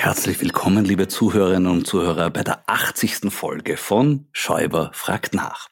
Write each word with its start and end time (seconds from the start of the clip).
Herzlich 0.00 0.40
willkommen, 0.40 0.84
liebe 0.84 1.08
Zuhörerinnen 1.08 1.72
und 1.72 1.84
Zuhörer, 1.84 2.30
bei 2.30 2.44
der 2.44 2.62
80. 2.68 3.32
Folge 3.32 3.76
von 3.76 4.28
Schäuber 4.30 4.92
fragt 4.94 5.34
nach. 5.34 5.70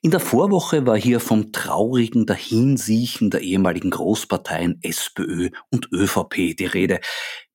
In 0.00 0.12
der 0.12 0.20
Vorwoche 0.20 0.86
war 0.86 0.96
hier 0.96 1.18
vom 1.18 1.50
traurigen 1.50 2.24
Dahinsiechen 2.24 3.30
der 3.30 3.40
ehemaligen 3.40 3.90
Großparteien 3.90 4.78
SPÖ 4.82 5.50
und 5.70 5.90
ÖVP 5.92 6.56
die 6.56 6.66
Rede. 6.66 7.00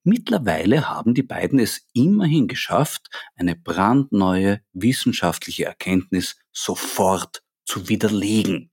Mittlerweile 0.04 0.90
haben 0.90 1.14
die 1.14 1.24
beiden 1.24 1.58
es 1.58 1.88
immerhin 1.94 2.50
geschafft, 2.50 3.08
eine 3.38 3.56
brandneue 3.56 4.60
wissenschaftliche 4.74 5.64
Erkenntnis 5.64 6.36
sofort 6.52 7.44
zu 7.64 7.88
widerlegen. 7.88 8.73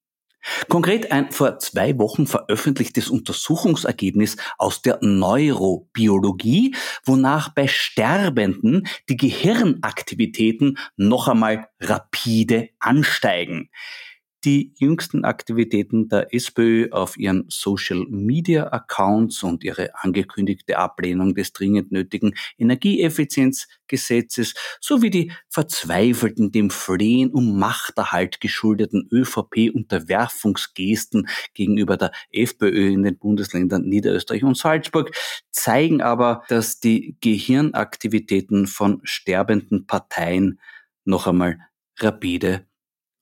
Konkret 0.68 1.12
ein 1.12 1.30
vor 1.32 1.58
zwei 1.58 1.98
Wochen 1.98 2.26
veröffentlichtes 2.26 3.10
Untersuchungsergebnis 3.10 4.36
aus 4.58 4.82
der 4.82 4.98
Neurobiologie, 5.02 6.74
wonach 7.04 7.50
bei 7.50 7.68
Sterbenden 7.68 8.86
die 9.08 9.16
Gehirnaktivitäten 9.16 10.78
noch 10.96 11.28
einmal 11.28 11.68
rapide 11.80 12.70
ansteigen. 12.78 13.70
Die 14.44 14.72
jüngsten 14.78 15.24
Aktivitäten 15.26 16.08
der 16.08 16.32
SPÖ 16.32 16.88
auf 16.92 17.18
ihren 17.18 17.44
Social 17.48 18.06
Media 18.08 18.72
Accounts 18.72 19.42
und 19.42 19.62
ihre 19.64 19.94
angekündigte 19.94 20.78
Ablehnung 20.78 21.34
des 21.34 21.52
dringend 21.52 21.92
nötigen 21.92 22.34
Energieeffizienzgesetzes 22.56 24.54
sowie 24.80 25.10
die 25.10 25.30
verzweifelten 25.50 26.52
dem 26.52 26.70
Flehen 26.70 27.32
um 27.32 27.58
Machterhalt 27.58 28.40
geschuldeten 28.40 29.06
ÖVP-Unterwerfungsgesten 29.12 31.28
gegenüber 31.52 31.98
der 31.98 32.12
FPÖ 32.32 32.92
in 32.92 33.02
den 33.02 33.18
Bundesländern 33.18 33.82
Niederösterreich 33.82 34.42
und 34.42 34.56
Salzburg 34.56 35.14
zeigen 35.50 36.00
aber, 36.00 36.44
dass 36.48 36.80
die 36.80 37.14
Gehirnaktivitäten 37.20 38.66
von 38.66 39.02
sterbenden 39.04 39.86
Parteien 39.86 40.58
noch 41.04 41.26
einmal 41.26 41.58
rapide 41.98 42.64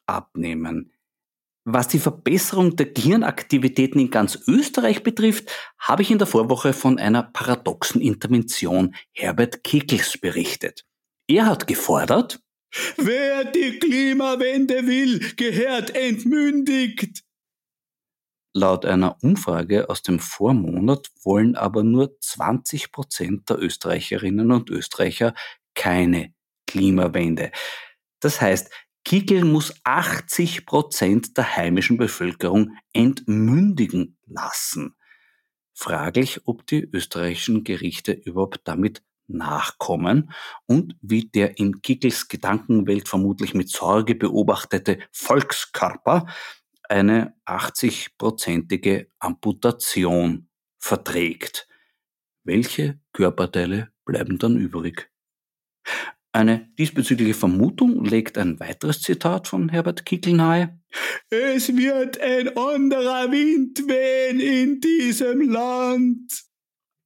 abnehmen. 0.06 0.92
Was 1.70 1.86
die 1.88 1.98
Verbesserung 1.98 2.76
der 2.76 2.86
Gehirnaktivitäten 2.86 4.00
in 4.00 4.10
ganz 4.10 4.38
Österreich 4.46 5.02
betrifft, 5.02 5.50
habe 5.78 6.00
ich 6.00 6.10
in 6.10 6.16
der 6.16 6.26
Vorwoche 6.26 6.72
von 6.72 6.98
einer 6.98 7.22
paradoxen 7.22 8.00
Intervention 8.00 8.94
Herbert 9.12 9.62
Kickels 9.64 10.16
berichtet. 10.16 10.86
Er 11.26 11.44
hat 11.44 11.66
gefordert, 11.66 12.40
Wer 12.96 13.44
die 13.44 13.78
Klimawende 13.80 14.86
will, 14.86 15.18
gehört 15.36 15.94
entmündigt. 15.94 17.22
Laut 18.54 18.86
einer 18.86 19.22
Umfrage 19.22 19.90
aus 19.90 20.00
dem 20.00 20.20
Vormonat 20.20 21.10
wollen 21.22 21.54
aber 21.54 21.82
nur 21.82 22.18
20 22.18 22.92
Prozent 22.92 23.50
der 23.50 23.58
Österreicherinnen 23.58 24.52
und 24.52 24.70
Österreicher 24.70 25.34
keine 25.74 26.32
Klimawende. 26.66 27.52
Das 28.20 28.40
heißt, 28.40 28.70
Kickel 29.04 29.44
muss 29.44 29.74
80 29.84 30.66
Prozent 30.66 31.36
der 31.36 31.56
heimischen 31.56 31.96
Bevölkerung 31.96 32.76
entmündigen 32.92 34.18
lassen. 34.26 34.94
Fraglich, 35.74 36.40
ob 36.44 36.66
die 36.66 36.82
österreichischen 36.92 37.64
Gerichte 37.64 38.12
überhaupt 38.12 38.60
damit 38.64 39.02
nachkommen 39.28 40.32
und 40.66 40.96
wie 41.02 41.28
der 41.28 41.58
in 41.58 41.82
Kickels 41.82 42.28
Gedankenwelt 42.28 43.08
vermutlich 43.08 43.54
mit 43.54 43.68
Sorge 43.68 44.14
beobachtete 44.14 44.98
Volkskörper 45.12 46.26
eine 46.88 47.34
80-prozentige 47.46 49.08
Amputation 49.18 50.48
verträgt. 50.78 51.68
Welche 52.44 52.98
Körperteile 53.12 53.92
bleiben 54.04 54.38
dann 54.38 54.56
übrig? 54.56 55.10
Eine 56.32 56.68
diesbezügliche 56.78 57.34
Vermutung 57.34 58.04
legt 58.04 58.36
ein 58.36 58.60
weiteres 58.60 59.00
Zitat 59.00 59.48
von 59.48 59.70
Herbert 59.70 60.04
Kickl 60.04 60.34
nahe. 60.34 60.78
Es 61.30 61.74
wird 61.74 62.20
ein 62.20 62.48
anderer 62.56 63.30
Wind 63.32 63.78
wehen 63.88 64.40
in 64.40 64.80
diesem 64.80 65.50
Land. 65.50 66.44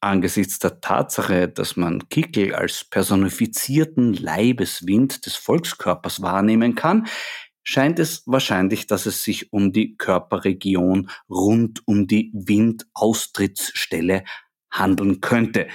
Angesichts 0.00 0.58
der 0.58 0.80
Tatsache, 0.80 1.48
dass 1.48 1.76
man 1.76 2.08
Kickl 2.08 2.52
als 2.54 2.84
personifizierten 2.84 4.14
Leibeswind 4.14 5.24
des 5.24 5.36
Volkskörpers 5.36 6.20
wahrnehmen 6.20 6.74
kann, 6.74 7.06
scheint 7.62 8.00
es 8.00 8.24
wahrscheinlich, 8.26 8.88
dass 8.88 9.06
es 9.06 9.22
sich 9.22 9.52
um 9.52 9.72
die 9.72 9.96
Körperregion 9.96 11.08
rund 11.28 11.86
um 11.86 12.08
die 12.08 12.32
Windaustrittsstelle 12.34 14.24
handeln 14.72 15.20
könnte. 15.20 15.68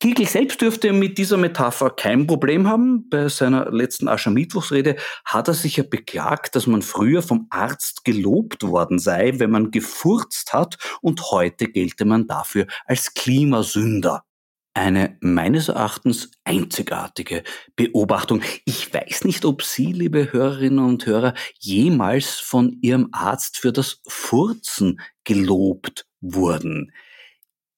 Kiegel 0.00 0.26
selbst 0.26 0.60
dürfte 0.60 0.92
mit 0.92 1.18
dieser 1.18 1.36
Metapher 1.36 1.90
kein 1.90 2.26
Problem 2.26 2.68
haben. 2.68 3.08
Bei 3.08 3.28
seiner 3.28 3.70
letzten 3.70 4.08
Aschermittwochsrede 4.08 4.96
hat 5.24 5.48
er 5.48 5.54
sich 5.54 5.76
ja 5.76 5.84
beklagt, 5.84 6.56
dass 6.56 6.66
man 6.66 6.82
früher 6.82 7.22
vom 7.22 7.46
Arzt 7.50 8.04
gelobt 8.04 8.64
worden 8.64 8.98
sei, 8.98 9.38
wenn 9.38 9.50
man 9.50 9.70
gefurzt 9.70 10.52
hat 10.52 10.76
und 11.00 11.30
heute 11.30 11.68
gelte 11.68 12.04
man 12.04 12.26
dafür 12.26 12.66
als 12.84 13.14
Klimasünder. 13.14 14.24
Eine 14.76 15.16
meines 15.20 15.68
Erachtens 15.68 16.32
einzigartige 16.42 17.44
Beobachtung. 17.76 18.42
Ich 18.64 18.92
weiß 18.92 19.24
nicht, 19.24 19.44
ob 19.44 19.62
Sie, 19.62 19.92
liebe 19.92 20.32
Hörerinnen 20.32 20.84
und 20.84 21.06
Hörer, 21.06 21.34
jemals 21.60 22.40
von 22.40 22.78
Ihrem 22.82 23.08
Arzt 23.12 23.56
für 23.56 23.72
das 23.72 24.02
Furzen 24.08 25.00
gelobt 25.22 26.06
wurden. 26.20 26.92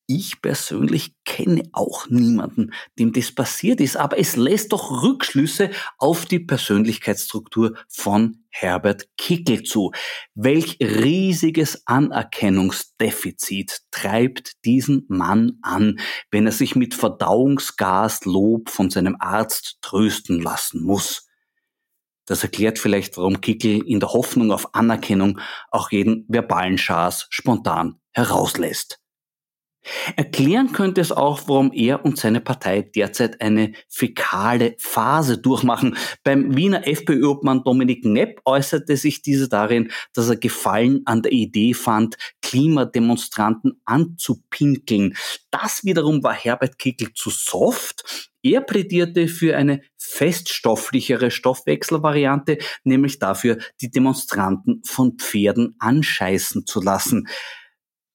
Ich 0.08 0.40
persönlich 0.40 1.14
kenne 1.24 1.68
auch 1.72 2.08
niemanden, 2.08 2.72
dem 2.96 3.12
das 3.12 3.32
passiert 3.32 3.80
ist, 3.80 3.96
aber 3.96 4.20
es 4.20 4.36
lässt 4.36 4.72
doch 4.72 5.02
Rückschlüsse 5.02 5.70
auf 5.98 6.26
die 6.26 6.38
Persönlichkeitsstruktur 6.38 7.76
von 7.88 8.44
Herbert 8.50 9.08
Kickel 9.18 9.64
zu. 9.64 9.90
Welch 10.36 10.78
riesiges 10.80 11.82
Anerkennungsdefizit 11.88 13.80
treibt 13.90 14.64
diesen 14.64 15.06
Mann 15.08 15.58
an, 15.62 15.98
wenn 16.30 16.46
er 16.46 16.52
sich 16.52 16.76
mit 16.76 16.94
Verdauungsgaslob 16.94 18.70
von 18.70 18.90
seinem 18.90 19.16
Arzt 19.18 19.78
trösten 19.80 20.40
lassen 20.40 20.84
muss. 20.84 21.26
Das 22.26 22.44
erklärt 22.44 22.78
vielleicht, 22.78 23.16
warum 23.16 23.40
Kickel 23.40 23.82
in 23.84 23.98
der 23.98 24.12
Hoffnung 24.12 24.52
auf 24.52 24.72
Anerkennung 24.72 25.40
auch 25.72 25.90
jeden 25.90 26.26
verbalen 26.28 26.78
Schaß 26.78 27.26
spontan 27.30 28.00
herauslässt. 28.12 29.00
Erklären 30.16 30.72
könnte 30.72 31.00
es 31.00 31.12
auch, 31.12 31.42
warum 31.46 31.72
er 31.72 32.04
und 32.04 32.18
seine 32.18 32.40
Partei 32.40 32.82
derzeit 32.82 33.40
eine 33.40 33.72
fäkale 33.88 34.74
Phase 34.78 35.38
durchmachen. 35.38 35.96
Beim 36.24 36.56
Wiener 36.56 36.86
FPÖ-Obmann 36.86 37.62
Dominik 37.62 38.04
Nepp 38.04 38.40
äußerte 38.44 38.96
sich 38.96 39.22
diese 39.22 39.48
darin, 39.48 39.90
dass 40.12 40.28
er 40.28 40.36
Gefallen 40.36 41.02
an 41.04 41.22
der 41.22 41.32
Idee 41.32 41.74
fand, 41.74 42.16
Klimademonstranten 42.42 43.80
anzupinkeln. 43.84 45.16
Das 45.50 45.84
wiederum 45.84 46.22
war 46.22 46.34
Herbert 46.34 46.78
Kickel 46.78 47.12
zu 47.14 47.30
soft. 47.30 48.30
Er 48.42 48.60
plädierte 48.60 49.26
für 49.26 49.56
eine 49.56 49.80
feststofflichere 49.96 51.32
Stoffwechselvariante, 51.32 52.58
nämlich 52.84 53.18
dafür, 53.18 53.58
die 53.80 53.90
Demonstranten 53.90 54.82
von 54.84 55.18
Pferden 55.18 55.74
anscheißen 55.80 56.64
zu 56.64 56.80
lassen 56.80 57.26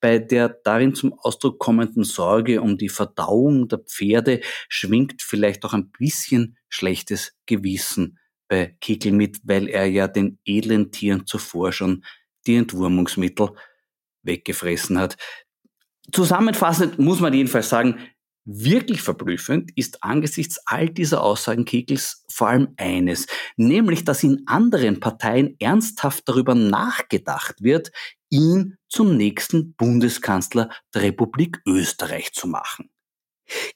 bei 0.02 0.20
der 0.20 0.50
darin 0.50 0.96
zum 0.96 1.14
Ausdruck 1.14 1.60
kommenden 1.60 2.04
Sorge 2.04 2.62
um 2.62 2.78
die 2.78 2.90
Verdauung 2.90 3.68
der 3.68 3.80
Pferde 3.80 4.42
schwingt 4.68 5.22
vielleicht 5.22 5.64
auch 5.64 5.74
ein 5.74 5.92
bisschen 5.92 6.58
schlechtes 6.68 7.38
Gewissen 7.46 8.20
bei 8.48 8.76
Kickel 8.82 9.14
mit, 9.14 9.40
weil 9.44 9.70
er 9.70 9.86
ja 9.86 10.08
den 10.08 10.40
edlen 10.44 10.92
Tieren 10.92 11.26
zuvor 11.26 11.72
schon 11.72 12.04
die 12.46 12.56
Entwurmungsmittel 12.56 13.52
weggefressen 14.24 14.98
hat. 14.98 15.16
Zusammenfassend 16.12 17.00
muss 17.00 17.20
man 17.20 17.34
jedenfalls 17.34 17.70
sagen, 17.70 18.00
Wirklich 18.44 19.04
verblüffend 19.04 19.70
ist 19.78 20.04
angesichts 20.04 20.60
all 20.66 20.90
dieser 20.90 21.24
Aussagen 21.24 21.64
Kegels 21.64 22.26
vor 22.28 22.48
allem 22.48 22.70
eines, 22.76 23.28
nämlich 23.56 24.04
dass 24.04 24.24
in 24.24 24.42
anderen 24.48 25.00
Parteien 25.00 25.56
ernsthaft 25.60 26.28
darüber 26.28 26.56
nachgedacht 26.56 27.62
wird, 27.62 27.92
ihn 28.32 28.78
zum 28.90 29.16
nächsten 29.16 29.76
Bundeskanzler 29.76 30.70
der 30.96 31.04
Republik 31.04 31.62
Österreich 31.68 32.34
zu 32.34 32.48
machen. 32.48 32.90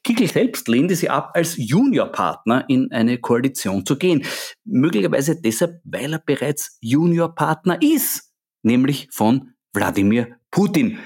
Kickel 0.04 0.32
selbst 0.32 0.68
lehnte 0.68 0.96
sie 0.96 1.10
ab, 1.10 1.32
als 1.34 1.56
Juniorpartner 1.58 2.66
in 2.70 2.92
eine 2.92 3.18
Koalition 3.18 3.86
zu 3.86 3.98
gehen. 3.98 4.26
Möglicherweise 4.64 5.40
deshalb, 5.40 5.82
weil 5.84 6.14
er 6.14 6.20
bereits 6.20 6.78
Juniorpartner 6.82 7.82
ist, 7.82 8.32
nämlich 8.64 9.10
von 9.12 9.54
Wladimir 9.74 10.38
Putin. 10.50 11.00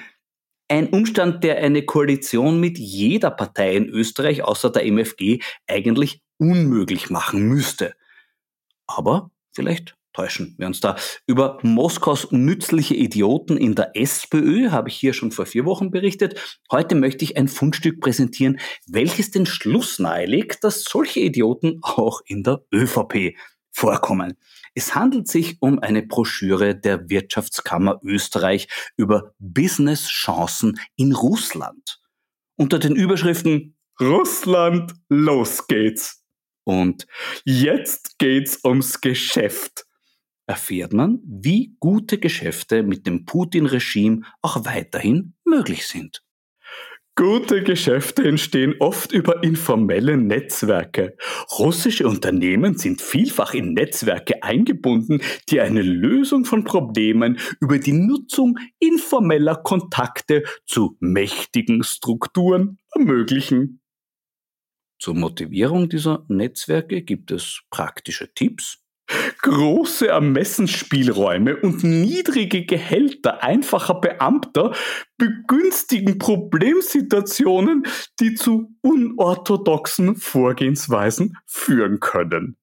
Ein 0.68 0.90
Umstand, 0.90 1.44
der 1.44 1.58
eine 1.58 1.84
Koalition 1.84 2.60
mit 2.60 2.78
jeder 2.78 3.32
Partei 3.32 3.76
in 3.76 3.90
Österreich 3.90 4.44
außer 4.44 4.70
der 4.70 4.86
MFG 4.86 5.40
eigentlich 5.68 6.22
unmöglich 6.38 7.10
machen 7.10 7.48
müsste. 7.48 7.96
Aber 8.86 9.32
vielleicht 9.52 9.96
täuschen 10.14 10.56
wir 10.58 10.68
uns 10.68 10.80
da. 10.80 10.96
Über 11.28 11.60
Moskaus 11.62 12.32
nützliche 12.32 12.96
Idioten 12.96 13.58
in 13.58 13.76
der 13.76 13.96
SPÖ 13.96 14.72
habe 14.72 14.90
ich 14.90 14.96
hier 14.96 15.14
schon 15.14 15.32
vor 15.32 15.46
vier 15.46 15.66
Wochen 15.66 15.92
berichtet. 15.92 16.60
Heute 16.72 16.96
möchte 16.96 17.24
ich 17.26 17.38
ein 17.38 17.48
Fundstück 17.48 18.02
präsentieren, 18.02 18.60
welches 18.88 19.32
den 19.32 19.46
Schluss 19.46 20.00
nahelegt, 20.00 20.64
dass 20.64 20.84
solche 20.84 21.20
Idioten 21.20 21.80
auch 21.82 22.22
in 22.26 22.44
der 22.44 22.64
ÖVP 22.74 23.36
vorkommen. 23.72 24.38
Es 24.76 24.96
handelt 24.96 25.28
sich 25.28 25.58
um 25.62 25.80
eine 25.80 26.04
Broschüre 26.04 26.76
der 26.76 27.10
Wirtschaftskammer 27.10 28.00
Österreich 28.04 28.68
über 28.98 29.34
Business-Chancen 29.40 30.80
in 30.96 31.14
Russland. 31.14 32.00
Unter 32.56 32.80
den 32.80 32.96
Überschriften 32.96 33.76
Russland, 34.02 34.94
los 35.10 35.68
geht's. 35.68 36.24
Und 36.64 37.08
jetzt 37.44 38.20
geht's 38.20 38.60
ums 38.64 39.02
Geschäft. 39.02 39.86
Erfährt 40.50 40.94
man, 40.94 41.20
wie 41.28 41.76
gute 41.80 42.18
Geschäfte 42.18 42.82
mit 42.82 43.06
dem 43.06 43.24
Putin-Regime 43.26 44.24
auch 44.42 44.66
weiterhin 44.66 45.36
möglich 45.46 45.86
sind. 45.86 46.24
Gute 47.16 47.62
Geschäfte 47.62 48.24
entstehen 48.24 48.74
oft 48.80 49.12
über 49.12 49.44
informelle 49.44 50.18
Netzwerke. 50.18 51.16
Russische 51.60 52.08
Unternehmen 52.08 52.80
sind 52.80 53.00
vielfach 53.00 53.54
in 53.54 53.74
Netzwerke 53.74 54.42
eingebunden, 54.42 55.22
die 55.50 55.62
eine 55.62 55.84
Lösung 55.84 56.46
von 56.46 56.64
Problemen 56.64 57.38
über 57.62 57.78
die 57.78 57.94
Nutzung 57.94 58.58
informeller 58.80 59.58
Kontakte 59.58 60.46
zu 60.66 60.98
mächtigen 61.00 61.84
Strukturen 61.84 62.80
ermöglichen. 62.96 63.82
Zur 64.98 65.14
Motivierung 65.14 65.90
dieser 65.90 66.26
Netzwerke 66.28 67.04
gibt 67.04 67.30
es 67.30 67.62
praktische 67.70 68.34
Tipps, 68.34 68.84
Große 69.42 70.08
Ermessensspielräume 70.08 71.56
und 71.58 71.84
niedrige 71.84 72.66
Gehälter 72.66 73.42
einfacher 73.42 74.02
Beamter 74.02 74.76
begünstigen 75.18 76.18
Problemsituationen, 76.18 77.86
die 78.20 78.36
zu 78.36 78.76
unorthodoxen 78.82 80.18
Vorgehensweisen 80.18 81.38
führen 81.46 82.02
können. 82.02 82.58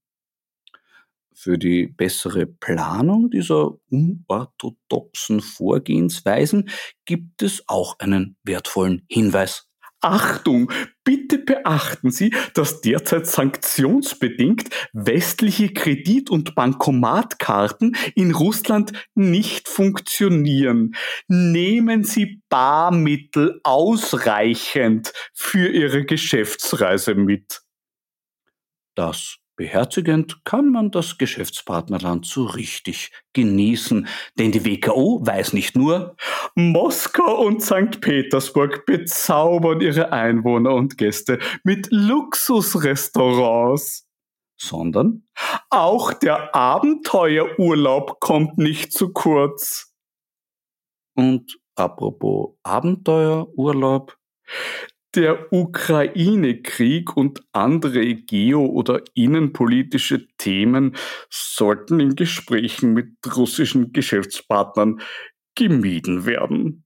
Für 1.32 1.56
die 1.56 1.86
bessere 1.86 2.44
Planung 2.44 3.30
dieser 3.30 3.72
unorthodoxen 3.90 5.40
Vorgehensweisen 5.40 6.68
gibt 7.06 7.42
es 7.42 7.62
auch 7.68 7.98
einen 8.00 8.36
wertvollen 8.42 9.02
Hinweis. 9.08 9.65
Achtung, 10.06 10.70
bitte 11.02 11.38
beachten 11.38 12.12
Sie, 12.12 12.32
dass 12.54 12.80
derzeit 12.80 13.26
sanktionsbedingt 13.26 14.68
westliche 14.92 15.72
Kredit- 15.72 16.30
und 16.30 16.54
Bankomatkarten 16.54 17.96
in 18.14 18.30
Russland 18.30 18.92
nicht 19.16 19.68
funktionieren. 19.68 20.94
Nehmen 21.26 22.04
Sie 22.04 22.40
Barmittel 22.48 23.60
ausreichend 23.64 25.12
für 25.34 25.68
Ihre 25.68 26.04
Geschäftsreise 26.04 27.16
mit. 27.16 27.62
Das 28.94 29.38
Beherzigend 29.56 30.44
kann 30.44 30.70
man 30.70 30.90
das 30.90 31.16
Geschäftspartnerland 31.16 32.26
so 32.26 32.44
richtig 32.44 33.10
genießen, 33.32 34.06
denn 34.38 34.52
die 34.52 34.66
WKO 34.66 35.20
weiß 35.22 35.54
nicht 35.54 35.76
nur, 35.76 36.14
Moskau 36.54 37.46
und 37.46 37.62
St. 37.62 38.02
Petersburg 38.02 38.84
bezaubern 38.84 39.80
ihre 39.80 40.12
Einwohner 40.12 40.74
und 40.74 40.98
Gäste 40.98 41.38
mit 41.64 41.88
Luxusrestaurants, 41.90 44.06
sondern 44.60 45.26
auch 45.70 46.12
der 46.12 46.54
Abenteuerurlaub 46.54 48.20
kommt 48.20 48.58
nicht 48.58 48.92
zu 48.92 49.10
kurz. 49.12 49.94
Und 51.14 51.58
apropos 51.74 52.56
Abenteuerurlaub, 52.62 54.18
der 55.16 55.52
Ukraine-Krieg 55.52 57.16
und 57.16 57.42
andere 57.52 58.14
geo- 58.14 58.66
oder 58.66 59.02
innenpolitische 59.14 60.28
Themen 60.36 60.94
sollten 61.30 62.00
in 62.00 62.14
Gesprächen 62.14 62.92
mit 62.92 63.16
russischen 63.34 63.92
Geschäftspartnern 63.92 65.00
gemieden 65.54 66.26
werden. 66.26 66.84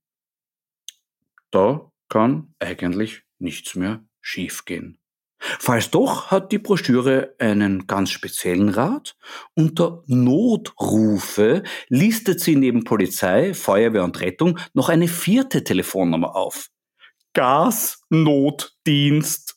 Da 1.50 1.90
kann 2.08 2.54
eigentlich 2.60 3.22
nichts 3.38 3.75
mehr 3.75 4.04
schiefgehen. 4.20 5.00
Falls 5.40 5.90
doch, 5.90 6.30
hat 6.30 6.52
die 6.52 6.58
Broschüre 6.58 7.34
einen 7.38 7.87
ganz 7.87 8.10
speziellen 8.10 8.68
Rat. 8.68 9.16
Unter 9.54 10.02
Notrufe 10.06 11.62
listet 11.88 12.40
sie 12.40 12.56
neben 12.56 12.84
Polizei, 12.84 13.54
Feuerwehr 13.54 14.04
und 14.04 14.20
Rettung 14.20 14.58
noch 14.75 14.90
eine 14.90 15.08
vierte 15.08 15.64
Telefonnummer 15.64 16.37
auf. 16.37 16.68
Gasnotdienst. 17.34 19.56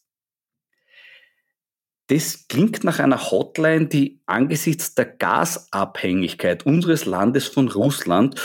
Das 2.08 2.48
klingt 2.48 2.84
nach 2.84 3.00
einer 3.00 3.32
Hotline, 3.32 3.88
die 3.88 4.22
angesichts 4.26 4.94
der 4.94 5.06
Gasabhängigkeit 5.06 6.66
unseres 6.66 7.06
Landes 7.06 7.48
von 7.48 7.70
Russland 7.70 8.42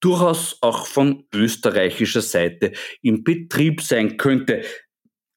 durchaus 0.00 0.58
auch 0.62 0.86
von 0.86 1.26
österreichischer 1.32 2.22
Seite 2.22 2.72
in 3.02 3.22
Betrieb 3.22 3.82
sein 3.82 4.16
könnte. 4.16 4.64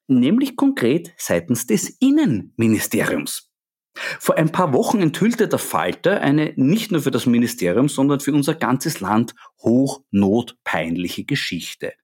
nämlich 0.08 0.56
konkret 0.56 1.12
seitens 1.16 1.66
des 1.66 1.90
Innenministeriums. 2.00 3.50
Vor 3.94 4.36
ein 4.36 4.52
paar 4.52 4.72
Wochen 4.72 5.00
enthüllte 5.00 5.48
der 5.48 5.58
Falter 5.58 6.20
eine 6.20 6.52
nicht 6.56 6.92
nur 6.92 7.02
für 7.02 7.10
das 7.10 7.26
Ministerium, 7.26 7.88
sondern 7.88 8.20
für 8.20 8.32
unser 8.32 8.54
ganzes 8.54 9.00
Land 9.00 9.34
hochnotpeinliche 9.62 11.24
Geschichte. 11.24 11.94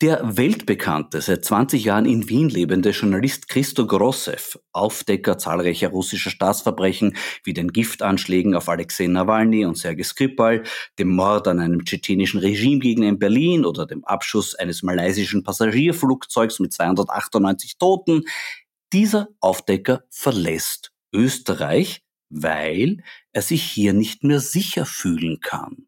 Der 0.00 0.36
weltbekannte, 0.36 1.20
seit 1.20 1.44
20 1.44 1.84
Jahren 1.84 2.06
in 2.06 2.28
Wien 2.28 2.48
lebende 2.48 2.90
Journalist 2.90 3.48
Christo 3.48 3.86
Grossev, 3.86 4.58
Aufdecker 4.72 5.38
zahlreicher 5.38 5.88
russischer 5.88 6.30
Staatsverbrechen 6.30 7.16
wie 7.44 7.52
den 7.52 7.72
Giftanschlägen 7.72 8.54
auf 8.54 8.68
Alexei 8.68 9.06
Nawalny 9.06 9.64
und 9.64 9.76
Sergei 9.76 10.02
Skripal, 10.02 10.64
dem 10.98 11.14
Mord 11.14 11.48
an 11.48 11.60
einem 11.60 11.84
tschetschenischen 11.84 12.40
Regimegegner 12.40 13.08
in 13.08 13.18
Berlin 13.18 13.64
oder 13.64 13.86
dem 13.86 14.04
Abschuss 14.04 14.54
eines 14.54 14.82
malaysischen 14.82 15.42
Passagierflugzeugs 15.44 16.60
mit 16.60 16.72
298 16.72 17.78
Toten, 17.78 18.24
dieser 18.92 19.28
Aufdecker 19.40 20.02
verlässt 20.10 20.92
Österreich, 21.12 22.02
weil 22.28 23.02
er 23.32 23.42
sich 23.42 23.62
hier 23.62 23.92
nicht 23.92 24.24
mehr 24.24 24.40
sicher 24.40 24.86
fühlen 24.86 25.40
kann. 25.40 25.86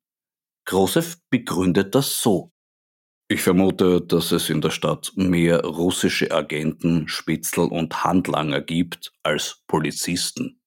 Grossev 0.64 1.16
begründet 1.30 1.94
das 1.94 2.20
so. 2.20 2.51
Ich 3.32 3.40
vermute, 3.40 4.02
dass 4.02 4.30
es 4.30 4.50
in 4.50 4.60
der 4.60 4.68
Stadt 4.68 5.12
mehr 5.16 5.64
russische 5.64 6.30
Agenten, 6.32 7.08
Spitzel 7.08 7.64
und 7.64 8.04
Handlanger 8.04 8.60
gibt 8.60 9.10
als 9.22 9.62
Polizisten. 9.66 10.60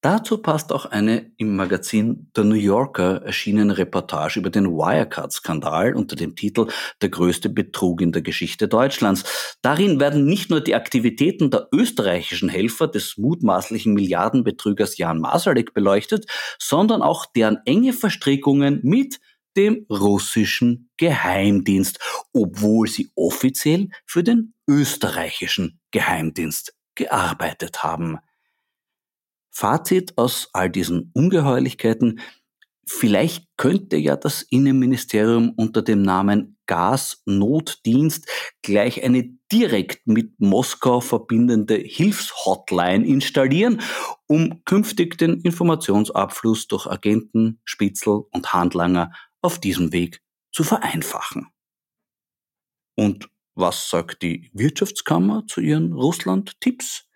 Dazu 0.00 0.38
passt 0.38 0.72
auch 0.72 0.86
eine 0.86 1.30
im 1.36 1.56
Magazin 1.56 2.30
The 2.34 2.42
New 2.42 2.54
Yorker 2.54 3.20
erschienene 3.22 3.76
Reportage 3.76 4.40
über 4.40 4.48
den 4.48 4.64
Wirecard-Skandal 4.64 5.94
unter 5.94 6.16
dem 6.16 6.34
Titel 6.34 6.68
Der 7.02 7.10
größte 7.10 7.50
Betrug 7.50 8.00
in 8.00 8.12
der 8.12 8.22
Geschichte 8.22 8.66
Deutschlands. 8.66 9.58
Darin 9.60 10.00
werden 10.00 10.24
nicht 10.24 10.48
nur 10.48 10.62
die 10.62 10.74
Aktivitäten 10.74 11.50
der 11.50 11.68
österreichischen 11.70 12.48
Helfer 12.48 12.88
des 12.88 13.18
mutmaßlichen 13.18 13.92
Milliardenbetrügers 13.92 14.96
Jan 14.96 15.20
Masalek 15.20 15.74
beleuchtet, 15.74 16.24
sondern 16.58 17.02
auch 17.02 17.26
deren 17.26 17.58
enge 17.66 17.92
Verstrickungen 17.92 18.80
mit 18.84 19.20
dem 19.58 19.86
russischen 19.90 20.88
Geheimdienst, 20.96 21.98
obwohl 22.32 22.86
sie 22.86 23.10
offiziell 23.16 23.88
für 24.06 24.22
den 24.22 24.54
österreichischen 24.68 25.80
Geheimdienst 25.90 26.74
gearbeitet 26.94 27.82
haben. 27.82 28.18
Fazit 29.50 30.16
aus 30.16 30.48
all 30.52 30.70
diesen 30.70 31.10
Ungeheuerlichkeiten, 31.12 32.20
vielleicht 32.86 33.48
könnte 33.56 33.96
ja 33.96 34.14
das 34.14 34.42
Innenministerium 34.42 35.52
unter 35.56 35.82
dem 35.82 36.02
Namen 36.02 36.56
Gasnotdienst 36.66 38.28
gleich 38.62 39.02
eine 39.02 39.30
direkt 39.50 40.06
mit 40.06 40.38
Moskau 40.38 41.00
verbindende 41.00 41.74
Hilfshotline 41.74 43.04
installieren, 43.04 43.80
um 44.28 44.62
künftig 44.64 45.18
den 45.18 45.40
Informationsabfluss 45.40 46.68
durch 46.68 46.86
Agenten, 46.86 47.60
Spitzel 47.64 48.22
und 48.30 48.52
Handlanger 48.52 49.10
auf 49.42 49.58
diesem 49.60 49.92
Weg 49.92 50.20
zu 50.52 50.64
vereinfachen. 50.64 51.48
Und 52.96 53.28
was 53.54 53.90
sagt 53.90 54.22
die 54.22 54.50
Wirtschaftskammer 54.52 55.46
zu 55.46 55.60
ihren 55.60 55.92
Russland-Tipps? 55.92 57.08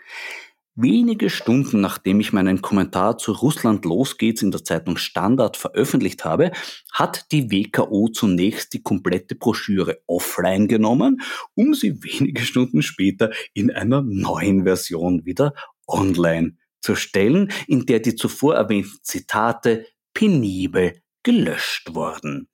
Wenige 0.75 1.29
Stunden 1.29 1.83
nachdem 1.83 2.19
ich 2.21 2.33
meinen 2.33 2.63
Kommentar 2.63 3.19
zu 3.19 3.33
Russland 3.33 3.85
losgeht's 3.85 4.41
in 4.41 4.51
der 4.51 4.65
Zeitung 4.65 4.97
Standard 4.97 5.59
veröffentlicht 5.59 6.25
habe, 6.25 6.51
hat 6.91 7.31
die 7.31 7.51
WKO 7.51 8.09
zunächst 8.09 8.73
die 8.73 8.83
komplette 8.83 9.35
Broschüre 9.35 10.01
offline 10.07 10.69
genommen, 10.69 11.21
um 11.55 11.75
sie 11.75 12.03
wenige 12.03 12.43
Stunden 12.43 12.81
später 12.81 13.33
in 13.53 13.71
einer 13.71 14.01
neuen 14.01 14.65
Version 14.65 15.27
wieder 15.27 15.53
online 15.87 16.57
zu 16.81 16.97
stellen, 16.97 17.53
in 17.67 17.85
der 17.85 18.01
die 18.01 18.17
zuvor 18.17 18.55
erwähnten 18.55 18.99
Zitate 19.03 19.87
penibel 20.15 21.02
gelöscht 21.23 21.95
worden. 21.95 22.49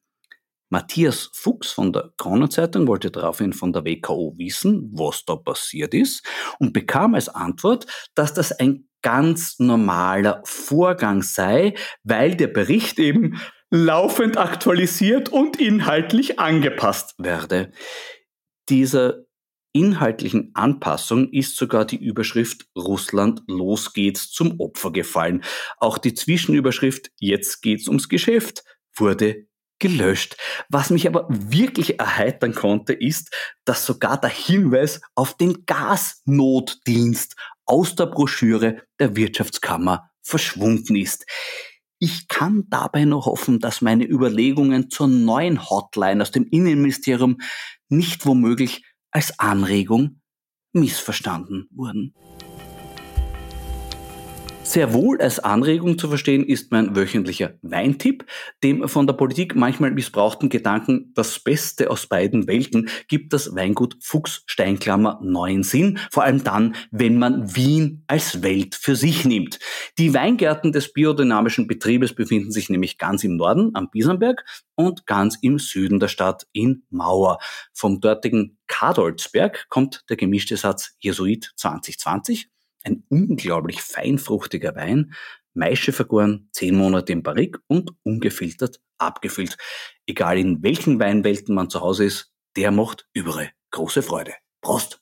Matthias 0.70 1.30
Fuchs 1.32 1.72
von 1.72 1.92
der 1.92 2.12
Kronenzeitung 2.18 2.87
wollte 2.87 3.10
daraufhin 3.10 3.52
von 3.52 3.72
der 3.72 3.84
WKO 3.84 4.34
wissen, 4.37 4.90
was 4.92 5.25
da 5.25 5.37
passiert 5.37 5.94
ist 5.94 6.26
und 6.58 6.72
bekam 6.72 7.14
als 7.14 7.28
Antwort, 7.28 7.87
dass 8.14 8.34
das 8.34 8.52
ein 8.52 8.88
ganz 9.00 9.58
normaler 9.58 10.42
Vorgang 10.44 11.22
sei, 11.22 11.75
weil 12.02 12.34
der 12.34 12.48
Bericht 12.48 12.98
eben 12.98 13.40
laufend 13.70 14.37
aktualisiert 14.37 15.30
und 15.30 15.60
inhaltlich 15.60 16.38
angepasst 16.38 17.14
werde. 17.18 17.72
Dieser 18.68 19.27
inhaltlichen 19.78 20.50
Anpassung 20.54 21.30
ist 21.32 21.56
sogar 21.56 21.85
die 21.85 22.02
Überschrift 22.02 22.66
Russland, 22.76 23.42
los 23.47 23.92
geht's 23.92 24.30
zum 24.30 24.58
Opfer 24.61 24.90
gefallen. 24.90 25.44
Auch 25.78 25.99
die 25.99 26.14
Zwischenüberschrift 26.14 27.11
Jetzt 27.18 27.62
geht's 27.62 27.88
ums 27.88 28.08
Geschäft 28.08 28.64
wurde 28.94 29.47
gelöscht. 29.78 30.37
Was 30.68 30.90
mich 30.90 31.06
aber 31.06 31.26
wirklich 31.28 32.00
erheitern 32.00 32.54
konnte, 32.54 32.92
ist, 32.92 33.35
dass 33.64 33.87
sogar 33.87 34.20
der 34.20 34.30
Hinweis 34.30 35.00
auf 35.14 35.37
den 35.37 35.64
Gasnotdienst 35.66 37.37
aus 37.64 37.94
der 37.94 38.06
Broschüre 38.06 38.82
der 38.99 39.14
Wirtschaftskammer 39.14 40.11
verschwunden 40.23 40.97
ist. 40.97 41.26
Ich 42.00 42.28
kann 42.28 42.64
dabei 42.68 43.04
nur 43.04 43.25
hoffen, 43.25 43.58
dass 43.61 43.80
meine 43.80 44.04
Überlegungen 44.04 44.90
zur 44.90 45.08
neuen 45.08 45.68
Hotline 45.68 46.23
aus 46.23 46.30
dem 46.30 46.47
Innenministerium 46.47 47.38
nicht 47.88 48.25
womöglich 48.26 48.85
als 49.11 49.38
Anregung 49.38 50.21
missverstanden 50.73 51.69
wurden. 51.71 52.15
Sehr 54.68 54.92
wohl 54.92 55.18
als 55.22 55.38
Anregung 55.38 55.96
zu 55.96 56.08
verstehen 56.08 56.44
ist 56.44 56.72
mein 56.72 56.94
wöchentlicher 56.94 57.54
Weintipp, 57.62 58.26
dem 58.62 58.87
von 58.87 59.06
der 59.06 59.14
Politik 59.14 59.56
manchmal 59.56 59.92
missbrauchten 59.92 60.50
Gedanken 60.50 61.10
das 61.14 61.40
Beste 61.40 61.90
aus 61.90 62.06
beiden 62.06 62.46
Welten 62.46 62.90
gibt 63.08 63.32
das 63.32 63.54
Weingut 63.54 63.96
Fuchs 64.02 64.42
Steinklammer 64.44 65.20
neuen 65.22 65.62
Sinn, 65.62 65.98
vor 66.10 66.25
allem 66.25 66.44
dann, 66.44 66.75
wenn 66.90 67.18
man 67.18 67.56
Wien 67.56 68.04
als 68.08 68.42
Welt 68.42 68.75
für 68.75 68.94
sich 68.94 69.25
nimmt. 69.25 69.58
Die 69.96 70.12
Weingärten 70.12 70.70
des 70.70 70.92
biodynamischen 70.92 71.66
Betriebes 71.66 72.14
befinden 72.14 72.52
sich 72.52 72.68
nämlich 72.68 72.98
ganz 72.98 73.25
im 73.25 73.37
Norden 73.37 73.70
am 73.72 73.88
Biesenberg 73.88 74.44
und 74.75 75.06
ganz 75.06 75.38
im 75.40 75.58
Süden 75.58 75.98
der 75.98 76.08
Stadt 76.08 76.46
in 76.52 76.82
Mauer. 76.90 77.38
Vom 77.72 78.02
dortigen 78.02 78.58
Kadolzberg 78.66 79.66
kommt 79.70 80.04
der 80.10 80.18
gemischte 80.18 80.58
Satz 80.58 80.94
Jesuit 80.98 81.54
2020 81.56 82.50
ein 82.85 83.04
unglaublich 83.08 83.82
feinfruchtiger 83.82 84.75
Wein, 84.75 85.14
Maische 85.54 85.92
vergoren, 85.92 86.49
zehn 86.52 86.76
Monate 86.76 87.12
im 87.12 87.23
Barrik 87.23 87.58
und 87.66 87.90
ungefiltert 88.04 88.80
abgefüllt. 88.99 89.56
Egal 90.06 90.38
in 90.38 90.62
welchen 90.62 91.00
Weinwelten 91.00 91.54
man 91.54 91.68
zu 91.68 91.80
Hause 91.80 92.04
ist, 92.04 92.32
der 92.56 92.70
macht 92.70 93.08
überall 93.12 93.50
große 93.70 94.02
Freude. 94.02 94.35
Prost! 94.61 95.00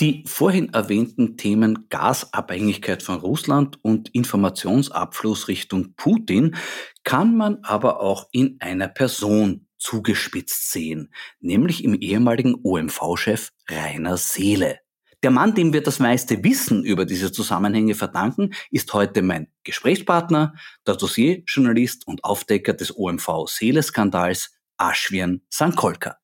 Die 0.00 0.24
vorhin 0.26 0.72
erwähnten 0.72 1.36
Themen 1.36 1.86
Gasabhängigkeit 1.90 3.02
von 3.02 3.16
Russland 3.16 3.78
und 3.82 4.08
Informationsabfluss 4.08 5.48
Richtung 5.48 5.92
Putin 5.94 6.56
kann 7.04 7.36
man 7.36 7.58
aber 7.64 8.00
auch 8.00 8.28
in 8.32 8.56
einer 8.60 8.88
Person 8.88 9.66
zugespitzt 9.80 10.70
sehen, 10.70 11.12
nämlich 11.40 11.82
im 11.82 11.94
ehemaligen 11.94 12.54
OMV-Chef 12.62 13.50
Rainer 13.68 14.16
Seele. 14.16 14.78
Der 15.22 15.30
Mann, 15.30 15.54
dem 15.54 15.72
wir 15.72 15.82
das 15.82 15.98
meiste 15.98 16.42
Wissen 16.44 16.84
über 16.84 17.04
diese 17.04 17.30
Zusammenhänge 17.30 17.94
verdanken, 17.94 18.54
ist 18.70 18.92
heute 18.94 19.20
mein 19.20 19.48
Gesprächspartner, 19.64 20.54
der 20.86 20.96
Dossierjournalist 20.96 22.06
und 22.06 22.24
Aufdecker 22.24 22.72
des 22.72 22.96
OMV-Seele-Skandals, 22.96 24.54
Aschwin 24.78 25.42
Sankolka. 25.50 26.16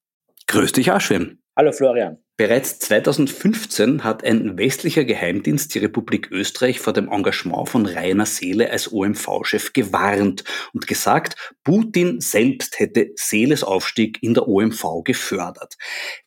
Grüß 0.46 0.72
dich, 0.72 0.92
Aschwin. 0.92 1.42
Hallo 1.56 1.72
Florian. 1.72 2.25
Bereits 2.38 2.78
2015 2.80 4.04
hat 4.04 4.22
ein 4.22 4.58
westlicher 4.58 5.04
Geheimdienst 5.04 5.74
die 5.74 5.78
Republik 5.78 6.30
Österreich 6.30 6.80
vor 6.80 6.92
dem 6.92 7.08
Engagement 7.10 7.70
von 7.70 7.86
Rainer 7.86 8.26
Seele 8.26 8.70
als 8.70 8.92
OMV-Chef 8.92 9.72
gewarnt 9.72 10.44
und 10.74 10.86
gesagt, 10.86 11.54
Putin 11.64 12.20
selbst 12.20 12.78
hätte 12.78 13.12
Seeles 13.14 13.64
Aufstieg 13.64 14.22
in 14.22 14.34
der 14.34 14.48
OMV 14.48 15.02
gefördert. 15.02 15.76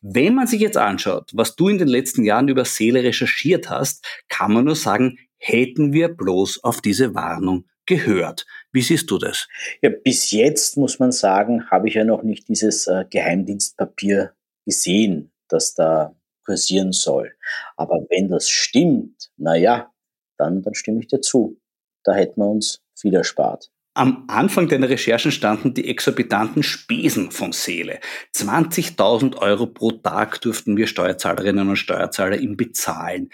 Wenn 0.00 0.34
man 0.34 0.48
sich 0.48 0.60
jetzt 0.60 0.76
anschaut, 0.76 1.30
was 1.32 1.54
du 1.54 1.68
in 1.68 1.78
den 1.78 1.86
letzten 1.86 2.24
Jahren 2.24 2.48
über 2.48 2.64
Seele 2.64 3.04
recherchiert 3.04 3.70
hast, 3.70 4.04
kann 4.28 4.52
man 4.52 4.64
nur 4.64 4.74
sagen, 4.74 5.16
hätten 5.36 5.92
wir 5.92 6.08
bloß 6.08 6.64
auf 6.64 6.80
diese 6.80 7.14
Warnung 7.14 7.66
gehört. 7.86 8.46
Wie 8.72 8.82
siehst 8.82 9.08
du 9.12 9.18
das? 9.18 9.46
Ja, 9.80 9.90
bis 9.90 10.32
jetzt 10.32 10.76
muss 10.76 10.98
man 10.98 11.12
sagen, 11.12 11.70
habe 11.70 11.86
ich 11.86 11.94
ja 11.94 12.02
noch 12.02 12.24
nicht 12.24 12.48
dieses 12.48 12.88
äh, 12.88 13.04
Geheimdienstpapier 13.08 14.32
gesehen 14.66 15.29
das 15.52 15.74
da 15.74 16.14
kursieren 16.44 16.92
soll. 16.92 17.32
Aber 17.76 17.96
wenn 18.10 18.28
das 18.28 18.48
stimmt, 18.48 19.30
na 19.36 19.56
ja, 19.56 19.92
dann, 20.38 20.62
dann 20.62 20.74
stimme 20.74 21.00
ich 21.00 21.08
dir 21.08 21.20
zu. 21.20 21.58
Da 22.04 22.14
hätten 22.14 22.40
wir 22.40 22.48
uns 22.48 22.82
viel 22.94 23.14
erspart. 23.14 23.70
Am 23.94 24.24
Anfang 24.28 24.68
deiner 24.68 24.88
Recherchen 24.88 25.32
standen 25.32 25.74
die 25.74 25.88
exorbitanten 25.88 26.62
Spesen 26.62 27.32
von 27.32 27.50
Seele. 27.50 27.98
20.000 28.36 29.36
Euro 29.38 29.66
pro 29.66 29.90
Tag 29.90 30.40
durften 30.42 30.76
wir 30.76 30.86
Steuerzahlerinnen 30.86 31.68
und 31.68 31.74
Steuerzahler 31.74 32.38
ihm 32.38 32.56
bezahlen. 32.56 33.30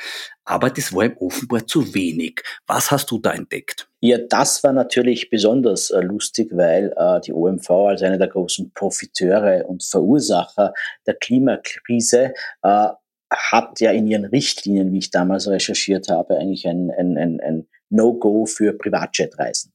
Aber 0.46 0.70
das 0.70 0.94
war 0.94 1.04
ihm 1.04 1.16
offenbar 1.18 1.66
zu 1.66 1.92
wenig. 1.92 2.40
Was 2.66 2.90
hast 2.90 3.10
du 3.10 3.18
da 3.18 3.32
entdeckt? 3.32 3.90
Ja, 4.00 4.16
das 4.16 4.64
war 4.64 4.72
natürlich 4.72 5.28
besonders 5.28 5.90
äh, 5.90 6.00
lustig, 6.00 6.48
weil 6.52 6.94
äh, 6.96 7.20
die 7.20 7.34
OMV 7.34 7.70
als 7.70 8.02
eine 8.02 8.16
der 8.16 8.28
großen 8.28 8.72
Profiteure 8.72 9.66
und 9.68 9.84
Verursacher 9.84 10.72
der 11.06 11.14
Klimakrise 11.14 12.32
äh, 12.62 12.88
hat 13.30 13.80
ja 13.80 13.90
in 13.90 14.06
ihren 14.06 14.25
Richtlinien, 14.25 14.90
wie 14.92 14.98
ich 14.98 15.10
damals 15.10 15.48
recherchiert 15.48 16.08
habe, 16.08 16.38
eigentlich 16.38 16.66
ein, 16.66 16.90
ein, 16.90 17.40
ein 17.40 17.68
No-Go 17.90 18.46
für 18.46 18.72
Privatjetreisen. 18.72 19.72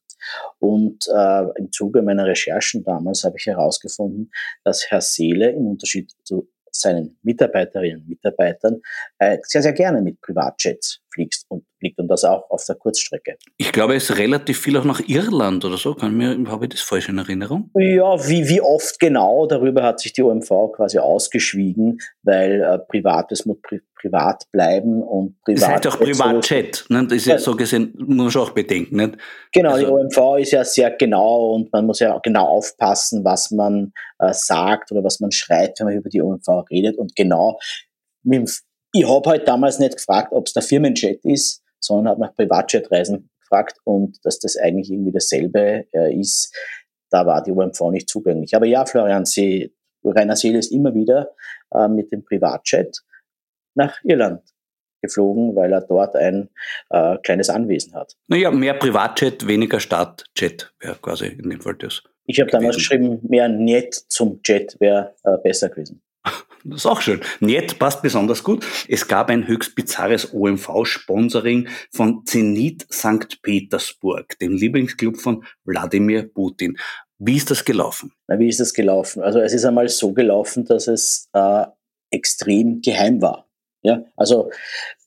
Und 0.60 1.08
äh, 1.14 1.44
im 1.58 1.72
Zuge 1.72 2.02
meiner 2.02 2.26
Recherchen 2.26 2.84
damals 2.84 3.24
habe 3.24 3.38
ich 3.38 3.46
herausgefunden, 3.46 4.32
dass 4.64 4.90
Herr 4.90 5.02
Seele 5.02 5.52
im 5.52 5.68
Unterschied 5.68 6.12
zu 6.24 6.48
seinen 6.72 7.18
Mitarbeiterinnen 7.22 8.02
und 8.02 8.10
Mitarbeitern 8.10 8.82
äh, 9.20 9.38
sehr, 9.44 9.62
sehr 9.62 9.74
gerne 9.74 10.02
mit 10.02 10.22
Privatjets 10.22 11.01
fliegst 11.14 11.46
und 11.50 11.66
fliegt 11.80 12.00
und 12.00 12.08
das 12.08 12.24
auch 12.24 12.50
auf 12.50 12.64
der 12.66 12.76
Kurzstrecke. 12.76 13.38
Ich 13.58 13.72
glaube, 13.72 13.96
es 13.96 14.10
ist 14.10 14.18
relativ 14.18 14.60
viel 14.60 14.78
auch 14.78 14.84
nach 14.84 15.02
Irland 15.08 15.66
oder 15.66 15.78
so. 15.78 15.94
Kann 15.94 16.16
mir, 16.16 16.38
habe 16.48 16.66
ich 16.66 16.72
das 16.72 16.82
falsch 16.82 17.10
in 17.10 17.18
Erinnerung? 17.18 17.70
Ja, 17.76 18.18
wie, 18.28 18.48
wie 18.48 18.62
oft 18.62 19.00
genau, 19.00 19.46
darüber 19.48 19.84
hat 19.84 20.00
sich 20.00 20.14
die 20.14 20.24
OMV 20.24 20.74
quasi 20.76 21.00
ausgeschwiegen, 21.00 22.00
weil 22.24 22.62
äh, 22.62 22.80
Privates 22.80 23.46
muss 23.46 23.58
pri 23.62 23.82
privat 24.02 24.46
bleiben 24.52 25.04
und 25.04 25.40
privat. 25.44 25.62
Das 25.62 25.70
heißt 25.70 25.88
auch 25.88 26.00
Privatjet, 26.00 26.86
ne? 26.90 27.06
das 27.06 27.18
ist 27.18 27.28
ja, 27.28 27.34
ja 27.36 27.40
so 27.40 27.56
gesehen, 27.56 27.94
muss 28.00 28.18
man 28.18 28.32
schon 28.32 28.42
auch 28.42 28.50
bedenken. 28.50 28.96
Nicht? 28.96 29.18
Genau, 29.54 29.74
also, 29.74 29.86
die 29.86 29.92
OMV 29.92 30.40
ist 30.40 30.52
ja 30.52 30.64
sehr 30.66 30.90
genau 30.90 31.52
und 31.54 31.72
man 31.72 31.86
muss 31.86 32.00
ja 32.00 32.18
genau 32.24 32.48
aufpassen, 32.48 33.24
was 33.24 33.52
man 33.52 33.94
äh, 34.18 34.34
sagt 34.34 34.92
oder 34.92 35.04
was 35.04 35.20
man 35.20 35.32
schreibt, 35.32 35.80
wenn 35.80 35.86
man 35.86 35.96
über 35.96 36.10
die 36.10 36.20
OMV 36.20 36.48
redet 36.72 36.98
und 36.98 37.16
genau 37.16 37.60
mit 38.24 38.40
dem 38.40 38.48
ich 38.94 39.08
habe 39.08 39.30
halt 39.30 39.48
damals 39.48 39.80
nicht 39.80 39.98
gefragt, 39.98 40.32
ob 40.32 40.48
es 40.48 40.54
der 40.54 40.64
Firmenjet 40.64 41.24
ist, 41.24 41.64
sondern 41.80 42.10
habe 42.10 42.22
nach 42.22 42.36
Privatjetreisen 42.36 43.30
gefragt 43.40 43.78
und 43.84 44.18
dass 44.24 44.40
das 44.40 44.58
eigentlich 44.58 44.92
irgendwie 44.92 45.12
dasselbe 45.12 45.86
äh, 45.94 46.20
ist, 46.20 46.56
da 47.10 47.26
war 47.26 47.44
die 47.44 47.52
OMV 47.52 47.92
nicht 47.92 48.10
zugänglich. 48.10 48.56
Aber 48.56 48.66
ja, 48.66 48.86
Florian, 48.86 49.26
Sie, 49.26 49.74
Rainer 50.04 50.36
Seel 50.36 50.56
ist 50.56 50.72
immer 50.72 50.94
wieder 50.94 51.32
äh, 51.74 51.88
mit 51.88 52.12
dem 52.12 52.24
Privatjet 52.24 53.02
nach 53.76 53.98
Irland 54.04 54.42
geflogen, 55.02 55.56
weil 55.56 55.74
er 55.74 55.82
dort 55.82 56.16
ein 56.16 56.50
äh, 56.90 57.18
kleines 57.18 57.50
Anwesen 57.50 57.94
hat. 57.96 58.16
Naja, 58.28 58.52
mehr 58.52 58.76
Privatjet, 58.76 59.48
weniger 59.48 59.80
Stadtjet 59.80 60.74
wäre 60.80 60.96
quasi 61.02 61.28
in 61.28 61.50
dem 61.50 61.62
Fall 61.62 61.76
das. 61.76 62.04
Ich 62.26 62.40
habe 62.40 62.52
damals 62.52 62.76
geschrieben, 62.76 63.20
mehr 63.24 63.50
Net 63.50 63.94
zum 63.94 64.40
Jet 64.46 64.78
wäre 64.80 65.16
äh, 65.24 65.38
besser 65.38 65.70
gewesen. 65.70 66.02
Das 66.64 66.82
ist 66.82 66.86
auch 66.86 67.02
schön. 67.02 67.22
Niet 67.40 67.80
passt 67.80 68.02
besonders 68.02 68.44
gut. 68.44 68.66
Es 68.88 69.08
gab 69.08 69.30
ein 69.30 69.48
höchst 69.48 69.76
bizarres 69.76 70.34
OMV-Sponsoring 70.34 71.68
von 71.92 72.26
Zenit 72.26 72.86
St. 72.92 73.42
Petersburg, 73.42 74.38
dem 74.40 74.54
Lieblingsclub 74.54 75.18
von 75.18 75.44
Wladimir 75.64 76.24
Putin. 76.24 76.78
Wie 77.18 77.38
ist 77.38 77.52
das 77.52 77.66
gelaufen? 77.66 78.14
Na, 78.28 78.40
wie 78.40 78.48
ist 78.48 78.60
das 78.60 78.74
gelaufen? 78.74 79.22
Also 79.22 79.40
es 79.40 79.54
ist 79.54 79.66
einmal 79.66 79.90
so 79.90 80.14
gelaufen, 80.14 80.66
dass 80.66 80.88
es 80.88 81.30
äh, 81.34 81.66
extrem 82.12 82.82
geheim 82.82 83.22
war. 83.22 83.48
Ja, 83.84 84.04
also 84.16 84.52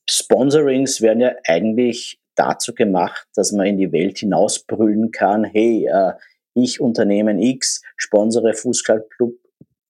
Sponsorings 0.08 1.00
werden 1.00 1.20
ja 1.20 1.32
eigentlich 1.46 2.20
dazu 2.34 2.74
gemacht, 2.74 3.26
dass 3.34 3.52
man 3.52 3.66
in 3.66 3.78
die 3.78 3.92
Welt 3.92 4.18
hinausbrüllen 4.18 5.12
kann, 5.12 5.44
hey, 5.44 5.86
äh, 5.86 6.12
ich 6.54 6.80
Unternehmen 6.80 7.40
X 7.40 7.82
sponsere 7.96 8.54
Fußballclub 8.54 9.34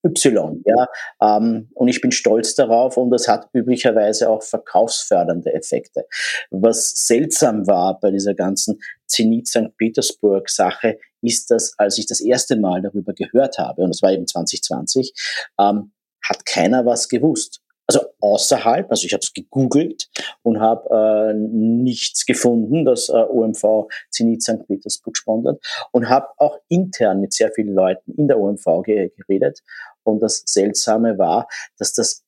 Y, 0.04 0.62
ja, 0.64 0.87
ähm, 1.23 1.68
und 1.75 1.88
ich 1.88 2.00
bin 2.00 2.12
stolz 2.12 2.54
darauf 2.54 2.97
und 2.97 3.10
das 3.10 3.26
hat 3.26 3.49
üblicherweise 3.52 4.28
auch 4.28 4.43
verkaufsfördernde 4.43 5.52
Effekte. 5.54 6.06
Was 6.50 6.90
seltsam 7.06 7.67
war 7.67 7.99
bei 8.00 8.10
dieser 8.10 8.34
ganzen 8.34 8.80
Zenit 9.06 9.49
St. 9.49 9.76
Petersburg 9.78 10.50
Sache, 10.50 10.99
ist, 11.23 11.50
dass 11.50 11.78
als 11.78 11.99
ich 11.99 12.06
das 12.06 12.21
erste 12.21 12.56
Mal 12.56 12.82
darüber 12.82 13.14
gehört 13.14 13.58
habe, 13.58 13.82
und 13.82 13.88
das 13.88 14.02
war 14.02 14.12
eben 14.12 14.26
2020, 14.26 15.12
ähm, 15.58 15.93
hat 16.23 16.47
keiner 16.47 16.84
was 16.86 17.08
gewusst. 17.08 17.60
Also 17.86 18.00
außerhalb, 18.20 18.90
also 18.90 19.04
ich 19.04 19.12
habe 19.12 19.20
es 19.20 19.32
gegoogelt 19.32 20.08
und 20.42 20.60
habe 20.60 20.88
äh, 20.90 21.34
nichts 21.34 22.25
gefunden, 22.25 22.84
dass 22.84 23.10
äh, 23.10 23.12
OMV 23.12 23.88
Zenit 24.10 24.42
St. 24.42 24.66
Petersburg 24.66 25.16
sponsert 25.16 25.62
und 25.92 26.08
habe 26.08 26.28
auch 26.38 26.58
intern 26.68 27.20
mit 27.20 27.34
sehr 27.34 27.50
vielen 27.52 27.75
Leuten 27.75 28.12
in 28.16 28.28
der 28.28 28.38
OMV 28.38 28.82
geredet 28.84 29.60
und 30.02 30.20
das 30.20 30.42
Seltsame 30.47 31.18
war, 31.18 31.49
dass 31.78 31.92
das 31.92 32.25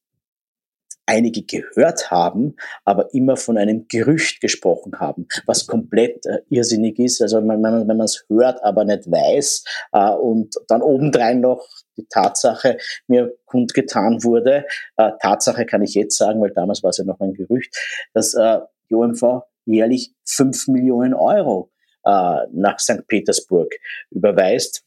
einige 1.07 1.42
gehört 1.42 2.11
haben, 2.11 2.57
aber 2.85 3.14
immer 3.14 3.37
von 3.37 3.57
einem 3.57 3.87
Gerücht 3.88 4.40
gesprochen 4.40 4.99
haben, 4.99 5.27
was 5.47 5.66
komplett 5.66 6.27
äh, 6.27 6.38
irrsinnig 6.49 6.99
ist. 6.99 7.23
Also 7.23 7.38
wenn 7.38 7.61
man 7.61 7.88
wenn 7.88 8.01
es 8.01 8.25
hört, 8.29 8.62
aber 8.62 8.85
nicht 8.85 9.11
weiß 9.11 9.64
äh, 9.92 10.11
und 10.11 10.55
dann 10.69 10.83
obendrein 10.83 11.40
noch 11.40 11.66
die 11.97 12.07
Tatsache 12.09 12.79
mir 13.07 13.33
kundgetan 13.47 14.23
wurde. 14.23 14.66
Äh, 14.97 15.12
Tatsache 15.21 15.64
kann 15.64 15.83
ich 15.83 15.95
jetzt 15.95 16.19
sagen, 16.19 16.40
weil 16.40 16.51
damals 16.51 16.83
war 16.83 16.90
es 16.90 16.99
ja 16.99 17.05
noch 17.05 17.21
ein 17.21 17.35
Gerücht, 17.35 17.75
dass 18.12 18.35
äh, 18.35 18.59
die 18.90 18.95
OMV 18.95 19.42
jährlich 19.64 20.14
fünf 20.25 20.69
Millionen 20.69 21.14
Euro 21.14 21.71
äh, 22.05 22.47
nach 22.53 22.79
St. 22.79 23.07
Petersburg 23.09 23.75
überweist, 24.11 24.85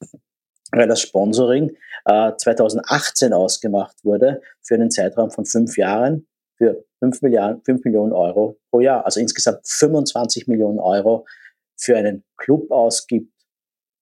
weil 0.71 0.88
das 0.88 1.01
Sponsoring 1.01 1.75
2018 2.05 3.32
äh, 3.32 3.36
ausgemacht 3.36 4.03
wurde 4.03 4.41
für 4.62 4.75
einen 4.75 4.91
Zeitraum 4.91 5.32
von 5.32 5.45
fünf 5.45 5.77
Jahren 5.77 6.27
für 6.58 6.84
5, 6.99 7.21
Milliarden, 7.21 7.62
5 7.63 7.84
Millionen 7.86 8.13
Euro 8.13 8.60
pro 8.69 8.82
Jahr. 8.82 9.05
Also 9.05 9.19
insgesamt 9.19 9.60
25 9.65 10.47
Millionen 10.47 10.79
Euro 10.79 11.25
für 11.77 11.97
einen 11.97 12.23
Club 12.38 12.69
ausgibt, 12.71 13.34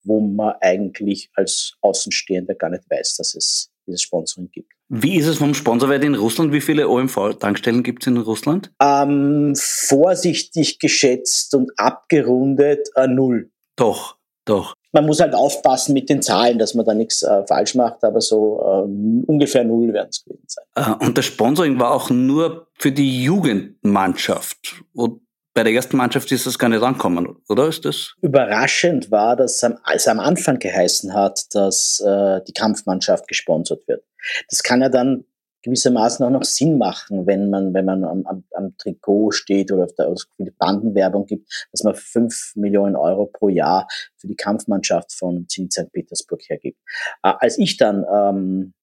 wo 0.03 0.19
man 0.19 0.55
eigentlich 0.61 1.29
als 1.35 1.75
Außenstehender 1.81 2.55
gar 2.55 2.69
nicht 2.69 2.89
weiß, 2.89 3.17
dass 3.17 3.35
es 3.35 3.71
dieses 3.85 4.01
Sponsoring 4.01 4.49
gibt. 4.51 4.71
Wie 4.89 5.17
ist 5.17 5.27
es 5.27 5.37
vom 5.37 5.53
Sponsorwert 5.53 6.03
in 6.03 6.15
Russland? 6.15 6.53
Wie 6.53 6.61
viele 6.61 6.87
OMV-Tankstellen 6.87 7.83
gibt 7.83 8.03
es 8.03 8.07
in 8.07 8.17
Russland? 8.17 8.71
Ähm, 8.81 9.53
vorsichtig 9.55 10.79
geschätzt 10.79 11.53
und 11.53 11.71
abgerundet 11.77 12.89
äh, 12.95 13.07
null. 13.07 13.51
Doch, 13.75 14.17
doch 14.45 14.75
man 14.97 15.05
muss 15.05 15.19
halt 15.19 15.35
aufpassen 15.35 15.93
mit 15.93 16.09
den 16.09 16.23
Zahlen, 16.23 16.57
dass 16.57 16.73
man 16.73 16.85
da 16.85 16.95
nichts 16.95 17.21
äh, 17.21 17.45
falsch 17.45 17.75
macht, 17.75 18.03
aber 18.03 18.19
so 18.19 18.59
äh, 18.59 19.25
ungefähr 19.27 19.63
null 19.63 19.93
werden 19.93 20.09
es 20.09 20.23
gewesen 20.23 20.45
sein. 20.47 20.65
Äh, 20.75 21.05
und 21.05 21.17
das 21.17 21.25
Sponsoring 21.25 21.79
war 21.79 21.91
auch 21.91 22.09
nur 22.09 22.67
für 22.79 22.91
die 22.91 23.23
Jugendmannschaft. 23.23 24.81
Und 24.93 25.21
bei 25.53 25.63
der 25.63 25.73
ersten 25.73 25.97
Mannschaft 25.97 26.31
ist 26.31 26.47
das 26.47 26.57
gar 26.57 26.69
nicht 26.69 26.81
angekommen, 26.81 27.27
oder 27.47 27.67
ist 27.67 27.85
das? 27.85 28.15
Überraschend 28.21 29.11
war, 29.11 29.35
dass 29.35 29.63
als 29.83 30.07
am 30.07 30.19
Anfang 30.19 30.57
geheißen 30.57 31.13
hat, 31.13 31.45
dass 31.51 31.99
äh, 31.99 32.41
die 32.47 32.53
Kampfmannschaft 32.53 33.27
gesponsert 33.27 33.87
wird. 33.87 34.03
Das 34.49 34.63
kann 34.63 34.81
ja 34.81 34.89
dann 34.89 35.25
gewissermaßen 35.67 36.25
auch 36.25 36.29
noch 36.29 36.45
Sinn 36.45 36.77
machen, 36.77 37.27
wenn 37.27 37.49
man, 37.49 37.73
wenn 37.73 37.83
man 37.83 38.05
am, 38.05 38.25
am, 38.25 38.43
am 38.53 38.77
Trikot 38.77 39.31
steht 39.31 39.69
oder 39.71 39.83
auf 39.83 39.93
der 39.95 40.07
also 40.07 40.25
die 40.39 40.49
Bandenwerbung 40.49 41.25
gibt, 41.25 41.67
dass 41.73 41.83
man 41.83 41.93
fünf 41.93 42.53
Millionen 42.55 42.95
Euro 42.95 43.25
pro 43.25 43.49
Jahr 43.49 43.85
für 44.15 44.27
die 44.27 44.37
Kampfmannschaft 44.37 45.11
von 45.11 45.45
Zenit 45.49 45.73
St. 45.73 45.91
Petersburg 45.91 46.41
hergibt. 46.47 46.79
Äh, 47.21 47.33
als 47.39 47.57
ich 47.57 47.75
dann 47.75 48.05
ähm, 48.09 48.73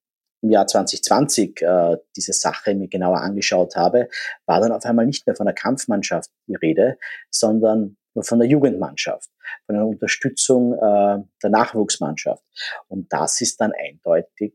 im 0.43 0.51
Jahr 0.51 0.67
2020 0.67 1.63
äh, 1.63 1.97
diese 2.17 2.35
Sache 2.35 2.75
mir 2.75 2.89
genauer 2.89 3.23
angeschaut 3.23 3.77
habe, 3.77 4.09
war 4.45 4.61
dann 4.61 4.73
auf 4.73 4.85
einmal 4.85 5.07
nicht 5.07 5.27
mehr 5.27 5.37
von 5.37 5.47
der 5.47 5.55
Kampfmannschaft 5.55 6.29
die 6.47 6.55
Rede, 6.55 6.99
sondern 7.31 7.97
nur 8.13 8.25
von 8.25 8.41
der 8.41 8.49
Jugendmannschaft, 8.49 9.31
von 9.65 9.77
einer 9.77 9.87
Unterstützung 9.87 10.75
äh, 10.75 11.25
der 11.43 11.51
Nachwuchsmannschaft. 11.51 12.45
Und 12.89 13.11
das 13.11 13.41
ist 13.41 13.59
dann 13.63 13.73
eindeutig 13.73 14.53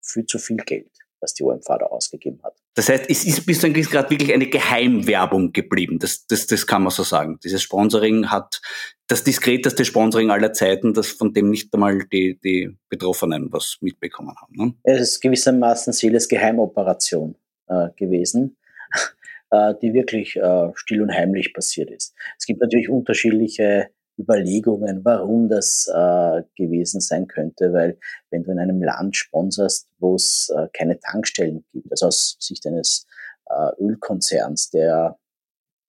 viel 0.00 0.24
zu 0.24 0.38
viel 0.38 0.56
Geld 0.56 0.90
was 1.20 1.34
die 1.34 1.42
OMV 1.42 1.64
da 1.66 1.86
ausgegeben 1.86 2.40
hat. 2.42 2.54
Das 2.74 2.88
heißt, 2.88 3.04
es 3.08 3.24
ist 3.24 3.44
bis 3.44 3.60
zu 3.60 3.66
einem 3.66 3.82
Grad 3.82 4.10
wirklich 4.10 4.32
eine 4.32 4.46
Geheimwerbung 4.46 5.52
geblieben. 5.52 5.98
Das, 5.98 6.26
das, 6.26 6.46
das 6.46 6.66
kann 6.66 6.82
man 6.82 6.90
so 6.90 7.02
sagen. 7.02 7.38
Dieses 7.42 7.62
Sponsoring 7.62 8.30
hat 8.30 8.60
das 9.08 9.24
diskreteste 9.24 9.84
Sponsoring 9.84 10.30
aller 10.30 10.52
Zeiten, 10.52 10.94
das 10.94 11.08
von 11.08 11.32
dem 11.32 11.50
nicht 11.50 11.72
einmal 11.74 12.04
die, 12.12 12.38
die 12.38 12.76
Betroffenen 12.88 13.52
was 13.52 13.78
mitbekommen 13.80 14.34
haben. 14.40 14.54
Ne? 14.54 14.74
Es 14.84 15.00
ist 15.00 15.20
gewissermaßen 15.20 15.92
Seeles 15.92 16.28
Geheimoperation 16.28 17.34
äh, 17.68 17.88
gewesen, 17.96 18.56
äh, 19.50 19.74
die 19.82 19.92
wirklich 19.92 20.36
äh, 20.36 20.70
still 20.74 21.02
und 21.02 21.12
heimlich 21.12 21.52
passiert 21.52 21.90
ist. 21.90 22.14
Es 22.38 22.46
gibt 22.46 22.60
natürlich 22.60 22.88
unterschiedliche 22.88 23.90
Überlegungen, 24.18 25.04
warum 25.04 25.48
das 25.48 25.86
äh, 25.86 26.42
gewesen 26.56 27.00
sein 27.00 27.26
könnte, 27.26 27.72
weil 27.72 27.98
wenn 28.30 28.42
du 28.42 28.50
in 28.50 28.58
einem 28.58 28.82
Land 28.82 29.16
sponserst, 29.16 29.88
wo 29.98 30.16
es 30.16 30.52
äh, 30.54 30.68
keine 30.72 30.98
Tankstellen 30.98 31.64
gibt, 31.72 31.90
also 31.90 32.06
aus 32.06 32.36
Sicht 32.40 32.66
eines 32.66 33.06
äh, 33.46 33.82
Ölkonzerns, 33.82 34.70
der, 34.70 35.18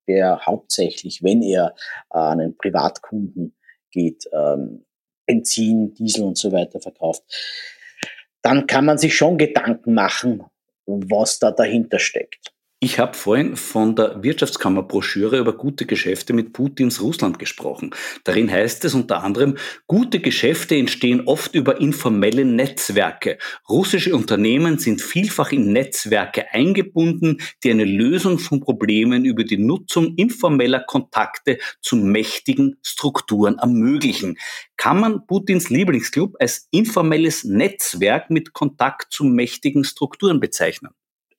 der 0.08 0.46
hauptsächlich, 0.46 1.24
wenn 1.24 1.42
er 1.42 1.76
äh, 2.14 2.20
einen 2.20 2.56
Privatkunden 2.58 3.56
geht, 3.92 4.30
ähm, 4.32 4.86
Benzin, 5.26 5.94
Diesel 5.94 6.24
und 6.24 6.38
so 6.38 6.52
weiter 6.52 6.80
verkauft, 6.80 7.24
dann 8.42 8.68
kann 8.68 8.86
man 8.86 8.98
sich 8.98 9.16
schon 9.16 9.38
Gedanken 9.38 9.94
machen, 9.94 10.44
was 10.86 11.40
da 11.40 11.52
dahinter 11.52 12.00
steckt. 12.00 12.52
Ich 12.82 12.98
habe 12.98 13.14
vorhin 13.14 13.58
von 13.58 13.98
der 13.98 14.24
Wirtschaftskammerbroschüre 14.24 15.38
über 15.38 15.52
gute 15.52 15.86
Geschäfte 15.86 16.32
mit 16.32 16.54
Putins 16.54 17.02
Russland 17.02 17.38
gesprochen. 17.38 17.90
Darin 18.24 18.50
heißt 18.50 18.86
es 18.86 18.94
unter 18.94 19.22
anderem, 19.22 19.58
gute 19.86 20.22
Geschäfte 20.22 20.78
entstehen 20.78 21.28
oft 21.28 21.56
über 21.56 21.82
informelle 21.82 22.46
Netzwerke. 22.46 23.38
Russische 23.68 24.16
Unternehmen 24.16 24.80
sind 24.80 25.02
vielfach 25.02 25.52
in 25.52 25.74
Netzwerke 25.74 26.54
eingebunden, 26.54 27.42
die 27.66 27.72
eine 27.72 27.84
Lösung 27.84 28.40
von 28.40 28.62
Problemen 28.62 29.26
über 29.26 29.44
die 29.44 29.58
Nutzung 29.58 30.16
informeller 30.16 30.80
Kontakte 30.80 31.58
zu 31.82 31.98
mächtigen 31.98 32.78
Strukturen 32.82 33.58
ermöglichen. 33.58 34.38
Kann 34.78 35.02
man 35.02 35.28
Putins 35.28 35.70
Lieblingsclub 35.70 36.38
als 36.40 36.70
informelles 36.72 37.44
Netzwerk 37.44 38.30
mit 38.30 38.54
Kontakt 38.54 39.12
zu 39.12 39.26
mächtigen 39.26 39.84
Strukturen 39.84 40.40
bezeichnen? 40.40 40.92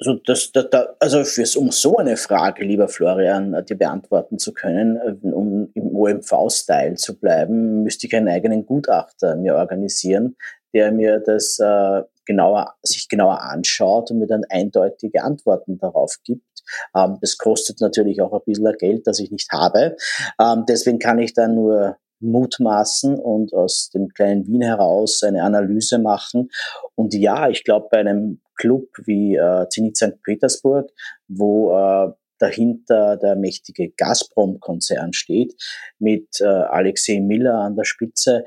Also, 0.03 0.19
das, 0.25 0.51
das, 0.53 0.71
das, 0.71 0.87
also 0.99 1.25
fürs, 1.25 1.57
um 1.57 1.71
so 1.71 1.97
eine 1.99 2.17
Frage, 2.17 2.65
lieber 2.65 2.89
Florian, 2.89 3.53
äh, 3.53 3.63
die 3.63 3.75
beantworten 3.75 4.39
zu 4.39 4.55
können, 4.55 4.97
äh, 4.97 5.27
um 5.29 5.71
im 5.75 5.95
OMV-Style 5.95 6.95
zu 6.95 7.19
bleiben, 7.19 7.83
müsste 7.83 8.07
ich 8.07 8.17
einen 8.17 8.29
eigenen 8.29 8.65
Gutachter 8.65 9.37
mir 9.37 9.57
organisieren, 9.57 10.37
der 10.73 10.91
mir 10.91 11.21
das 11.21 11.59
äh, 11.59 12.03
genauer, 12.25 12.75
sich 12.83 13.09
genauer 13.09 13.43
anschaut 13.43 14.11
und 14.11 14.21
mir 14.21 14.27
dann 14.27 14.45
eindeutige 14.49 15.23
Antworten 15.23 15.77
darauf 15.77 16.17
gibt. 16.25 16.63
Ähm, 16.97 17.19
das 17.21 17.37
kostet 17.37 17.83
natürlich 17.83 18.23
auch 18.23 18.33
ein 18.33 18.41
bisschen 18.47 18.73
Geld, 18.79 19.07
das 19.07 19.19
ich 19.19 19.31
nicht 19.31 19.53
habe. 19.53 19.97
Ähm, 20.41 20.65
deswegen 20.67 20.99
kann 20.99 21.19
ich 21.19 21.35
dann 21.35 21.55
nur 21.55 21.99
mutmaßen 22.21 23.19
und 23.19 23.53
aus 23.55 23.91
dem 23.91 24.09
kleinen 24.09 24.47
Wien 24.47 24.63
heraus 24.63 25.23
eine 25.23 25.43
Analyse 25.43 25.99
machen. 25.99 26.51
Und 26.95 27.15
ja, 27.15 27.49
ich 27.49 27.65
glaube, 27.65 27.89
bei 27.91 27.99
einem 27.99 28.41
Club 28.61 28.89
wie 29.07 29.37
äh, 29.37 29.67
Zenit 29.71 29.97
St. 29.97 30.23
Petersburg, 30.23 30.91
wo 31.29 31.73
äh, 31.73 32.13
dahinter 32.39 33.17
der 33.17 33.37
mächtige 33.37 33.91
Gazprom-Konzern 33.91 35.13
steht, 35.13 35.55
mit 35.99 36.41
äh, 36.41 36.45
Alexei 36.45 37.21
Miller 37.21 37.55
an 37.55 37.77
der 37.77 37.85
Spitze, 37.85 38.45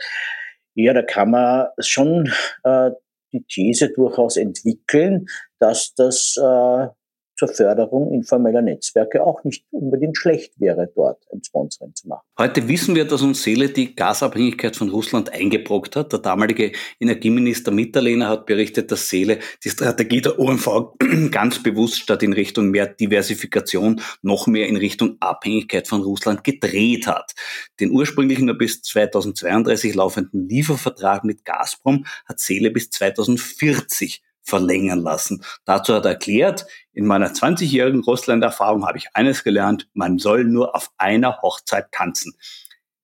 ja, 0.76 0.94
da 0.94 1.04
kann 1.04 1.32
man 1.32 1.68
schon 1.80 2.32
äh, 2.64 2.92
die 3.32 3.44
These 3.48 3.90
durchaus 3.90 4.38
entwickeln, 4.38 5.28
dass 5.60 5.94
das 5.96 6.36
äh, 6.38 6.88
zur 7.36 7.48
Förderung 7.48 8.14
informeller 8.14 8.62
Netzwerke 8.62 9.24
auch 9.24 9.44
nicht 9.44 9.66
unbedingt 9.72 10.18
schlecht 10.18 10.60
wäre, 10.60 10.92
dort 10.96 11.20
ein 11.34 11.44
Sponsoring 11.44 11.96
zu 11.96 12.08
machen. 12.08 12.24
Heute 12.38 12.68
wissen 12.68 12.96
wir, 12.96 13.06
dass 13.06 13.22
uns 13.22 13.44
Seele 13.44 13.70
die 13.70 13.96
Gasabhängigkeit 13.96 14.76
von 14.76 14.90
Russland 14.90 15.32
eingebrockt 15.32 15.96
hat. 15.96 16.12
Der 16.12 16.20
damalige 16.20 16.72
Energieminister 17.00 17.72
Mitterlehner 17.72 18.30
hat 18.30 18.46
berichtet, 18.46 18.92
dass 18.92 19.10
Seele 19.10 19.40
die 19.64 19.70
Strategie 19.70 20.22
der 20.22 20.40
OMV 20.40 20.94
ganz 21.32 21.62
bewusst 21.62 22.00
statt 22.00 22.24
in 22.24 22.34
Richtung 22.34 22.70
mehr 22.70 22.88
Diversifikation 22.88 24.02
noch 24.22 24.48
mehr 24.48 24.68
in 24.68 24.78
Richtung 24.78 25.18
Abhängigkeit 25.20 25.88
von 25.88 26.02
Russland 26.02 26.44
gedreht 26.44 27.08
hat. 27.08 27.34
Den 27.80 27.92
ursprünglichen 27.92 28.46
nur 28.46 28.58
bis 28.58 28.82
2032 28.82 29.96
laufenden 29.96 30.48
Liefervertrag 30.48 31.24
mit 31.24 31.46
Gazprom 31.46 32.06
hat 32.26 32.40
Seele 32.40 32.72
bis 32.72 32.90
2040 32.90 34.22
verlängern 34.44 35.00
lassen. 35.00 35.44
Dazu 35.66 35.94
hat 35.94 36.06
er 36.06 36.12
erklärt, 36.12 36.66
in 36.92 37.06
meiner 37.06 37.32
20-jährigen 37.32 38.04
Russland-Erfahrung 38.04 38.86
habe 38.86 38.98
ich 38.98 39.08
eines 39.14 39.44
gelernt, 39.44 39.90
man 39.94 40.20
soll 40.20 40.44
nur 40.44 40.76
auf 40.76 40.92
einer 40.98 41.42
Hochzeit 41.42 41.92
tanzen. 41.92 42.34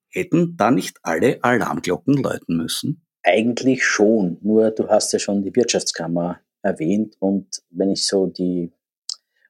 Hätten 0.10 0.58
da 0.58 0.72
nicht 0.72 0.98
alle 1.04 1.44
Alarmglocken 1.44 2.16
läuten 2.16 2.58
müssen? 2.58 3.06
Eigentlich 3.24 3.86
schon, 3.86 4.38
nur 4.42 4.72
du 4.72 4.88
hast 4.88 5.14
ja 5.14 5.20
schon 5.20 5.44
die 5.44 5.56
Wirtschaftskammer 5.56 6.40
erwähnt 6.62 7.16
und 7.20 7.62
wenn 7.70 7.90
ich 7.90 8.06
so 8.06 8.28
die 8.28 8.72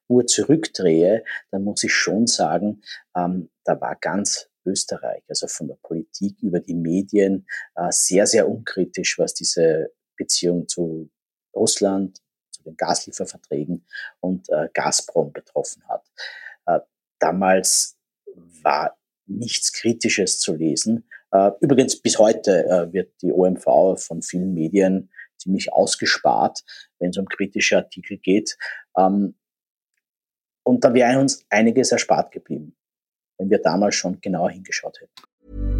Uhr 0.08 0.26
zurückdrehe, 0.26 1.24
dann 1.50 1.64
muss 1.64 1.84
ich 1.84 1.94
schon 1.94 2.26
sagen, 2.26 2.82
ähm, 3.16 3.48
da 3.64 3.80
war 3.80 3.96
ganz 4.00 4.48
Österreich, 4.66 5.22
also 5.28 5.46
von 5.46 5.68
der 5.68 5.78
Politik 5.82 6.36
über 6.42 6.60
die 6.60 6.74
Medien, 6.74 7.46
äh, 7.76 7.88
sehr, 7.90 8.26
sehr 8.26 8.48
unkritisch, 8.48 9.18
was 9.18 9.34
diese 9.34 9.92
Beziehung 10.16 10.68
zu 10.68 11.10
Russland, 11.60 12.20
zu 12.50 12.62
den 12.64 12.76
Gaslieferverträgen 12.76 13.86
und 14.20 14.48
äh, 14.48 14.68
Gazprom 14.74 15.32
betroffen 15.32 15.82
hat. 15.88 16.04
Äh, 16.66 16.80
damals 17.18 17.96
war 18.62 18.96
nichts 19.26 19.72
Kritisches 19.72 20.40
zu 20.40 20.54
lesen. 20.54 21.08
Äh, 21.32 21.50
übrigens 21.60 22.00
bis 22.00 22.18
heute 22.18 22.64
äh, 22.66 22.92
wird 22.92 23.12
die 23.22 23.32
OMV 23.32 23.96
von 23.96 24.22
vielen 24.22 24.54
Medien 24.54 25.10
ziemlich 25.36 25.72
ausgespart, 25.72 26.64
wenn 26.98 27.10
es 27.10 27.18
um 27.18 27.26
kritische 27.26 27.76
Artikel 27.76 28.18
geht. 28.18 28.56
Ähm, 28.96 29.36
und 30.64 30.84
da 30.84 30.92
wäre 30.92 31.18
uns 31.18 31.46
einiges 31.48 31.92
erspart 31.92 32.32
geblieben, 32.32 32.76
wenn 33.38 33.50
wir 33.50 33.58
damals 33.58 33.94
schon 33.94 34.20
genauer 34.20 34.50
hingeschaut 34.50 35.00
hätten. 35.00 35.79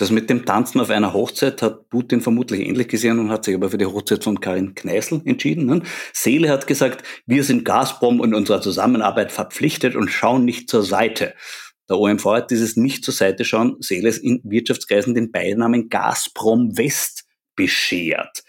Das 0.00 0.10
mit 0.10 0.30
dem 0.30 0.46
Tanzen 0.46 0.80
auf 0.80 0.88
einer 0.88 1.12
Hochzeit 1.12 1.60
hat 1.60 1.90
Putin 1.90 2.22
vermutlich 2.22 2.66
ähnlich 2.66 2.88
gesehen 2.88 3.18
und 3.18 3.30
hat 3.30 3.44
sich 3.44 3.54
aber 3.54 3.68
für 3.68 3.76
die 3.76 3.84
Hochzeit 3.84 4.24
von 4.24 4.40
Karin 4.40 4.74
Kneißl 4.74 5.20
entschieden. 5.26 5.66
Ne? 5.66 5.82
Seele 6.14 6.48
hat 6.48 6.66
gesagt, 6.66 7.06
wir 7.26 7.44
sind 7.44 7.66
Gazprom 7.66 8.24
in 8.24 8.32
unserer 8.32 8.62
Zusammenarbeit 8.62 9.30
verpflichtet 9.30 9.96
und 9.96 10.08
schauen 10.08 10.46
nicht 10.46 10.70
zur 10.70 10.84
Seite. 10.84 11.34
Der 11.90 11.98
OMV 11.98 12.24
hat 12.24 12.50
dieses 12.50 12.76
nicht 12.76 13.04
zur 13.04 13.12
Seite 13.12 13.44
schauen 13.44 13.76
Seeles 13.80 14.16
in 14.16 14.40
Wirtschaftskreisen 14.42 15.14
den 15.14 15.32
Beinamen 15.32 15.90
Gazprom 15.90 16.78
West 16.78 17.26
beschert. 17.54 18.42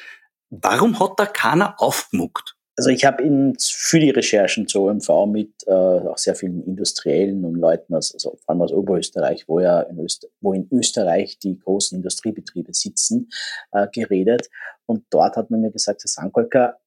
Warum 0.52 1.02
hat 1.02 1.16
da 1.18 1.26
keiner 1.26 1.82
aufgemuckt? 1.82 2.56
Also 2.82 2.90
ich 2.90 3.06
habe 3.06 3.24
für 3.60 4.00
die 4.00 4.10
Recherchen 4.10 4.68
zur 4.68 4.90
OMV 4.90 5.28
mit 5.28 5.52
äh, 5.68 5.72
auch 5.72 6.18
sehr 6.18 6.34
vielen 6.34 6.64
Industriellen 6.64 7.46
und 7.46 7.54
Leuten, 7.54 7.94
aus, 7.94 8.12
also 8.12 8.32
vor 8.44 8.50
allem 8.50 8.64
aus 8.64 8.72
Oberösterreich, 8.72 9.48
wo 9.48 9.60
ja 9.60 9.82
in, 9.82 10.00
Öster 10.00 10.30
wo 10.40 10.54
in 10.54 10.68
Österreich 10.72 11.38
die 11.38 11.60
großen 11.60 11.98
Industriebetriebe 11.98 12.74
sitzen, 12.74 13.30
äh, 13.72 13.86
geredet. 13.94 14.50
Und 14.88 15.06
dort 15.12 15.36
hat 15.36 15.52
man 15.52 15.62
mir 15.62 15.70
gesagt, 15.70 16.02
Herr 16.02 16.10
Sankolka, 16.10 16.80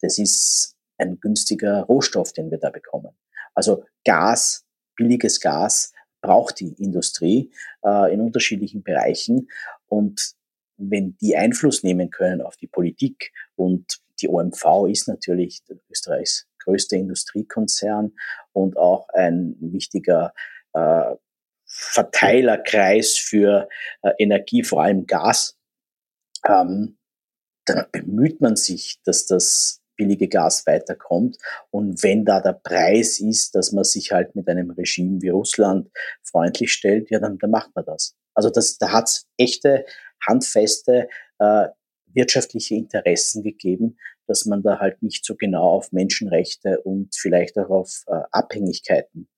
das 0.00 0.16
ist 0.16 0.78
ein 0.96 1.20
günstiger 1.20 1.82
Rohstoff, 1.82 2.32
den 2.32 2.50
wir 2.50 2.56
da 2.56 2.70
bekommen. 2.70 3.10
Also 3.54 3.84
Gas, 4.06 4.64
billiges 4.96 5.40
Gas 5.40 5.92
braucht 6.22 6.58
die 6.58 6.72
Industrie 6.82 7.52
äh, 7.84 8.14
in 8.14 8.22
unterschiedlichen 8.22 8.82
Bereichen. 8.82 9.50
Und 9.88 10.32
wenn 10.78 11.18
die 11.18 11.36
Einfluss 11.36 11.82
nehmen 11.82 12.08
können 12.08 12.40
auf 12.40 12.56
die 12.56 12.66
Politik 12.66 13.30
und 13.56 14.00
die 14.20 14.28
OMV 14.28 14.86
ist 14.88 15.08
natürlich 15.08 15.62
Österreichs 15.90 16.46
größter 16.64 16.96
Industriekonzern 16.96 18.12
und 18.52 18.76
auch 18.76 19.08
ein 19.10 19.56
wichtiger 19.60 20.34
äh, 20.74 21.14
Verteilerkreis 21.66 23.16
für 23.16 23.68
äh, 24.02 24.12
Energie, 24.18 24.62
vor 24.62 24.82
allem 24.82 25.06
Gas. 25.06 25.56
Ähm, 26.46 26.98
dann 27.64 27.86
bemüht 27.92 28.40
man 28.40 28.56
sich, 28.56 29.00
dass 29.04 29.26
das 29.26 29.82
billige 29.96 30.28
Gas 30.28 30.66
weiterkommt. 30.66 31.36
Und 31.70 32.02
wenn 32.02 32.24
da 32.24 32.40
der 32.40 32.54
Preis 32.54 33.20
ist, 33.20 33.54
dass 33.54 33.72
man 33.72 33.84
sich 33.84 34.12
halt 34.12 34.34
mit 34.34 34.48
einem 34.48 34.70
Regime 34.70 35.20
wie 35.20 35.28
Russland 35.28 35.90
freundlich 36.22 36.72
stellt, 36.72 37.10
ja, 37.10 37.18
dann, 37.18 37.38
dann 37.38 37.50
macht 37.50 37.74
man 37.74 37.84
das. 37.84 38.14
Also 38.34 38.48
das, 38.48 38.78
da 38.78 38.92
hat 38.92 39.08
es 39.08 39.26
echte, 39.36 39.84
handfeste 40.26 41.08
äh, 41.38 41.68
wirtschaftliche 42.18 42.74
Interessen 42.74 43.42
gegeben, 43.42 43.96
dass 44.26 44.44
man 44.44 44.62
da 44.62 44.78
halt 44.78 45.02
nicht 45.02 45.24
so 45.24 45.34
genau 45.36 45.70
auf 45.70 45.92
Menschenrechte 45.92 46.80
und 46.82 47.14
vielleicht 47.14 47.56
auch 47.58 47.70
auf 47.70 48.04
äh, 48.08 48.20
Abhängigkeiten 48.30 49.28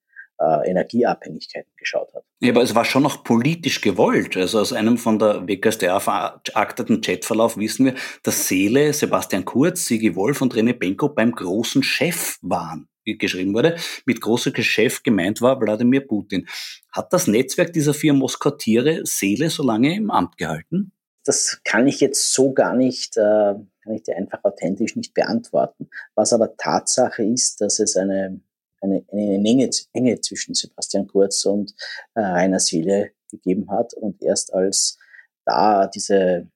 äh, 0.40 0.70
Energieabhängigkeiten 0.70 1.70
geschaut 1.76 2.12
hat. 2.14 2.24
Ja, 2.40 2.52
aber 2.52 2.62
es 2.62 2.74
war 2.74 2.84
schon 2.84 3.02
noch 3.02 3.22
politisch 3.22 3.82
gewollt. 3.82 4.36
Also 4.36 4.58
aus 4.58 4.72
einem 4.72 4.96
von 4.96 5.18
der 5.18 5.46
WKStA 5.46 6.00
verakteten 6.00 7.02
Chatverlauf 7.02 7.58
wissen 7.58 7.86
wir, 7.86 7.94
dass 8.22 8.48
Seele, 8.48 8.92
Sebastian 8.92 9.44
Kurz, 9.44 9.86
Sigi 9.86 10.16
Wolf 10.16 10.40
und 10.40 10.54
René 10.54 10.72
Benko 10.72 11.10
beim 11.10 11.32
großen 11.32 11.82
Chef 11.82 12.38
waren. 12.40 12.88
geschrieben 13.04 13.54
wurde, 13.54 13.76
mit 14.06 14.20
großer 14.20 14.52
Geschäft 14.52 15.04
gemeint 15.04 15.42
war 15.42 15.60
Wladimir 15.60 16.06
Putin. 16.06 16.46
Hat 16.92 17.12
das 17.12 17.26
Netzwerk 17.26 17.72
dieser 17.72 17.92
vier 17.92 18.14
Moskatiere 18.14 19.00
Seele 19.04 19.50
so 19.50 19.62
lange 19.62 19.94
im 19.96 20.10
Amt 20.10 20.38
gehalten? 20.38 20.92
Das 21.24 21.60
kann 21.64 21.86
ich 21.86 22.00
jetzt 22.00 22.32
so 22.32 22.52
gar 22.52 22.74
nicht, 22.74 23.16
äh, 23.16 23.54
kann 23.82 23.94
ich 23.94 24.02
dir 24.02 24.16
einfach 24.16 24.42
authentisch 24.44 24.96
nicht 24.96 25.14
beantworten. 25.14 25.88
Was 26.14 26.32
aber 26.32 26.56
Tatsache 26.56 27.22
ist, 27.22 27.60
dass 27.60 27.78
es 27.78 27.96
eine, 27.96 28.40
eine, 28.80 29.04
eine 29.12 29.48
Enge, 29.48 29.70
Enge 29.92 30.20
zwischen 30.20 30.54
Sebastian 30.54 31.06
Kurz 31.06 31.44
und 31.44 31.74
äh, 32.14 32.20
Rainer 32.20 32.60
Seele 32.60 33.12
gegeben 33.30 33.70
hat 33.70 33.94
und 33.94 34.22
erst 34.22 34.52
als 34.54 34.98
da 35.44 35.86
diese 35.86 36.48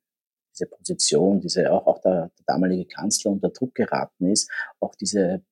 diese 0.55 0.67
Position, 0.67 1.41
diese 1.41 1.71
auch, 1.71 1.87
auch 1.87 2.01
der, 2.01 2.31
der 2.39 2.45
damalige 2.47 2.87
Kanzler 2.87 3.33
unter 3.33 3.51
Druck 3.51 3.75
geraten 3.75 4.31
ist, 4.31 4.51
auch 4.81 4.95
diese 4.95 5.43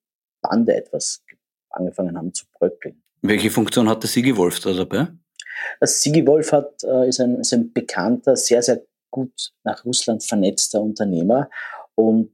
Bande 0.40 0.74
etwas 0.74 1.22
angefangen 1.70 2.16
haben 2.16 2.32
zu 2.32 2.46
bröckeln. 2.52 3.02
Welche 3.22 3.50
Funktion 3.50 3.88
hatte 3.88 4.06
Sigi 4.06 4.36
Wolf 4.36 4.60
da 4.60 4.72
dabei? 4.72 5.08
Sigi 5.82 6.26
Wolf 6.26 6.52
hat, 6.52 6.82
äh, 6.82 7.08
ist, 7.08 7.20
ein, 7.20 7.40
ist 7.40 7.52
ein 7.52 7.72
bekannter, 7.72 8.36
sehr, 8.36 8.62
sehr 8.62 8.84
gut 9.12 9.52
nach 9.62 9.84
Russland 9.84 10.24
vernetzter 10.24 10.82
Unternehmer 10.82 11.48
und 11.94 12.32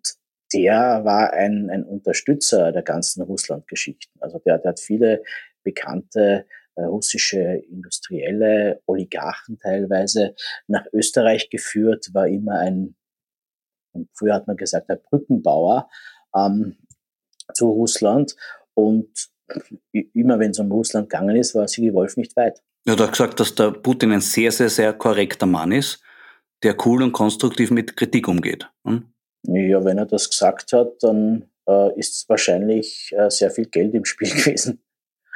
der 0.55 1.05
war 1.05 1.35
ein, 1.35 1.69
ein 1.69 1.85
Unterstützer 1.85 2.73
der 2.73 2.83
ganzen 2.83 3.23
Russland-Geschichten. 3.23 4.19
Also 4.21 4.39
der, 4.39 4.57
der 4.59 4.71
hat 4.71 4.81
viele 4.81 5.23
bekannte 5.63 6.47
äh, 6.77 6.85
russische 6.85 7.41
Industrielle, 7.71 8.81
Oligarchen 8.87 9.59
teilweise 9.59 10.35
nach 10.67 10.87
Österreich 10.93 11.51
geführt, 11.51 12.09
war 12.15 12.29
immer 12.29 12.61
ein, 12.61 12.97
früher 14.15 14.35
hat 14.35 14.47
man 14.47 14.57
gesagt, 14.57 14.89
ein 14.89 15.03
Brückenbauer 15.03 15.91
ähm, 16.35 16.79
zu 17.53 17.69
Russland. 17.71 18.35
Und 18.75 19.29
immer 19.93 20.39
wenn 20.39 20.53
es 20.53 20.59
um 20.59 20.71
Russland 20.71 21.11
gegangen 21.11 21.37
ist, 21.37 21.55
war 21.55 21.69
Sigi 21.69 21.93
Wolf 21.93 22.17
nicht 22.17 22.37
weit. 22.37 22.63
Er 22.87 22.97
hat 22.97 23.13
gesagt, 23.13 23.41
dass 23.41 23.55
der 23.55 23.73
Putin 23.73 24.13
ein 24.13 24.21
sehr, 24.21 24.53
sehr, 24.53 24.71
sehr 24.71 24.93
korrekter 24.93 25.47
Mann 25.47 25.73
ist, 25.73 26.03
der 26.63 26.77
cool 26.87 27.03
und 27.03 27.13
konstruktiv 27.13 27.71
mit 27.71 27.97
Kritik 27.97 28.29
umgeht. 28.29 28.69
Hm? 28.85 29.13
Ja, 29.45 29.85
wenn 29.85 29.99
er 29.99 30.07
das 30.07 30.29
gesagt 30.29 30.73
hat, 30.73 31.03
dann 31.03 31.51
äh, 31.69 31.99
ist 31.99 32.29
wahrscheinlich 32.29 33.13
äh, 33.17 33.31
sehr 33.31 33.51
viel 33.51 33.67
Geld 33.67 33.95
im 33.95 34.05
Spiel 34.05 34.31
gewesen. 34.35 34.83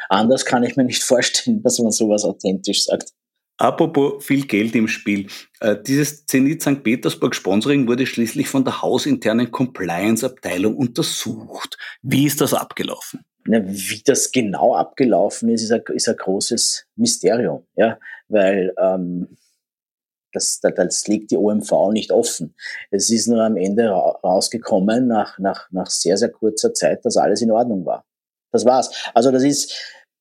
Anders 0.08 0.44
kann 0.44 0.64
ich 0.64 0.76
mir 0.76 0.84
nicht 0.84 1.02
vorstellen, 1.02 1.62
dass 1.62 1.78
man 1.78 1.92
sowas 1.92 2.24
authentisch 2.24 2.84
sagt. 2.84 3.12
Apropos 3.58 4.24
viel 4.24 4.46
Geld 4.46 4.74
im 4.74 4.88
Spiel. 4.88 5.28
Äh, 5.60 5.76
dieses 5.80 6.26
Zenit 6.26 6.62
St. 6.62 6.82
Petersburg 6.82 7.34
Sponsoring 7.34 7.86
wurde 7.86 8.06
schließlich 8.06 8.48
von 8.48 8.64
der 8.64 8.82
hausinternen 8.82 9.52
Compliance-Abteilung 9.52 10.74
untersucht. 10.76 11.76
Wie 12.02 12.26
ist 12.26 12.40
das 12.40 12.54
abgelaufen? 12.54 13.20
Na, 13.44 13.62
wie 13.64 14.02
das 14.04 14.32
genau 14.32 14.74
abgelaufen 14.74 15.48
ist, 15.48 15.62
ist 15.62 15.72
ein, 15.72 15.82
ist 15.94 16.08
ein 16.08 16.16
großes 16.16 16.86
Mysterium, 16.96 17.64
ja, 17.76 17.98
weil 18.28 18.72
ähm, 18.78 19.36
das, 20.32 20.60
das 20.60 21.06
liegt 21.06 21.30
die 21.30 21.36
OMV 21.36 21.90
nicht 21.92 22.12
offen. 22.12 22.54
Es 22.90 23.10
ist 23.10 23.28
nur 23.28 23.42
am 23.42 23.56
Ende 23.56 23.88
rausgekommen, 23.90 25.06
nach, 25.06 25.38
nach, 25.38 25.70
nach 25.70 25.88
sehr, 25.88 26.16
sehr 26.16 26.30
kurzer 26.30 26.74
Zeit, 26.74 27.04
dass 27.04 27.16
alles 27.16 27.42
in 27.42 27.50
Ordnung 27.50 27.84
war. 27.84 28.04
Das 28.52 28.64
war's. 28.64 29.10
Also 29.14 29.30
das 29.30 29.42
ist 29.42 29.74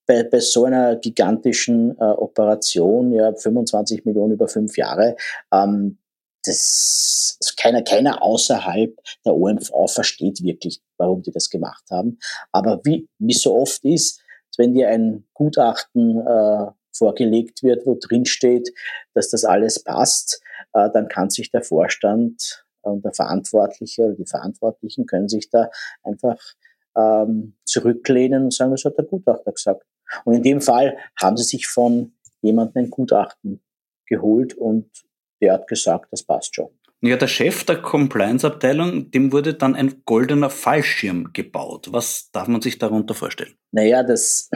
bei, 0.07 0.23
bei 0.23 0.39
so 0.39 0.65
einer 0.65 0.95
gigantischen 0.95 1.97
äh, 1.99 2.03
Operation, 2.03 3.13
ja, 3.13 3.33
25 3.33 4.05
Millionen 4.05 4.33
über 4.33 4.47
fünf 4.47 4.77
Jahre, 4.77 5.15
ähm, 5.53 5.97
das 6.43 7.37
keiner, 7.55 7.83
keiner 7.83 8.23
außerhalb 8.23 8.97
der 9.25 9.35
OMV 9.35 9.69
versteht 9.87 10.41
wirklich, 10.41 10.81
warum 10.97 11.21
die 11.21 11.31
das 11.31 11.49
gemacht 11.49 11.83
haben. 11.91 12.17
Aber 12.51 12.81
wie, 12.83 13.07
wie 13.19 13.33
so 13.33 13.55
oft 13.55 13.83
ist, 13.85 14.21
wenn 14.57 14.73
dir 14.73 14.89
ein 14.89 15.25
Gutachten 15.33 16.19
äh, 16.19 16.71
vorgelegt 16.93 17.63
wird, 17.63 17.85
wo 17.85 17.97
drin 17.99 18.25
steht, 18.25 18.71
dass 19.13 19.29
das 19.29 19.45
alles 19.45 19.83
passt, 19.83 20.41
äh, 20.73 20.89
dann 20.93 21.07
kann 21.07 21.29
sich 21.29 21.51
der 21.51 21.63
Vorstand 21.63 22.65
und 22.81 23.05
der 23.05 23.13
Verantwortliche 23.13 24.03
oder 24.03 24.15
die 24.15 24.25
Verantwortlichen 24.25 25.05
können 25.05 25.29
sich 25.29 25.49
da 25.49 25.69
einfach 26.03 26.37
ähm, 26.95 27.55
zurücklehnen 27.63 28.45
und 28.45 28.53
sagen, 28.53 28.71
das 28.71 28.85
hat 28.85 28.97
der 28.97 29.05
Gutachter 29.05 29.51
gesagt. 29.51 29.83
Und 30.25 30.33
in 30.33 30.43
dem 30.43 30.61
Fall 30.61 30.97
haben 31.19 31.37
sie 31.37 31.43
sich 31.43 31.67
von 31.67 32.13
jemandem 32.41 32.85
ein 32.85 32.89
Gutachten 32.89 33.61
geholt 34.05 34.53
und 34.55 34.89
der 35.41 35.53
hat 35.53 35.67
gesagt, 35.67 36.07
das 36.11 36.23
passt 36.23 36.55
schon. 36.55 36.69
Ja, 37.03 37.17
der 37.17 37.27
Chef 37.27 37.63
der 37.63 37.81
Compliance-Abteilung, 37.81 39.09
dem 39.09 39.31
wurde 39.31 39.55
dann 39.55 39.75
ein 39.75 40.03
goldener 40.05 40.51
Fallschirm 40.51 41.33
gebaut. 41.33 41.87
Was 41.91 42.29
darf 42.31 42.47
man 42.47 42.61
sich 42.61 42.77
darunter 42.77 43.15
vorstellen? 43.15 43.55
Naja, 43.71 44.03
das, 44.03 44.51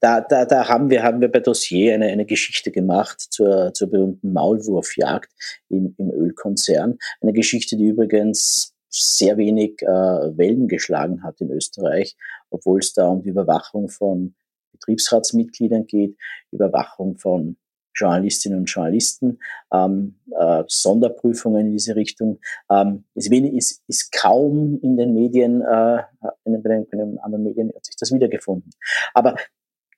da, 0.00 0.20
da, 0.20 0.44
da 0.44 0.68
haben 0.68 0.90
wir, 0.90 1.02
haben 1.02 1.20
wir 1.20 1.30
bei 1.30 1.40
Dossier 1.40 1.94
eine, 1.94 2.06
eine 2.06 2.26
Geschichte 2.26 2.70
gemacht 2.70 3.20
zur, 3.20 3.72
zur 3.74 3.90
berühmten 3.90 4.32
Maulwurfjagd 4.32 5.30
im, 5.68 5.94
im 5.98 6.10
Ölkonzern. 6.10 6.98
Eine 7.20 7.32
Geschichte, 7.32 7.76
die 7.76 7.86
übrigens 7.86 8.74
sehr 8.88 9.36
wenig 9.36 9.82
äh, 9.82 9.86
Wellen 9.86 10.68
geschlagen 10.68 11.22
hat 11.22 11.40
in 11.40 11.50
Österreich, 11.50 12.16
obwohl 12.50 12.80
es 12.80 12.92
da 12.92 13.08
um 13.08 13.22
die 13.22 13.28
Überwachung 13.28 13.88
von 13.88 14.34
Betriebsratsmitgliedern 14.72 15.86
geht, 15.86 16.16
Überwachung 16.50 17.16
von 17.16 17.56
Journalistinnen 17.94 18.60
und 18.60 18.64
Journalisten, 18.66 19.38
ähm, 19.72 20.18
äh, 20.38 20.64
Sonderprüfungen 20.66 21.66
in 21.66 21.72
diese 21.72 21.96
Richtung. 21.96 22.38
Ähm, 22.70 23.04
ist, 23.14 23.30
wenig, 23.30 23.54
ist, 23.54 23.82
ist 23.88 24.12
kaum 24.12 24.78
in 24.82 24.96
den 24.96 25.12
Medien, 25.12 25.60
äh, 25.60 26.02
in, 26.44 26.62
den, 26.62 26.86
in 26.90 26.98
den 26.98 27.18
anderen 27.18 27.44
Medien 27.44 27.72
hat 27.74 27.84
sich 27.84 27.96
das 27.96 28.12
wiedergefunden. 28.12 28.70
Aber 29.12 29.36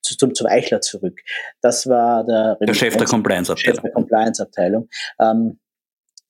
zum, 0.03 0.35
zum 0.35 0.47
Eichler 0.47 0.81
zurück. 0.81 1.21
Das 1.61 1.87
war 1.89 2.25
der, 2.25 2.57
der 2.57 2.75
Chef 2.75 2.97
der 2.97 3.07
Compliance-Abteilung. 3.07 3.75
Chef 3.75 3.83
der 3.83 3.93
Compliance-Abteilung. 3.93 4.89
Ähm, 5.19 5.61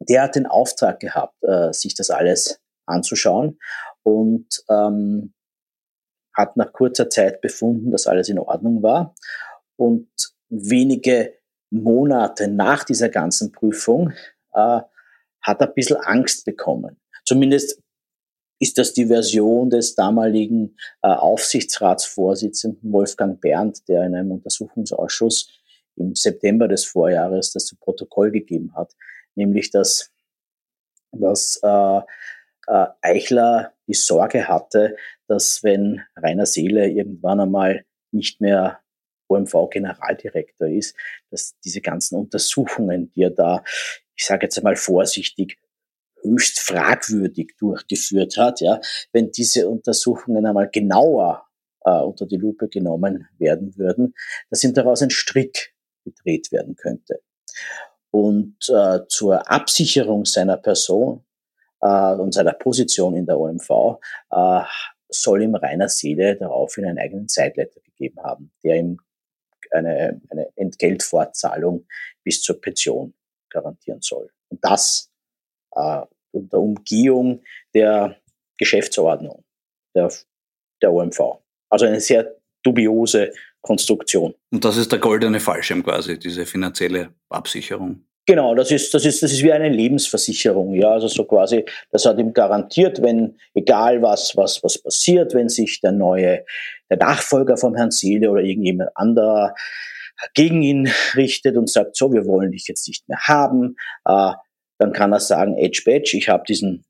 der 0.01 0.23
hat 0.23 0.35
den 0.35 0.47
Auftrag 0.47 1.01
gehabt, 1.01 1.37
äh, 1.43 1.73
sich 1.73 1.95
das 1.95 2.11
alles 2.11 2.61
anzuschauen 2.87 3.59
und 4.03 4.65
ähm, 4.69 5.33
hat 6.35 6.57
nach 6.57 6.73
kurzer 6.73 7.11
Zeit 7.11 7.41
befunden, 7.41 7.91
dass 7.91 8.07
alles 8.07 8.29
in 8.29 8.39
Ordnung 8.39 8.83
war. 8.83 9.15
Und 9.77 10.09
wenige 10.49 11.35
Monate 11.71 12.49
nach 12.49 12.85
dieser 12.85 13.09
ganzen 13.09 13.53
Prüfung 13.53 14.13
äh, 14.53 14.81
hat 15.43 15.61
er 15.61 15.69
ein 15.69 15.75
bisschen 15.75 15.97
Angst 15.97 16.45
bekommen. 16.45 17.01
Zumindest 17.25 17.82
ist 18.62 18.79
das 18.79 18.92
die 18.92 19.07
Version 19.07 19.70
des 19.70 19.96
damaligen 19.96 20.77
äh, 21.03 21.09
Aufsichtsratsvorsitzenden 21.09 22.92
Wolfgang 22.92 23.40
Berndt, 23.40 23.88
der 23.88 24.05
in 24.05 24.14
einem 24.14 24.31
Untersuchungsausschuss 24.31 25.48
im 25.96 26.14
September 26.14 26.68
des 26.68 26.85
Vorjahres 26.85 27.53
das 27.53 27.66
zu 27.66 27.75
Protokoll 27.75 28.31
gegeben 28.31 28.72
hat, 28.77 28.92
nämlich 29.35 29.72
dass, 29.72 30.12
dass 31.11 31.59
äh, 31.64 32.01
äh, 32.68 32.87
Eichler 33.01 33.72
die 33.88 33.94
Sorge 33.94 34.46
hatte, 34.46 34.96
dass 35.27 35.64
wenn 35.64 36.01
Rainer 36.14 36.46
Seele 36.46 36.88
irgendwann 36.88 37.40
einmal 37.40 37.85
nicht 38.12 38.40
mehr 38.40 38.79
OMV-Generaldirektor 39.27 40.68
ist, 40.68 40.94
dass 41.33 41.59
diese 41.64 41.81
ganzen 41.81 42.14
Untersuchungen, 42.14 43.11
die 43.11 43.25
er 43.25 43.31
da, 43.31 43.64
ich 44.14 44.25
sage 44.25 44.46
jetzt 44.46 44.57
einmal 44.57 44.77
vorsichtig, 44.77 45.59
höchst 46.23 46.61
fragwürdig 46.61 47.55
durchgeführt 47.59 48.37
hat, 48.37 48.61
ja, 48.61 48.81
wenn 49.13 49.31
diese 49.31 49.69
Untersuchungen 49.69 50.47
einmal 50.47 50.69
genauer 50.71 51.47
äh, 51.85 51.91
unter 51.91 52.27
die 52.27 52.37
Lupe 52.37 52.69
genommen 52.69 53.29
werden 53.39 53.77
würden, 53.77 54.15
dass 54.51 54.65
ihm 54.65 54.75
daraus 54.75 55.03
ein 55.03 55.11
Strick 55.11 55.75
gedreht 56.05 56.53
werden 56.53 56.77
könnte. 56.77 57.21
Und 58.11 58.57
äh, 58.69 59.01
zur 59.09 59.51
Absicherung 59.51 60.25
seiner 60.25 60.57
Person 60.57 61.25
äh, 61.81 62.15
und 62.15 62.33
seiner 62.33 62.53
Position 62.53 63.17
in 63.17 63.27
der 63.27 63.39
OMV 63.39 64.01
äh, 64.31 64.63
soll 65.09 65.43
ihm 65.43 65.55
Rainer 65.55 65.89
Seele 65.89 66.37
daraufhin 66.37 66.87
einen 66.87 66.99
eigenen 66.99 67.29
Zeitleiter 67.29 67.81
gegeben 67.81 68.23
haben, 68.23 68.53
der 68.63 68.77
ihm 68.77 68.99
eine, 69.71 70.21
eine 70.31 70.49
Entgeltfortzahlung 70.57 71.87
bis 72.23 72.43
zur 72.43 72.61
Pension 72.61 73.15
garantieren 73.49 74.01
soll. 74.01 74.31
Und 74.49 74.63
das 74.65 75.12
äh, 75.75 76.03
unter 76.33 76.59
Umgehung 76.59 77.43
der 77.75 78.17
Geschäftsordnung 78.59 79.45
der, 79.95 80.11
der 80.81 80.93
OMV. 80.93 81.39
Also 81.69 81.87
eine 81.87 82.01
sehr 82.01 82.37
dubiose 82.63 83.33
Konstruktion. 83.61 84.35
Und 84.51 84.65
das 84.65 84.77
ist 84.77 84.93
der 84.93 84.99
goldene 84.99 85.41
Fallschirm 85.41 85.83
quasi, 85.83 86.19
diese 86.19 86.47
finanzielle 86.47 87.11
Absicherung. 87.29 88.05
Genau, 88.27 88.55
das 88.55 88.71
ist, 88.71 88.95
das 88.95 89.05
ist, 89.05 89.23
das 89.23 89.33
ist 89.33 89.43
wie 89.43 89.53
eine 89.53 89.69
Lebensversicherung, 89.69 90.75
ja, 90.75 90.93
also 90.93 91.09
so 91.09 91.25
quasi, 91.25 91.65
das 91.91 92.07
hat 92.07 92.19
ihm 92.19 92.33
garantiert, 92.33 93.03
wenn, 93.03 93.37
egal 93.53 94.01
was, 94.01 94.37
was, 94.37 94.63
was 94.63 94.81
passiert, 94.81 95.35
wenn 95.35 95.49
sich 95.49 95.81
der 95.81 95.91
neue, 95.91 96.45
der 96.89 96.99
Nachfolger 96.99 97.57
vom 97.57 97.75
Herrn 97.75 97.91
Seele 97.91 98.31
oder 98.31 98.43
irgendjemand 98.43 98.91
anderer 98.95 99.57
gegen 100.35 100.63
ihn 100.63 100.89
richtet 101.17 101.57
und 101.57 101.69
sagt, 101.69 101.97
so, 101.97 102.13
wir 102.13 102.25
wollen 102.27 102.53
dich 102.53 102.69
jetzt 102.69 102.87
nicht 102.87 103.09
mehr 103.09 103.19
haben, 103.23 103.77
äh, 104.05 104.33
dann 104.83 104.92
kann 104.92 105.12
er 105.12 105.21
sagen, 105.21 105.57
Edge 105.57 105.83
Badge, 105.87 106.16
ich 106.16 106.29
habe 106.29 106.42
diesen 106.47 106.85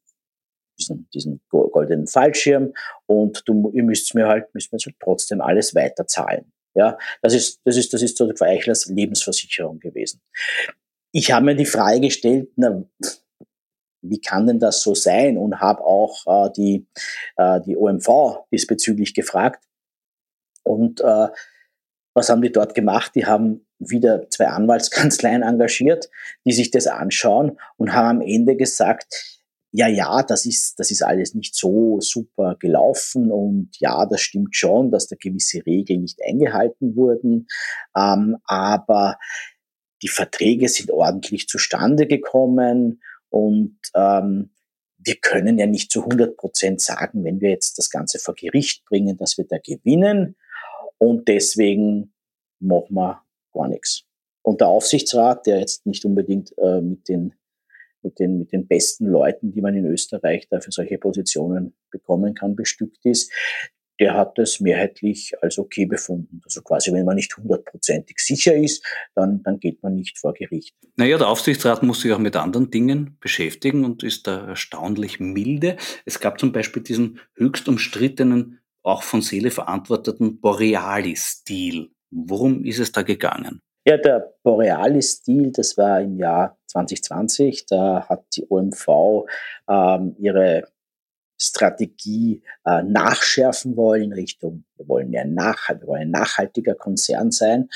diesen, 0.78 1.06
diesen 1.12 1.40
goldenen 1.50 2.06
Fallschirm 2.06 2.72
und 3.04 3.42
du, 3.46 3.70
ihr 3.74 3.82
müsst 3.82 4.14
mir 4.14 4.26
halt, 4.26 4.52
müsst 4.54 4.72
mir 4.72 4.78
halt 4.78 4.96
trotzdem 4.98 5.42
alles 5.42 5.74
weiterzahlen. 5.74 6.50
Ja, 6.74 6.96
das 7.20 7.34
ist, 7.34 7.60
das 7.64 7.76
ist, 7.76 7.92
das 7.92 8.00
ist 8.00 8.16
so 8.16 8.32
Eichlers 8.40 8.86
Lebensversicherung 8.86 9.78
gewesen. 9.78 10.22
Ich 11.12 11.30
habe 11.30 11.44
mir 11.44 11.54
die 11.54 11.66
Frage 11.66 12.00
gestellt, 12.00 12.48
na, 12.56 12.82
wie 14.00 14.18
kann 14.18 14.46
denn 14.46 14.58
das 14.58 14.80
so 14.80 14.94
sein? 14.94 15.36
Und 15.36 15.60
habe 15.60 15.84
auch 15.84 16.46
äh, 16.46 16.50
die, 16.56 16.86
äh, 17.36 17.60
die 17.60 17.76
OMV 17.76 18.46
diesbezüglich 18.50 19.12
gefragt. 19.12 19.62
Und 20.64 21.02
äh, 21.02 21.28
was 22.14 22.30
haben 22.30 22.40
die 22.40 22.50
dort 22.50 22.74
gemacht? 22.74 23.12
Die 23.14 23.26
haben 23.26 23.66
wieder 23.90 24.28
zwei 24.30 24.48
Anwaltskanzleien 24.48 25.42
engagiert, 25.42 26.10
die 26.44 26.52
sich 26.52 26.70
das 26.70 26.86
anschauen 26.86 27.58
und 27.76 27.92
haben 27.92 28.20
am 28.20 28.20
Ende 28.20 28.56
gesagt, 28.56 29.40
ja, 29.74 29.88
ja, 29.88 30.22
das 30.22 30.44
ist, 30.44 30.78
das 30.78 30.90
ist 30.90 31.02
alles 31.02 31.34
nicht 31.34 31.54
so 31.54 31.98
super 32.00 32.56
gelaufen 32.60 33.30
und 33.30 33.70
ja, 33.78 34.04
das 34.04 34.20
stimmt 34.20 34.54
schon, 34.54 34.90
dass 34.90 35.08
da 35.08 35.16
gewisse 35.18 35.64
Regeln 35.64 36.02
nicht 36.02 36.20
eingehalten 36.22 36.94
wurden, 36.94 37.46
ähm, 37.96 38.36
aber 38.44 39.16
die 40.02 40.08
Verträge 40.08 40.68
sind 40.68 40.90
ordentlich 40.90 41.48
zustande 41.48 42.06
gekommen 42.06 43.00
und 43.30 43.78
ähm, 43.94 44.50
wir 45.04 45.16
können 45.16 45.58
ja 45.58 45.66
nicht 45.66 45.90
zu 45.90 46.00
100 46.00 46.36
Prozent 46.36 46.80
sagen, 46.80 47.24
wenn 47.24 47.40
wir 47.40 47.50
jetzt 47.50 47.78
das 47.78 47.90
Ganze 47.90 48.18
vor 48.18 48.34
Gericht 48.34 48.84
bringen, 48.84 49.16
dass 49.16 49.38
wir 49.38 49.46
da 49.46 49.58
gewinnen. 49.58 50.36
Und 50.98 51.28
deswegen 51.28 52.12
machen 52.60 52.94
wir 52.94 53.21
gar 53.52 53.68
nichts. 53.68 54.04
Und 54.42 54.60
der 54.60 54.68
Aufsichtsrat, 54.68 55.46
der 55.46 55.60
jetzt 55.60 55.86
nicht 55.86 56.04
unbedingt 56.04 56.56
äh, 56.58 56.80
mit, 56.80 57.08
den, 57.08 57.34
mit, 58.02 58.18
den, 58.18 58.38
mit 58.38 58.52
den 58.52 58.66
besten 58.66 59.06
Leuten, 59.06 59.52
die 59.52 59.60
man 59.60 59.76
in 59.76 59.86
Österreich 59.86 60.48
da 60.48 60.60
für 60.60 60.72
solche 60.72 60.98
Positionen 60.98 61.74
bekommen 61.90 62.34
kann, 62.34 62.56
bestückt 62.56 63.04
ist, 63.04 63.30
der 64.00 64.14
hat 64.14 64.36
das 64.36 64.58
mehrheitlich 64.58 65.32
als 65.42 65.58
okay 65.58 65.86
befunden. 65.86 66.40
Also 66.44 66.60
quasi, 66.62 66.92
wenn 66.92 67.04
man 67.04 67.14
nicht 67.14 67.36
hundertprozentig 67.36 68.18
sicher 68.18 68.52
ist, 68.52 68.84
dann, 69.14 69.44
dann 69.44 69.60
geht 69.60 69.80
man 69.84 69.94
nicht 69.94 70.18
vor 70.18 70.32
Gericht. 70.32 70.74
Naja, 70.96 71.18
der 71.18 71.28
Aufsichtsrat 71.28 71.84
muss 71.84 72.00
sich 72.00 72.12
auch 72.12 72.18
mit 72.18 72.34
anderen 72.34 72.70
Dingen 72.72 73.16
beschäftigen 73.20 73.84
und 73.84 74.02
ist 74.02 74.26
da 74.26 74.48
erstaunlich 74.48 75.20
milde. 75.20 75.76
Es 76.04 76.18
gab 76.18 76.40
zum 76.40 76.50
Beispiel 76.50 76.82
diesen 76.82 77.20
höchst 77.36 77.68
umstrittenen, 77.68 78.58
auch 78.82 79.04
von 79.04 79.22
Seele 79.22 79.52
verantworteten 79.52 80.40
Borealis-Deal. 80.40 81.90
Worum 82.12 82.64
ist 82.64 82.78
es 82.78 82.92
da 82.92 83.02
gegangen? 83.02 83.60
Ja, 83.84 83.96
der 83.96 84.34
Borealis-Deal, 84.44 85.50
das 85.50 85.76
war 85.76 86.00
im 86.00 86.16
Jahr 86.16 86.56
2020. 86.66 87.66
Da 87.66 88.06
hat 88.08 88.24
die 88.36 88.46
OMV 88.48 89.26
ähm, 89.68 90.14
ihre 90.18 90.68
Strategie 91.40 92.42
äh, 92.64 92.82
nachschärfen 92.82 93.76
wollen 93.76 94.04
in 94.04 94.12
Richtung, 94.12 94.64
wir 94.76 94.86
wollen 94.86 95.10
mehr 95.10 95.24
nachhalt, 95.24 95.80
wir 95.80 95.88
wollen 95.88 96.02
ein 96.02 96.10
nachhaltiger 96.10 96.76
Konzern 96.76 97.32
sein 97.32 97.68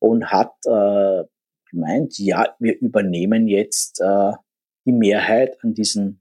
und 0.00 0.32
hat 0.32 0.54
äh, 0.66 1.22
gemeint, 1.70 2.18
ja, 2.18 2.56
wir 2.58 2.80
übernehmen 2.80 3.46
jetzt 3.46 4.00
äh, 4.00 4.32
die 4.84 4.92
Mehrheit 4.92 5.56
an 5.62 5.74
diesem 5.74 6.20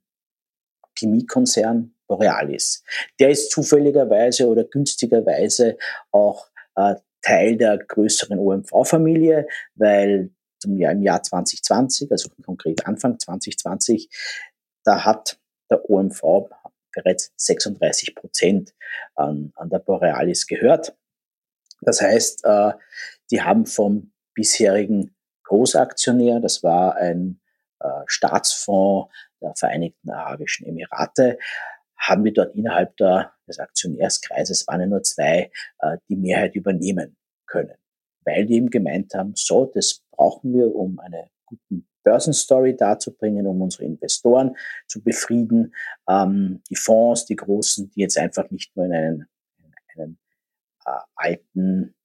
Chemiekonzern 0.97 1.95
Borealis. 2.07 2.83
Der 3.19 3.29
ist 3.29 3.51
zufälligerweise 3.51 4.47
oder 4.47 4.65
günstigerweise 4.65 5.77
auch 6.11 6.47
äh, 6.75 6.95
Teil 7.21 7.57
der 7.57 7.77
größeren 7.77 8.39
OMV-Familie, 8.39 9.47
weil 9.75 10.31
zum 10.59 10.77
Jahr, 10.77 10.91
im 10.91 11.01
Jahr 11.01 11.23
2020, 11.23 12.11
also 12.11 12.29
konkret 12.43 12.85
Anfang 12.85 13.19
2020, 13.19 14.09
da 14.83 15.05
hat 15.05 15.39
der 15.69 15.89
OMV 15.89 16.49
bereits 16.91 17.31
36 17.37 18.15
Prozent 18.15 18.73
an, 19.15 19.53
an 19.55 19.69
der 19.69 19.79
Borealis 19.79 20.45
gehört. 20.47 20.95
Das 21.81 22.01
heißt, 22.01 22.45
äh, 22.45 22.73
die 23.31 23.41
haben 23.41 23.65
vom 23.65 24.11
bisherigen 24.33 25.15
Großaktionär, 25.43 26.39
das 26.39 26.63
war 26.63 26.95
ein 26.95 27.41
äh, 27.79 27.87
Staatsfonds 28.05 29.11
der 29.41 29.53
Vereinigten 29.55 30.11
Arabischen 30.11 30.67
Emirate, 30.67 31.39
haben 32.01 32.23
wir 32.23 32.33
dort 32.33 32.55
innerhalb 32.55 32.97
der, 32.97 33.31
des 33.47 33.59
Aktionärskreises, 33.59 34.67
waren 34.67 34.81
ja 34.81 34.87
nur 34.87 35.03
zwei, 35.03 35.51
äh, 35.79 35.97
die 36.09 36.15
Mehrheit 36.15 36.55
übernehmen 36.55 37.15
können. 37.45 37.75
Weil 38.25 38.45
die 38.45 38.55
eben 38.55 38.69
gemeint 38.69 39.13
haben, 39.13 39.33
so, 39.35 39.65
das 39.65 40.01
brauchen 40.11 40.53
wir, 40.53 40.75
um 40.75 40.99
eine 40.99 41.29
guten 41.45 41.87
Börsenstory 42.03 42.75
darzubringen, 42.75 43.45
um 43.45 43.61
unsere 43.61 43.83
Investoren 43.85 44.55
zu 44.87 45.03
befrieden. 45.03 45.73
Ähm, 46.09 46.61
die 46.69 46.75
Fonds, 46.75 47.25
die 47.25 47.35
großen, 47.35 47.91
die 47.91 48.01
jetzt 48.01 48.17
einfach 48.17 48.49
nicht 48.49 48.75
nur 48.75 48.85
in 48.85 48.93
einen, 48.93 49.27
in 49.95 50.01
einen 50.01 50.19
äh, 50.85 50.99
alten 51.15 51.95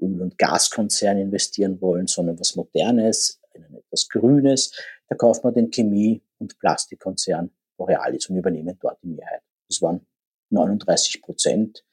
Öl- 0.00 0.22
und 0.22 0.38
Gaskonzern 0.38 1.18
investieren 1.18 1.80
wollen, 1.82 2.06
sondern 2.06 2.38
was 2.40 2.56
Modernes, 2.56 3.40
in 3.52 3.64
etwas 3.74 4.08
Grünes. 4.08 4.72
Da 5.08 5.16
kauft 5.16 5.44
man 5.44 5.52
den 5.52 5.70
Chemie- 5.70 6.22
und 6.38 6.58
Plastikkonzern 6.58 7.50
Borealis 7.78 8.28
und 8.28 8.36
übernehmen 8.36 8.76
dort 8.80 9.02
die 9.02 9.08
Mehrheit. 9.08 9.40
Das 9.68 9.80
waren 9.80 10.06
39 10.50 11.22
Prozent, 11.22 11.84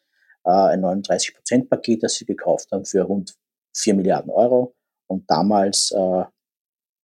äh, 0.43 0.49
ein 0.49 0.81
39 0.81 1.35
Prozent 1.35 1.69
Paket, 1.69 2.03
das 2.03 2.15
sie 2.15 2.25
gekauft 2.25 2.69
haben 2.71 2.85
für 2.85 3.03
rund 3.03 3.35
4 3.77 3.93
Milliarden 3.93 4.31
Euro 4.31 4.75
und 5.07 5.29
damals 5.29 5.91
äh, 5.91 6.23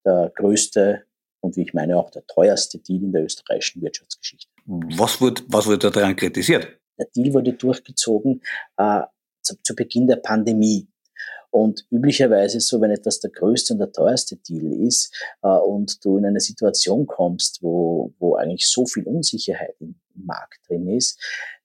der 0.06 0.32
größte 0.36 1.06
und 1.41 1.56
wie 1.56 1.63
ich 1.63 1.74
meine 1.74 1.98
auch 1.98 2.10
der 2.12 2.26
teuerste 2.28 2.80
Deal 2.80 3.04
in 3.04 3.12
der 3.12 3.24
österreichischen 3.24 3.82
Wirtschaftsgeschichte. 3.82 4.52
Was 4.65 5.20
wurde, 5.22 5.41
was 5.48 5.65
wurde 5.65 5.89
daran 5.91 6.15
kritisiert? 6.15 6.80
Der 6.98 7.08
Deal 7.15 7.34
wurde 7.34 7.54
durchgezogen 7.54 8.41
äh, 8.78 9.02
zu, 9.41 9.56
zu 9.63 9.76
Beginn 9.76 10.08
der 10.08 10.17
Pandemie. 10.17 10.88
Und 11.52 11.86
üblicherweise 11.92 12.60
so, 12.62 12.80
wenn 12.82 12.92
etwas 12.92 13.20
der 13.20 13.30
größte 13.30 13.74
und 13.74 13.80
der 13.80 13.92
teuerste 13.92 14.38
Deal 14.38 14.72
ist 14.88 15.14
äh, 15.44 15.48
und 15.50 16.04
du 16.04 16.18
in 16.18 16.26
eine 16.26 16.40
Situation 16.40 17.06
kommst, 17.06 17.62
wo, 17.62 18.14
wo 18.20 18.36
eigentlich 18.36 18.68
so 18.68 18.86
viel 18.86 19.04
Unsicherheit 19.04 19.76
im, 19.80 19.96
im 20.16 20.26
Markt 20.26 20.60
drin 20.68 20.88
ist, 20.88 21.20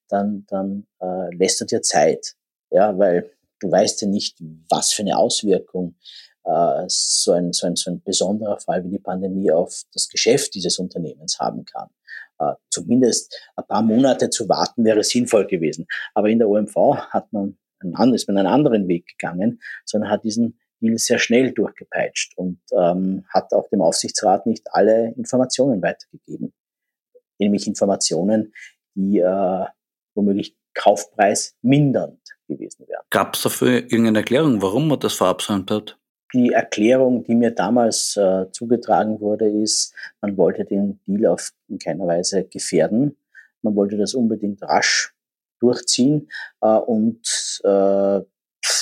dann, 0.08 0.44
dann 0.48 0.86
äh, 1.00 1.34
lässt 1.34 1.60
du 1.60 1.64
dir 1.64 1.82
Zeit. 1.82 2.34
Ja, 2.70 2.98
weil 2.98 3.30
du 3.60 3.70
weißt 3.70 4.02
ja 4.02 4.08
nicht, 4.08 4.38
was 4.68 4.92
für 4.92 5.02
eine 5.02 5.16
Auswirkung 5.16 5.94
äh, 6.44 6.84
so, 6.88 7.32
ein, 7.32 7.52
so, 7.52 7.66
ein, 7.66 7.76
so 7.76 7.90
ein 7.90 8.02
besonderer 8.02 8.58
Fall 8.58 8.84
wie 8.84 8.90
die 8.90 8.98
Pandemie 8.98 9.50
auf 9.50 9.82
das 9.92 10.08
Geschäft 10.08 10.54
dieses 10.54 10.78
Unternehmens 10.78 11.38
haben 11.38 11.64
kann. 11.64 11.88
Äh, 12.38 12.54
zumindest 12.70 13.34
ein 13.56 13.66
paar 13.66 13.82
Monate 13.82 14.30
zu 14.30 14.48
warten 14.48 14.84
wäre 14.84 15.02
sinnvoll 15.04 15.46
gewesen. 15.46 15.86
Aber 16.14 16.28
in 16.28 16.38
der 16.38 16.48
OMV 16.48 16.96
hat 17.10 17.32
man 17.32 17.56
einen, 17.94 18.14
ist 18.14 18.28
man 18.28 18.36
einen 18.38 18.46
anderen 18.46 18.88
Weg 18.88 19.06
gegangen, 19.06 19.60
sondern 19.84 20.10
hat 20.10 20.24
diesen 20.24 20.58
Deal 20.80 20.98
sehr 20.98 21.18
schnell 21.18 21.52
durchgepeitscht 21.52 22.36
und 22.36 22.60
ähm, 22.72 23.24
hat 23.32 23.52
auch 23.52 23.68
dem 23.68 23.80
Aufsichtsrat 23.80 24.46
nicht 24.46 24.66
alle 24.72 25.12
Informationen 25.16 25.82
weitergegeben. 25.82 26.52
Nämlich 27.38 27.66
Informationen, 27.66 28.52
die 28.94 29.18
äh, 29.18 29.64
womöglich 30.14 30.56
Kaufpreis 30.74 31.56
mindernd 31.62 32.20
gewesen 32.46 32.86
wären. 32.86 33.02
Gab 33.10 33.34
es 33.34 33.42
dafür 33.42 33.70
irgendeine 33.70 34.18
Erklärung, 34.18 34.60
warum 34.62 34.88
man 34.88 35.00
das 35.00 35.14
verabsäumt 35.14 35.70
hat? 35.70 35.98
Die 36.34 36.52
Erklärung, 36.52 37.24
die 37.24 37.34
mir 37.34 37.52
damals 37.52 38.16
äh, 38.16 38.50
zugetragen 38.52 39.20
wurde, 39.20 39.48
ist, 39.48 39.94
man 40.20 40.36
wollte 40.36 40.64
den 40.64 41.00
Deal 41.06 41.26
auf 41.26 41.52
in 41.68 41.78
keiner 41.78 42.06
Weise 42.06 42.44
gefährden. 42.44 43.16
Man 43.62 43.74
wollte 43.74 43.96
das 43.96 44.14
unbedingt 44.14 44.62
rasch 44.62 45.15
durchziehen. 45.60 46.28
Äh, 46.60 46.76
und 46.76 47.60
äh, 47.64 48.20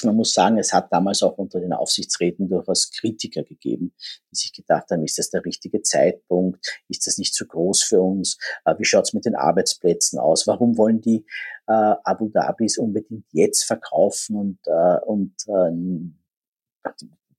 man 0.02 0.16
muss 0.16 0.32
sagen, 0.32 0.58
es 0.58 0.72
hat 0.72 0.92
damals 0.92 1.22
auch 1.22 1.36
unter 1.36 1.60
den 1.60 1.72
Aufsichtsräten 1.72 2.48
durchaus 2.48 2.90
Kritiker 2.90 3.42
gegeben, 3.42 3.94
die 4.30 4.36
sich 4.36 4.52
gedacht 4.52 4.90
haben, 4.90 5.04
ist 5.04 5.18
das 5.18 5.30
der 5.30 5.44
richtige 5.44 5.82
Zeitpunkt? 5.82 6.80
Ist 6.88 7.06
das 7.06 7.18
nicht 7.18 7.34
zu 7.34 7.46
groß 7.46 7.82
für 7.82 8.00
uns? 8.00 8.38
Äh, 8.64 8.74
wie 8.78 8.84
schaut's 8.84 9.12
mit 9.12 9.24
den 9.24 9.34
Arbeitsplätzen 9.34 10.18
aus? 10.18 10.46
Warum 10.46 10.78
wollen 10.78 11.00
die 11.00 11.26
äh, 11.66 11.94
Abu 12.04 12.28
Dhabis 12.28 12.78
unbedingt 12.78 13.26
jetzt 13.32 13.64
verkaufen 13.64 14.36
und, 14.36 14.58
äh, 14.66 15.00
und 15.04 15.34
äh, 15.48 16.90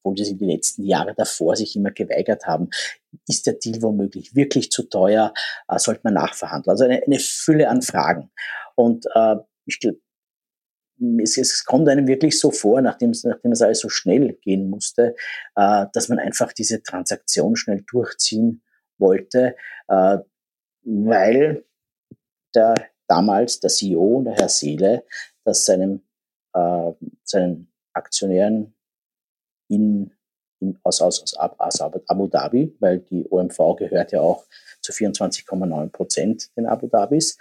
obwohl 0.06 0.24
sie 0.24 0.38
die 0.38 0.46
letzten 0.46 0.84
Jahre 0.84 1.14
davor 1.16 1.56
sich 1.56 1.76
immer 1.76 1.92
geweigert 1.92 2.46
haben. 2.46 2.70
Ist 3.28 3.48
der 3.48 3.54
Deal 3.54 3.82
womöglich 3.82 4.36
wirklich 4.36 4.72
zu 4.72 4.84
teuer? 4.84 5.34
Äh, 5.68 5.80
sollte 5.80 6.02
man 6.04 6.14
nachverhandeln? 6.14 6.72
Also 6.72 6.86
eine, 6.86 7.02
eine 7.04 7.20
Fülle 7.20 7.70
an 7.70 7.82
Fragen. 7.82 8.32
Und 8.76 9.06
äh, 9.16 9.36
ich 9.66 9.80
glaube, 9.80 10.00
es, 11.22 11.38
es 11.38 11.66
kommt 11.66 11.90
einem 11.90 12.08
wirklich 12.08 12.40
so 12.40 12.52
vor, 12.52 12.82
nachdem, 12.82 13.12
nachdem 13.24 13.52
es 13.52 13.62
alles 13.62 13.80
so 13.80 13.90
schnell 13.90 14.34
gehen 14.42 14.70
musste, 14.70 15.16
äh, 15.56 15.86
dass 15.94 16.10
man 16.10 16.20
einfach 16.20 16.54
diese 16.54 16.84
Transaktion 16.84 17.56
schnell 17.56 17.84
durchziehen 17.88 18.62
wollte, 18.98 19.56
äh, 19.88 20.18
weil 20.84 21.66
der 22.54 22.76
damals 23.08 23.60
der 23.60 23.70
CEO, 23.70 24.24
der 24.24 24.36
Herr 24.36 24.50
Seele, 24.50 25.06
das 25.44 25.66
seinem, 25.66 26.02
äh, 26.54 26.92
seinen 27.24 27.72
Aktionären 27.94 28.74
in, 29.68 30.12
in, 30.12 30.15
aus, 30.84 31.02
aus, 31.02 31.36
aus, 31.36 31.36
aus 31.58 31.82
Abu 31.82 32.28
Dhabi, 32.28 32.76
weil 32.80 33.00
die 33.00 33.26
OMV 33.30 33.76
gehört 33.78 34.12
ja 34.12 34.22
auch 34.22 34.46
zu 34.82 34.92
24,9 34.92 35.90
Prozent 35.92 36.56
den 36.56 36.66
Abu 36.68 36.88
Dhabis, 36.88 37.38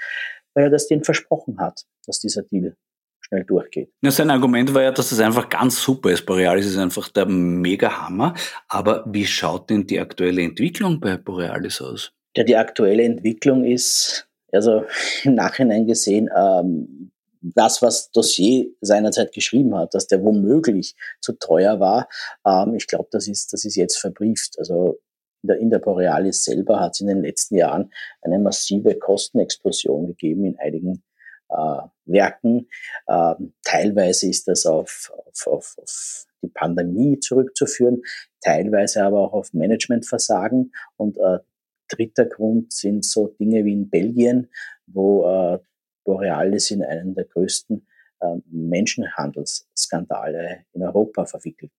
weil 0.55 0.65
er 0.65 0.71
das 0.71 0.89
denen 0.89 1.05
versprochen 1.05 1.59
hat, 1.59 1.85
dass 2.07 2.21
dieser 2.21 2.43
Deal 2.43 2.77
schnell 3.21 3.45
durchgeht. 3.45 3.91
Ja, 4.03 4.11
sein 4.11 4.31
Argument 4.31 4.73
war 4.75 4.83
ja, 4.83 4.93
dass 4.93 5.11
das 5.11 5.21
einfach 5.21 5.49
ganz 5.49 5.81
super 5.81 6.11
ist. 6.11 6.27
Borealis 6.27 6.67
ist 6.67 6.79
einfach 6.79 7.09
der 7.09 7.27
Mega-Hammer. 7.27 8.35
Aber 8.69 9.05
wie 9.07 9.27
schaut 9.27 9.71
denn 9.71 9.87
die 9.87 9.99
aktuelle 9.99 10.43
Entwicklung 10.43 11.01
bei 11.01 11.17
Borealis 11.17 11.81
aus? 11.81 12.13
Ja, 12.37 12.45
die 12.45 12.57
aktuelle 12.57 13.05
Entwicklung 13.05 13.65
ist, 13.65 14.29
also 14.53 14.85
im 15.25 15.35
Nachhinein 15.35 15.87
gesehen, 15.87 16.29
ähm, 16.37 17.11
das, 17.45 17.83
was 17.83 18.11
Dossier 18.11 18.71
seinerzeit 18.81 19.33
geschrieben 19.33 19.77
hat, 19.77 19.95
dass 19.95 20.07
der 20.07 20.25
womöglich 20.25 20.95
zu 21.21 21.35
teuer 21.35 21.79
war, 21.79 22.09
ähm, 22.47 22.75
ich 22.75 22.87
glaube, 22.87 23.09
das 23.11 23.29
ist, 23.29 23.53
das 23.53 23.65
ist 23.65 23.77
jetzt 23.77 23.99
verbrieft. 23.99 24.59
Also 24.59 24.99
in 25.43 25.49
der, 25.49 25.59
in 25.59 25.71
der 25.71 25.79
Borealis 25.79 26.45
selber 26.45 26.81
hat 26.81 26.93
es 26.95 27.01
in 27.01 27.09
den 27.09 27.23
letzten 27.23 27.57
Jahren 27.57 27.93
eine 28.23 28.39
massive 28.39 28.95
Kostenexplosion 28.95 30.07
gegeben 30.07 30.47
in 30.47 30.59
einigen 30.59 31.03
äh, 31.51 31.83
Werken. 32.07 32.69
Ähm, 33.09 33.53
teilweise 33.63 34.29
ist 34.29 34.49
das 34.49 34.65
auf, 34.65 35.13
auf, 35.27 35.47
auf, 35.47 35.75
auf 35.79 36.27
die 36.43 36.49
Pandemie 36.49 37.19
zurückzuführen, 37.21 38.03
teilweise 38.43 39.05
aber 39.05 39.21
auch 39.21 39.33
auf 39.35 39.53
Managementversagen. 39.53 40.73
Und 40.97 41.19
äh, 41.19 41.41
dritter 41.89 42.25
Grund 42.25 42.73
sind 42.73 43.05
so 43.05 43.29
Dinge 43.29 43.67
wie 43.67 43.75
in 43.75 43.91
Belgien, 43.91 44.49
wo 44.87 45.27
äh, 45.27 45.59
Borealis 46.05 46.71
in 46.71 46.85
einen 46.85 47.15
der 47.15 47.25
größten 47.25 47.87
äh, 48.21 48.37
Menschenhandelsskandale 48.47 50.65
in 50.73 50.83
Europa 50.83 51.27
verwickelt 51.27 51.73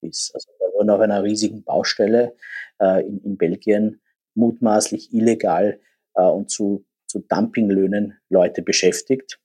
ist. 0.00 0.32
Also 0.34 0.50
da 0.58 0.66
wurden 0.74 0.90
auf 0.90 1.00
einer 1.00 1.22
riesigen 1.22 1.64
Baustelle 1.64 2.34
äh, 2.80 3.06
in, 3.06 3.22
in 3.24 3.36
Belgien 3.36 4.00
mutmaßlich 4.34 5.12
illegal 5.12 5.80
äh, 6.14 6.22
und 6.22 6.50
zu 6.50 6.86
zu 7.08 7.20
Dumpinglöhnen 7.20 8.18
Leute 8.28 8.62
beschäftigt. 8.62 9.40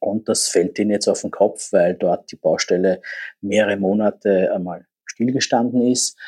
Und 0.00 0.28
das 0.28 0.48
fällt 0.48 0.78
ihnen 0.78 0.90
jetzt 0.90 1.08
auf 1.08 1.22
den 1.22 1.30
Kopf, 1.30 1.72
weil 1.72 1.94
dort 1.94 2.30
die 2.30 2.36
Baustelle 2.36 3.00
mehrere 3.40 3.76
Monate 3.76 4.52
einmal 4.52 4.86
stillgestanden 5.06 5.80
ist. 5.80 6.18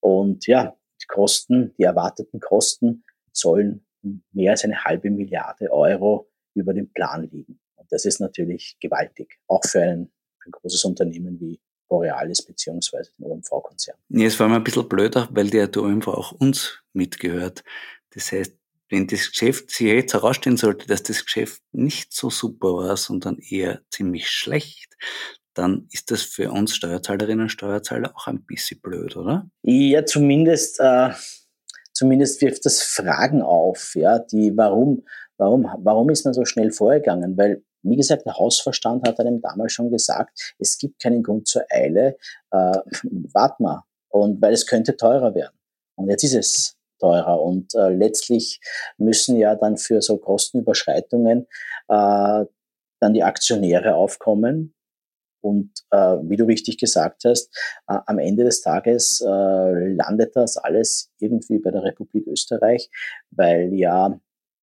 Und 0.00 0.46
ja, 0.46 0.76
die 1.00 1.06
Kosten, 1.06 1.74
die 1.78 1.84
erwarteten 1.84 2.40
Kosten 2.40 3.04
sollen 3.32 3.86
mehr 4.32 4.50
als 4.50 4.64
eine 4.64 4.84
halbe 4.84 5.10
Milliarde 5.10 5.72
Euro 5.72 6.28
über 6.54 6.74
dem 6.74 6.92
Plan 6.92 7.28
liegen. 7.30 7.60
Und 7.76 7.90
das 7.90 8.04
ist 8.04 8.20
natürlich 8.20 8.76
gewaltig, 8.80 9.38
auch 9.46 9.64
für 9.64 9.82
ein, 9.82 10.10
für 10.38 10.48
ein 10.48 10.52
großes 10.52 10.84
Unternehmen 10.84 11.40
wie 11.40 11.60
Borealis 11.88 12.42
beziehungsweise 12.42 13.10
den 13.18 13.26
OMV-Konzern. 13.26 13.96
Nee, 14.08 14.24
es 14.24 14.40
war 14.40 14.48
mir 14.48 14.56
ein 14.56 14.64
bisschen 14.64 14.88
blöder, 14.88 15.28
weil 15.30 15.50
der, 15.50 15.68
der 15.68 15.82
OMV 15.82 16.08
auch 16.08 16.32
uns 16.32 16.82
mitgehört. 16.94 17.62
Das 18.14 18.32
heißt, 18.32 18.54
wenn 18.88 19.06
das 19.06 19.30
Geschäft 19.30 19.70
sich 19.70 19.88
jetzt 19.88 20.14
herausstellen 20.14 20.56
sollte, 20.56 20.86
dass 20.86 21.02
das 21.02 21.24
Geschäft 21.24 21.62
nicht 21.72 22.12
so 22.12 22.30
super 22.30 22.74
war, 22.74 22.96
sondern 22.96 23.38
eher 23.38 23.80
ziemlich 23.90 24.28
schlecht, 24.28 24.96
dann 25.54 25.86
ist 25.90 26.10
das 26.10 26.22
für 26.22 26.50
uns 26.50 26.76
Steuerzahlerinnen 26.76 27.44
und 27.44 27.48
Steuerzahler 27.50 28.14
auch 28.16 28.26
ein 28.26 28.44
bisschen 28.44 28.80
blöd, 28.80 29.16
oder? 29.16 29.50
Ja, 29.62 30.04
zumindest, 30.04 30.80
äh, 30.80 31.10
zumindest 31.92 32.40
wirft 32.40 32.64
das 32.64 32.82
Fragen 32.82 33.42
auf, 33.42 33.94
ja, 33.94 34.18
die, 34.18 34.56
warum, 34.56 35.04
warum, 35.42 35.68
warum 35.78 36.10
ist 36.10 36.24
man 36.24 36.34
so 36.34 36.44
schnell 36.44 36.70
vorgegangen? 36.70 37.36
Weil, 37.36 37.62
wie 37.82 37.96
gesagt, 37.96 38.24
der 38.26 38.38
Hausverstand 38.38 39.06
hat 39.06 39.18
einem 39.18 39.40
damals 39.40 39.72
schon 39.72 39.90
gesagt, 39.90 40.54
es 40.58 40.78
gibt 40.78 41.02
keinen 41.02 41.22
Grund 41.22 41.48
zur 41.48 41.64
Eile, 41.70 42.16
äh, 42.52 42.78
wart 43.32 43.58
mal. 43.60 43.82
Und 44.08 44.40
weil 44.40 44.52
es 44.52 44.66
könnte 44.66 44.96
teurer 44.96 45.34
werden. 45.34 45.58
Und 45.96 46.08
jetzt 46.08 46.22
ist 46.22 46.34
es 46.34 46.76
teurer. 47.00 47.40
Und 47.40 47.74
äh, 47.74 47.88
letztlich 47.88 48.60
müssen 48.98 49.36
ja 49.36 49.54
dann 49.54 49.76
für 49.76 50.00
so 50.00 50.18
Kostenüberschreitungen 50.18 51.46
äh, 51.88 52.44
dann 53.00 53.14
die 53.14 53.24
Aktionäre 53.24 53.96
aufkommen. 53.96 54.74
Und 55.40 55.72
äh, 55.90 55.96
wie 55.96 56.36
du 56.36 56.44
richtig 56.44 56.78
gesagt 56.78 57.24
hast, 57.24 57.48
äh, 57.88 57.98
am 58.06 58.18
Ende 58.20 58.44
des 58.44 58.60
Tages 58.60 59.20
äh, 59.20 59.94
landet 59.94 60.36
das 60.36 60.56
alles 60.56 61.10
irgendwie 61.18 61.58
bei 61.58 61.72
der 61.72 61.82
Republik 61.82 62.28
Österreich, 62.28 62.90
weil 63.32 63.74
ja 63.74 64.20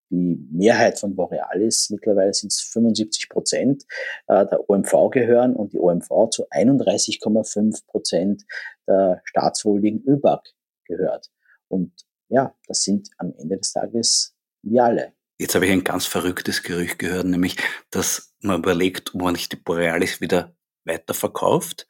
die 0.09 0.47
Mehrheit 0.51 0.99
von 0.99 1.15
Borealis, 1.15 1.89
mittlerweile 1.89 2.33
sind 2.33 2.51
es 2.51 2.61
75 2.61 3.29
Prozent, 3.29 3.85
äh, 4.27 4.45
der 4.45 4.69
OMV 4.69 5.09
gehören 5.11 5.55
und 5.55 5.73
die 5.73 5.79
OMV 5.79 6.29
zu 6.31 6.47
31,5 6.49 7.85
Prozent 7.87 8.43
der 8.87 9.21
Staatsholding 9.25 10.03
ÖBAG 10.07 10.43
gehört. 10.85 11.29
Und 11.67 11.91
ja, 12.29 12.55
das 12.67 12.83
sind 12.83 13.09
am 13.17 13.33
Ende 13.37 13.57
des 13.57 13.73
Tages 13.73 14.35
wir 14.63 14.83
alle. 14.83 15.13
Jetzt 15.37 15.55
habe 15.55 15.65
ich 15.65 15.71
ein 15.71 15.83
ganz 15.83 16.05
verrücktes 16.05 16.63
Gerücht 16.63 16.99
gehört, 16.99 17.25
nämlich, 17.25 17.55
dass 17.91 18.35
man 18.41 18.59
überlegt, 18.59 19.15
ob 19.15 19.21
man 19.21 19.33
nicht 19.33 19.51
die 19.51 19.57
Borealis 19.57 20.19
wieder 20.19 20.53
weiterverkauft. 20.85 21.87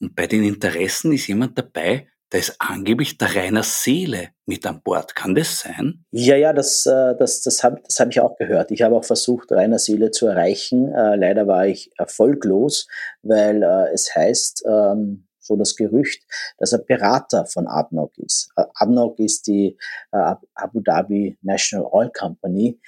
Und 0.00 0.16
bei 0.16 0.26
den 0.26 0.42
Interessen 0.42 1.12
ist 1.12 1.28
jemand 1.28 1.56
dabei, 1.56 2.08
da 2.30 2.38
ist 2.38 2.56
angeblich 2.58 3.16
der 3.16 3.34
Rainer 3.34 3.62
Seele 3.62 4.28
mit 4.44 4.66
an 4.66 4.82
Bord. 4.82 5.14
Kann 5.14 5.34
das 5.34 5.60
sein? 5.60 6.04
Ja, 6.10 6.36
ja, 6.36 6.52
das, 6.52 6.84
äh, 6.86 7.14
das, 7.16 7.42
das 7.42 7.64
habe 7.64 7.80
das 7.84 7.98
hab 8.00 8.10
ich 8.10 8.20
auch 8.20 8.36
gehört. 8.36 8.70
Ich 8.70 8.82
habe 8.82 8.96
auch 8.96 9.04
versucht, 9.04 9.50
Rainer 9.50 9.78
Seele 9.78 10.10
zu 10.10 10.26
erreichen. 10.26 10.92
Äh, 10.92 11.16
leider 11.16 11.46
war 11.46 11.66
ich 11.66 11.90
erfolglos, 11.96 12.86
weil 13.22 13.62
äh, 13.62 13.92
es 13.92 14.14
heißt, 14.14 14.64
ähm, 14.66 15.26
so 15.40 15.56
das 15.56 15.76
Gerücht, 15.76 16.22
dass 16.58 16.72
er 16.72 16.80
Berater 16.80 17.46
von 17.46 17.66
ADNOC 17.66 18.18
ist. 18.18 18.50
ADNOC 18.54 19.18
ist 19.20 19.46
die 19.46 19.78
Abu 20.10 20.80
Dhabi 20.80 21.38
National 21.40 21.88
Oil 21.90 22.10
Company, 22.10 22.78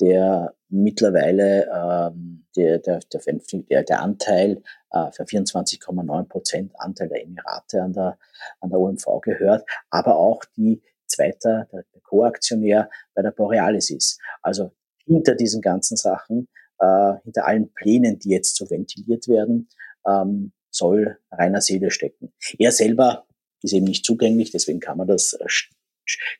der 0.00 0.54
mittlerweile 0.68 1.68
ähm, 1.74 2.35
der, 2.56 2.78
der, 2.78 3.00
der, 3.12 3.82
der 3.82 4.00
Anteil 4.00 4.62
äh, 4.90 5.10
für 5.12 5.24
24,9 5.24 6.28
Prozent 6.28 6.72
Anteil 6.78 7.08
der 7.08 7.22
Emirate 7.22 7.82
an 7.82 7.92
der, 7.92 8.18
an 8.60 8.70
der 8.70 8.78
OMV 8.78 9.20
gehört, 9.22 9.68
aber 9.90 10.16
auch 10.16 10.44
die 10.56 10.82
zweiter, 11.06 11.68
der, 11.72 11.84
der 11.94 12.00
Co-Aktionär 12.02 12.90
bei 13.14 13.22
der 13.22 13.30
Borealis 13.30 13.90
ist. 13.90 14.20
Also 14.42 14.72
hinter 15.04 15.34
diesen 15.34 15.62
ganzen 15.62 15.96
Sachen, 15.96 16.48
äh, 16.78 17.14
hinter 17.22 17.46
allen 17.46 17.72
Plänen, 17.72 18.18
die 18.18 18.30
jetzt 18.30 18.56
so 18.56 18.68
ventiliert 18.68 19.28
werden, 19.28 19.68
ähm, 20.06 20.52
soll 20.70 21.18
reiner 21.30 21.60
Seele 21.60 21.90
stecken. 21.90 22.32
Er 22.58 22.72
selber 22.72 23.26
ist 23.62 23.72
eben 23.72 23.86
nicht 23.86 24.04
zugänglich, 24.04 24.50
deswegen 24.50 24.80
kann 24.80 24.98
man 24.98 25.06
das, 25.06 25.32
äh, 25.34 25.46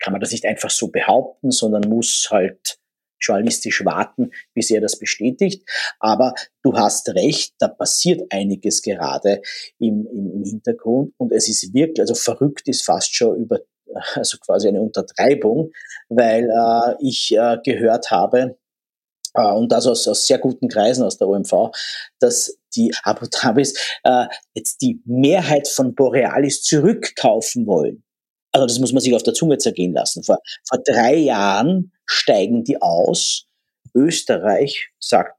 kann 0.01 0.13
man 0.13 0.21
das 0.21 0.33
nicht 0.33 0.45
einfach 0.45 0.71
so 0.71 0.89
behaupten, 0.89 1.51
sondern 1.51 1.89
muss 1.89 2.29
halt 2.31 2.79
journalistisch 3.21 3.85
warten, 3.85 4.31
bis 4.55 4.71
er 4.71 4.81
das 4.81 4.99
bestätigt. 4.99 5.69
Aber 6.01 6.35
du 6.63 6.75
hast 6.75 7.09
recht, 7.11 7.55
da 7.59 7.69
passiert 7.69 8.23
einiges 8.31 8.83
gerade 8.83 9.43
im, 9.79 10.07
im, 10.07 10.33
im 10.33 10.45
Hintergrund 10.45 11.15
und 11.17 11.33
es 11.33 11.49
ist 11.49 11.73
wirklich, 11.75 12.01
also 12.01 12.15
verrückt 12.15 12.69
ist 12.69 12.85
fast 12.85 13.15
schon 13.15 13.37
über, 13.37 13.61
also 14.15 14.39
quasi 14.39 14.69
eine 14.69 14.83
Untertreibung, 14.83 15.73
weil 16.09 16.49
äh, 16.51 16.95
ich 17.01 17.33
äh, 17.37 17.59
gehört 17.65 18.11
habe, 18.11 18.57
äh, 19.37 19.53
und 19.53 19.71
das 19.71 19.87
aus, 19.87 20.09
aus 20.09 20.27
sehr 20.27 20.39
guten 20.39 20.69
Kreisen 20.69 21.05
aus 21.05 21.19
der 21.19 21.29
OMV, 21.29 21.71
dass 22.19 22.59
die 22.75 22.93
Abu 23.05 23.27
Dhabis 23.27 23.75
äh, 24.05 24.27
jetzt 24.55 24.81
die 24.83 25.01
Mehrheit 25.05 25.69
von 25.69 25.95
Borealis 25.95 26.63
zurückkaufen 26.63 27.67
wollen. 27.67 28.03
Also 28.57 28.67
das 28.67 28.79
muss 28.79 28.93
man 28.93 29.03
sich 29.03 29.15
auf 29.15 29.23
der 29.23 29.35
Zunge 29.35 29.59
zergehen 29.59 29.93
lassen. 29.93 30.23
Vor, 30.23 30.39
vor 30.67 30.79
drei 30.83 31.15
Jahren 31.15 31.93
steigen 32.07 32.65
die 32.65 32.81
aus. 32.81 33.45
Österreich 33.95 34.91
sagt 34.99 35.37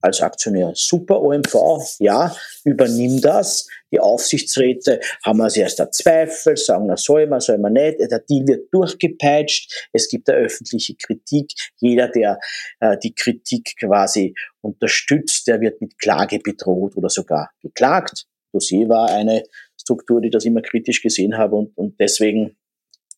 als 0.00 0.20
Aktionär 0.20 0.72
super 0.74 1.20
OMV, 1.22 1.54
ja, 1.98 2.34
übernimm 2.64 3.20
das. 3.20 3.66
Die 3.90 3.98
Aufsichtsräte 3.98 5.00
haben 5.24 5.40
als 5.40 5.56
erster 5.56 5.90
Zweifel, 5.90 6.56
sagen, 6.56 6.86
na 6.86 6.96
soll 6.96 7.26
man, 7.26 7.40
soll 7.40 7.58
man 7.58 7.72
nicht. 7.72 7.98
Der 7.98 8.20
Deal 8.20 8.46
wird 8.46 8.72
durchgepeitscht. 8.72 9.88
Es 9.92 10.08
gibt 10.08 10.28
eine 10.28 10.38
öffentliche 10.38 10.94
Kritik. 10.96 11.50
Jeder, 11.78 12.08
der 12.08 12.38
äh, 12.80 12.96
die 12.98 13.14
Kritik 13.14 13.74
quasi 13.80 14.34
unterstützt, 14.60 15.46
der 15.46 15.60
wird 15.60 15.80
mit 15.80 15.98
Klage 15.98 16.38
bedroht 16.38 16.94
oder 16.96 17.08
sogar 17.08 17.50
geklagt. 17.62 18.26
Dossier 18.52 18.88
war 18.88 19.10
eine 19.10 19.42
Struktur, 19.88 20.20
die 20.20 20.30
das 20.30 20.44
immer 20.44 20.60
kritisch 20.60 21.02
gesehen 21.02 21.38
habe 21.38 21.56
und, 21.56 21.76
und 21.78 21.98
deswegen 21.98 22.56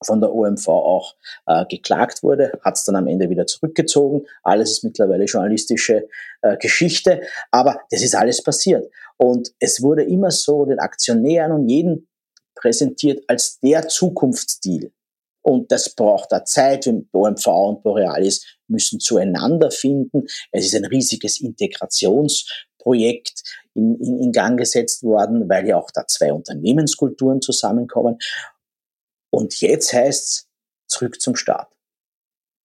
von 0.02 0.20
der 0.20 0.32
OMV 0.32 0.68
auch 0.68 1.16
äh, 1.46 1.66
geklagt 1.66 2.22
wurde, 2.22 2.58
hat 2.64 2.76
es 2.76 2.84
dann 2.84 2.96
am 2.96 3.06
Ende 3.06 3.28
wieder 3.28 3.46
zurückgezogen. 3.46 4.26
Alles 4.42 4.70
ist 4.70 4.84
mittlerweile 4.84 5.24
journalistische 5.24 6.08
äh, 6.42 6.56
Geschichte, 6.56 7.22
aber 7.50 7.80
das 7.90 8.02
ist 8.02 8.14
alles 8.14 8.42
passiert. 8.42 8.90
Und 9.18 9.52
es 9.58 9.82
wurde 9.82 10.04
immer 10.04 10.30
so 10.30 10.64
den 10.64 10.78
Aktionären 10.78 11.52
und 11.52 11.68
jeden 11.68 12.08
präsentiert 12.54 13.22
als 13.26 13.58
der 13.60 13.88
Zukunftsdeal. 13.88 14.90
Und 15.42 15.72
das 15.72 15.94
braucht 15.94 16.32
da 16.32 16.44
Zeit. 16.44 16.86
OMV 17.12 17.46
und 17.46 17.82
Borealis 17.82 18.58
müssen 18.68 19.00
zueinander 19.00 19.70
finden. 19.70 20.26
Es 20.52 20.66
ist 20.66 20.74
ein 20.74 20.84
riesiges 20.84 21.40
Integrationsprojekt 22.80 23.42
in, 23.74 23.96
in, 24.00 24.18
in 24.18 24.32
Gang 24.32 24.58
gesetzt 24.58 25.02
worden, 25.02 25.48
weil 25.48 25.66
ja 25.66 25.76
auch 25.76 25.90
da 25.90 26.06
zwei 26.06 26.32
Unternehmenskulturen 26.32 27.40
zusammenkommen. 27.40 28.18
Und 29.32 29.60
jetzt 29.60 29.92
heißt's, 29.92 30.48
zurück 30.88 31.20
zum 31.20 31.36
Staat. 31.36 31.70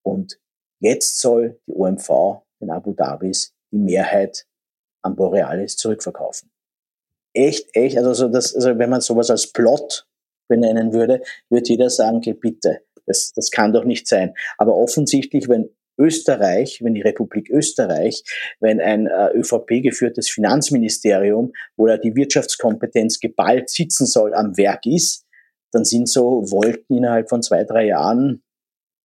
Und 0.03 0.39
jetzt 0.79 1.19
soll 1.19 1.59
die 1.67 1.73
OMV 1.73 2.41
in 2.59 2.71
Abu 2.71 2.93
Dhabis 2.93 3.53
die 3.71 3.77
Mehrheit 3.77 4.47
an 5.03 5.15
Borealis 5.15 5.77
zurückverkaufen. 5.77 6.51
Echt, 7.33 7.75
echt, 7.75 7.97
also, 7.97 8.29
das, 8.29 8.55
also 8.55 8.77
wenn 8.79 8.89
man 8.89 9.01
sowas 9.01 9.29
als 9.29 9.51
Plot 9.51 10.07
benennen 10.47 10.93
würde, 10.93 11.21
würde 11.49 11.69
jeder 11.69 11.89
sagen, 11.89 12.17
okay, 12.17 12.33
bitte, 12.33 12.81
das, 13.05 13.31
das 13.33 13.51
kann 13.51 13.73
doch 13.73 13.83
nicht 13.83 14.07
sein. 14.07 14.33
Aber 14.57 14.75
offensichtlich, 14.75 15.47
wenn 15.49 15.69
Österreich, 15.97 16.79
wenn 16.81 16.93
die 16.93 17.01
Republik 17.01 17.49
Österreich, 17.49 18.23
wenn 18.59 18.79
ein 18.79 19.07
äh, 19.07 19.31
ÖVP-geführtes 19.33 20.29
Finanzministerium, 20.29 21.53
wo 21.77 21.87
ja 21.87 21.97
die 21.97 22.15
Wirtschaftskompetenz 22.15 23.19
geballt 23.19 23.69
sitzen 23.69 24.05
soll, 24.05 24.33
am 24.33 24.57
Werk 24.57 24.85
ist, 24.85 25.25
dann 25.71 25.85
sind 25.85 26.09
so 26.09 26.49
Wolken 26.51 26.97
innerhalb 26.97 27.29
von 27.29 27.41
zwei, 27.41 27.63
drei 27.63 27.87
Jahren 27.87 28.43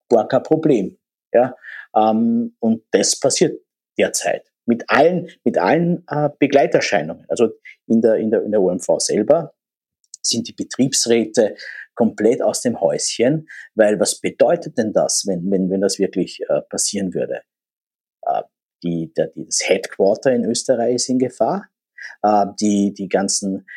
gar 0.09 0.29
kein 0.29 0.43
Problem. 0.43 0.99
Ja? 1.33 1.57
Ähm, 1.95 2.57
und 2.61 2.85
das 2.93 3.19
passiert 3.19 3.61
derzeit 3.99 4.51
mit 4.67 4.85
allen, 4.89 5.29
mit 5.45 5.59
allen 5.59 6.05
äh, 6.09 6.31
Begleiterscheinungen. 6.39 7.27
Also 7.29 7.51
in 7.87 8.01
der, 8.01 8.17
in, 8.17 8.31
der, 8.31 8.43
in 8.43 8.53
der 8.53 8.63
OMV 8.63 8.87
selber 8.99 9.53
sind 10.23 10.47
die 10.49 10.53
Betriebsräte 10.53 11.57
komplett 12.01 12.41
aus 12.41 12.63
dem 12.63 12.81
Häuschen, 12.81 13.47
weil 13.75 14.01
was 14.01 14.19
bedeutet 14.21 14.79
denn 14.79 14.95
das, 14.95 15.25
wenn, 15.27 15.51
wenn, 15.51 15.69
wenn 15.69 15.83
das 15.83 15.99
wirklich 15.99 16.41
äh, 16.49 16.63
passieren 16.63 17.13
würde? 17.13 17.43
Äh, 18.23 18.43
die, 18.83 19.13
der, 19.13 19.27
die, 19.27 19.45
das 19.45 19.61
Headquarter 19.69 20.33
in 20.33 20.47
Österreich 20.47 20.95
ist 20.95 21.11
in 21.11 21.19
Gefahr. 21.19 21.69
Äh, 22.23 22.47
die, 22.59 22.95
die 22.95 23.07
ganzen, 23.07 23.69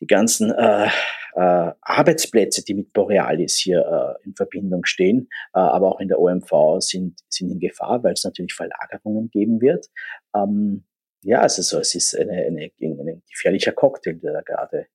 die 0.00 0.06
ganzen 0.06 0.52
äh, 0.52 0.88
äh, 1.34 1.72
Arbeitsplätze, 1.80 2.62
die 2.62 2.74
mit 2.74 2.92
Borealis 2.92 3.56
hier 3.56 4.18
äh, 4.20 4.26
in 4.26 4.34
Verbindung 4.34 4.84
stehen, 4.84 5.30
aber 5.52 5.94
auch 5.94 6.00
in 6.00 6.08
der 6.08 6.20
OMV 6.20 6.80
sind, 6.80 7.20
sind 7.30 7.52
in 7.52 7.58
Gefahr, 7.58 8.04
weil 8.04 8.12
es 8.12 8.24
natürlich 8.24 8.52
Verlagerungen 8.52 9.30
geben 9.30 9.62
wird. 9.62 9.88
Ähm, 10.36 10.84
ja, 11.22 11.40
also 11.40 11.62
so, 11.62 11.78
es 11.78 11.94
ist 11.94 12.14
eine, 12.18 12.32
eine, 12.32 12.70
ein 12.80 13.22
gefährlicher 13.30 13.72
Cocktail, 13.72 14.16
der 14.16 14.34
da 14.34 14.40
gerade 14.42 14.88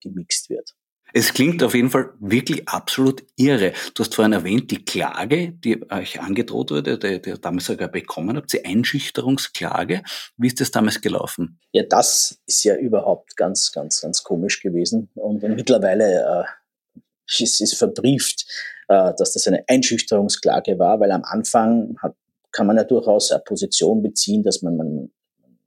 gemixt 0.00 0.50
wird. 0.50 0.74
Es 1.16 1.32
klingt 1.32 1.62
auf 1.62 1.74
jeden 1.74 1.90
Fall 1.90 2.10
wirklich 2.18 2.68
absolut 2.68 3.22
irre. 3.36 3.72
Du 3.94 4.02
hast 4.02 4.16
vorhin 4.16 4.32
erwähnt, 4.32 4.72
die 4.72 4.84
Klage, 4.84 5.52
die 5.52 5.80
euch 5.88 6.20
angedroht 6.20 6.72
wurde, 6.72 6.98
die, 6.98 7.30
ihr 7.30 7.38
damals 7.38 7.66
sogar 7.66 7.86
bekommen 7.86 8.36
habt, 8.36 8.52
die 8.52 8.64
Einschüchterungsklage. 8.64 10.02
Wie 10.36 10.48
ist 10.48 10.60
das 10.60 10.72
damals 10.72 11.00
gelaufen? 11.00 11.60
Ja, 11.70 11.84
das 11.84 12.42
ist 12.46 12.64
ja 12.64 12.74
überhaupt 12.74 13.36
ganz, 13.36 13.70
ganz, 13.70 14.00
ganz 14.00 14.24
komisch 14.24 14.60
gewesen. 14.60 15.08
Und 15.14 15.40
mittlerweile 15.44 16.46
äh, 16.48 17.42
ist 17.42 17.60
es 17.60 17.74
verbrieft, 17.74 18.44
äh, 18.88 19.12
dass 19.16 19.34
das 19.34 19.46
eine 19.46 19.62
Einschüchterungsklage 19.68 20.80
war, 20.80 20.98
weil 20.98 21.12
am 21.12 21.22
Anfang 21.22 21.96
hat, 22.02 22.16
kann 22.50 22.66
man 22.66 22.76
ja 22.76 22.82
durchaus 22.82 23.30
eine 23.30 23.40
Position 23.44 24.02
beziehen, 24.02 24.42
dass 24.42 24.62
man, 24.62 24.76
man 24.76 25.12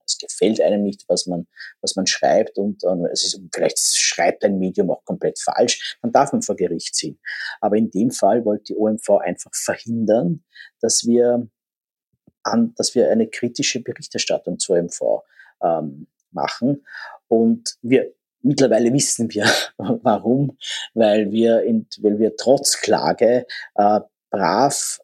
es 0.08 0.18
gefällt 0.18 0.62
einem 0.62 0.84
nicht, 0.84 1.06
was 1.08 1.28
man, 1.28 1.48
was 1.82 1.96
man 1.96 2.08
schreibt 2.08 2.58
und 2.58 2.84
äh, 2.84 3.12
es 3.12 3.24
ist, 3.24 3.42
vielleicht 3.54 3.80
schreibt 3.80 4.44
ein 4.44 4.60
Medium 4.60 4.90
auch 4.92 5.04
komplett 5.06 5.40
falsch, 5.40 5.98
dann 6.02 6.12
darf 6.12 6.32
man 6.32 6.42
vor 6.42 6.56
Gericht 6.56 6.96
ziehen. 6.96 7.20
Aber 7.62 7.76
in 7.76 7.92
dem 7.92 8.12
Fall 8.12 8.46
wollte 8.46 8.74
die 8.74 8.78
OMV 8.78 9.10
einfach 9.20 9.52
verhindern, 9.54 10.44
dass 10.82 11.06
wir 11.06 11.48
an, 12.44 12.74
dass 12.78 12.96
wir 12.96 13.10
eine 13.10 13.28
kritische 13.28 13.82
Berichterstattung 13.82 14.60
zur 14.60 14.78
OMV 14.78 15.02
ähm, 15.62 16.08
machen. 16.32 16.86
Und 17.28 17.78
wir 17.82 18.14
mittlerweile 18.42 18.94
wissen 18.94 19.32
wir, 19.34 19.46
warum, 19.78 20.58
weil 20.94 21.32
wir, 21.32 21.64
in, 21.64 21.88
weil 22.00 22.20
wir 22.20 22.36
trotz 22.36 22.80
Klage 22.80 23.46
äh, 23.76 24.00
brav, 24.30 25.00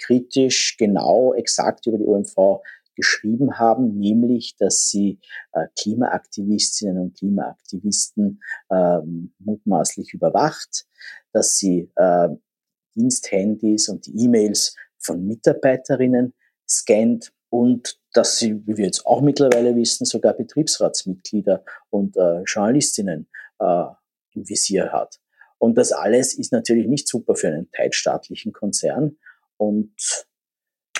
kritisch, 0.00 0.76
genau, 0.76 1.34
exakt 1.34 1.86
über 1.86 1.98
die 1.98 2.06
OMV 2.06 2.62
geschrieben 2.98 3.60
haben, 3.60 3.96
nämlich, 3.96 4.56
dass 4.56 4.88
sie 4.90 5.20
äh, 5.52 5.68
Klimaaktivistinnen 5.78 6.98
und 6.98 7.16
Klimaaktivisten 7.16 8.42
äh, 8.70 8.98
mutmaßlich 9.38 10.12
überwacht, 10.14 10.84
dass 11.32 11.56
sie 11.56 11.90
äh, 11.94 12.28
Diensthandys 12.96 13.88
und 13.88 14.06
die 14.06 14.24
E-Mails 14.24 14.74
von 14.98 15.24
Mitarbeiterinnen 15.24 16.34
scannt 16.68 17.32
und 17.50 18.00
dass 18.12 18.38
sie, 18.38 18.66
wie 18.66 18.76
wir 18.76 18.86
jetzt 18.86 19.06
auch 19.06 19.20
mittlerweile 19.20 19.76
wissen, 19.76 20.04
sogar 20.04 20.34
Betriebsratsmitglieder 20.34 21.64
und 21.90 22.16
äh, 22.16 22.42
Journalistinnen 22.42 23.28
äh, 23.60 23.84
im 24.32 24.48
Visier 24.48 24.92
hat. 24.92 25.20
Und 25.58 25.78
das 25.78 25.92
alles 25.92 26.34
ist 26.34 26.52
natürlich 26.52 26.88
nicht 26.88 27.06
super 27.06 27.36
für 27.36 27.46
einen 27.46 27.70
teilstaatlichen 27.70 28.52
Konzern. 28.52 29.18
Und 29.56 30.26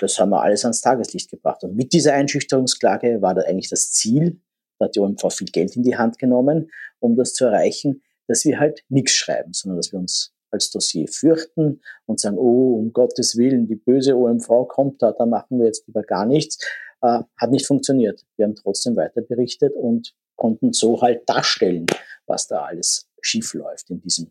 das 0.01 0.19
haben 0.19 0.31
wir 0.31 0.43
alles 0.43 0.65
ans 0.65 0.81
Tageslicht 0.81 1.31
gebracht. 1.31 1.63
Und 1.65 1.77
mit 1.77 1.93
dieser 1.93 2.15
Einschüchterungsklage 2.15 3.23
war 3.23 3.35
da 3.35 3.43
eigentlich 3.43 3.71
das 3.71 3.93
Ziel, 3.93 4.41
da 4.79 4.87
hat 4.87 4.97
die 4.97 5.01
OMV 5.01 5.33
viel 5.33 5.49
Geld 5.49 5.77
in 5.77 5.83
die 5.83 5.97
Hand 5.97 6.19
genommen, 6.19 6.71
um 7.01 7.17
das 7.17 7.35
zu 7.35 7.47
erreichen, 7.47 8.03
dass 8.27 8.45
wir 8.45 8.59
halt 8.59 8.85
nichts 8.89 9.13
schreiben, 9.13 9.53
sondern 9.53 9.79
dass 9.79 9.93
wir 9.93 9.99
uns 9.99 10.33
als 10.51 10.71
Dossier 10.71 11.09
fürchten 11.09 11.81
und 12.07 12.21
sagen, 12.21 12.39
oh, 12.39 12.79
um 12.79 12.93
Gottes 12.93 13.37
Willen, 13.37 13.67
die 13.67 13.77
böse 13.77 14.17
OMV 14.17 14.69
kommt 14.69 15.03
da, 15.03 15.13
da 15.13 15.27
machen 15.27 15.59
wir 15.59 15.67
jetzt 15.67 15.87
lieber 15.87 16.03
gar 16.03 16.27
nichts. 16.27 16.59
Äh, 17.03 17.23
hat 17.37 17.51
nicht 17.51 17.67
funktioniert. 17.67 18.25
Wir 18.37 18.47
haben 18.47 18.55
trotzdem 18.55 18.97
weiter 18.97 19.21
berichtet 19.21 19.75
und 19.75 20.15
konnten 20.37 20.73
so 20.73 21.01
halt 21.03 21.29
darstellen, 21.29 21.87
was 22.27 22.47
da 22.47 22.65
alles 22.65 23.09
schief 23.21 23.55
läuft 23.55 23.91
in 23.91 24.01
diesem 24.01 24.31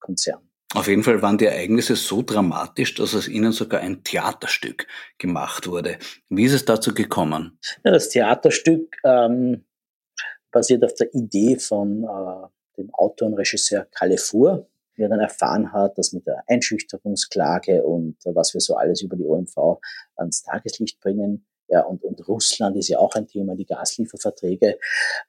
Konzern. 0.00 0.48
Auf 0.74 0.88
jeden 0.88 1.04
Fall 1.04 1.22
waren 1.22 1.38
die 1.38 1.46
Ereignisse 1.46 1.94
so 1.94 2.22
dramatisch, 2.22 2.94
dass 2.96 3.14
aus 3.14 3.28
ihnen 3.28 3.52
sogar 3.52 3.80
ein 3.80 4.02
Theaterstück 4.02 4.88
gemacht 5.18 5.68
wurde. 5.68 5.98
Wie 6.28 6.44
ist 6.44 6.52
es 6.52 6.64
dazu 6.64 6.92
gekommen? 6.92 7.58
Ja, 7.84 7.92
das 7.92 8.08
Theaterstück 8.08 8.96
ähm, 9.04 9.64
basiert 10.50 10.84
auf 10.84 10.94
der 10.94 11.14
Idee 11.14 11.58
von 11.58 12.02
äh, 12.02 12.76
dem 12.76 12.92
Autor 12.92 13.28
und 13.28 13.34
Regisseur 13.34 13.86
Kalle 13.92 14.18
Fuhr, 14.18 14.66
der 14.98 15.08
dann 15.08 15.20
erfahren 15.20 15.72
hat, 15.72 15.96
dass 15.96 16.12
mit 16.12 16.26
der 16.26 16.42
Einschüchterungsklage 16.48 17.84
und 17.84 18.16
äh, 18.26 18.34
was 18.34 18.52
wir 18.52 18.60
so 18.60 18.74
alles 18.74 19.00
über 19.00 19.14
die 19.14 19.24
OMV 19.24 19.78
ans 20.16 20.42
Tageslicht 20.42 20.98
bringen, 21.00 21.46
ja, 21.68 21.82
und, 21.82 22.02
und 22.02 22.26
Russland 22.28 22.76
ist 22.76 22.88
ja 22.88 22.98
auch 22.98 23.14
ein 23.14 23.26
Thema, 23.26 23.54
die 23.54 23.64
Gaslieferverträge, 23.64 24.78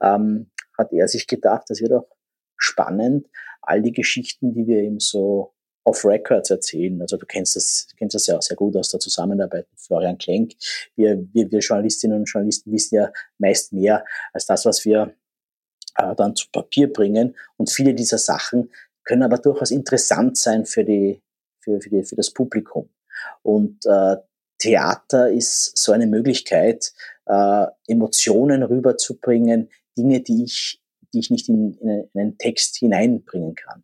ähm, 0.01 0.49
hat 0.77 0.91
er 0.91 1.07
sich 1.07 1.27
gedacht, 1.27 1.65
das 1.69 1.81
wird 1.81 1.93
auch 1.93 2.07
spannend, 2.57 3.27
all 3.67 3.81
die 3.81 3.91
Geschichten, 3.91 4.53
die 4.53 4.67
wir 4.67 4.79
eben 4.79 4.99
so 4.99 5.53
off 5.85 6.03
Records 6.03 6.49
erzählen. 6.49 6.99
Also 7.01 7.17
du 7.17 7.25
kennst 7.25 7.55
das, 7.55 7.87
kennst 7.97 8.15
das 8.15 8.27
ja 8.27 8.37
auch 8.37 8.41
sehr 8.41 8.57
gut 8.57 8.75
aus 8.75 8.89
der 8.89 8.99
Zusammenarbeit 8.99 9.67
mit 9.71 9.79
Florian 9.79 10.17
Klenk. 10.17 10.53
Wir, 10.95 11.23
wir, 11.33 11.51
wir 11.51 11.59
Journalistinnen 11.59 12.19
und 12.19 12.25
Journalisten 12.25 12.71
wissen 12.71 12.95
ja 12.95 13.11
meist 13.37 13.71
mehr 13.71 14.03
als 14.33 14.47
das, 14.47 14.65
was 14.65 14.83
wir 14.83 15.13
äh, 15.97 16.15
dann 16.15 16.35
zu 16.35 16.47
Papier 16.51 16.91
bringen. 16.91 17.35
Und 17.57 17.69
viele 17.69 17.93
dieser 17.93 18.17
Sachen 18.17 18.71
können 19.03 19.23
aber 19.23 19.37
durchaus 19.37 19.71
interessant 19.71 20.37
sein 20.37 20.65
für 20.65 20.83
die, 20.83 21.21
für, 21.59 21.79
für, 21.79 21.89
die, 21.89 22.03
für 22.03 22.15
das 22.15 22.31
Publikum. 22.31 22.89
Und 23.43 23.85
äh, 23.85 24.17
Theater 24.57 25.31
ist 25.31 25.77
so 25.77 25.91
eine 25.91 26.07
Möglichkeit, 26.07 26.93
äh, 27.27 27.67
Emotionen 27.87 28.63
rüberzubringen, 28.63 29.69
Dinge, 29.97 30.21
die 30.21 30.45
ich 30.45 30.81
die 31.15 31.19
ich 31.19 31.31
nicht 31.31 31.49
in, 31.49 31.73
in 31.73 32.09
einen 32.13 32.37
Text 32.37 32.77
hineinbringen 32.77 33.55
kann. 33.55 33.83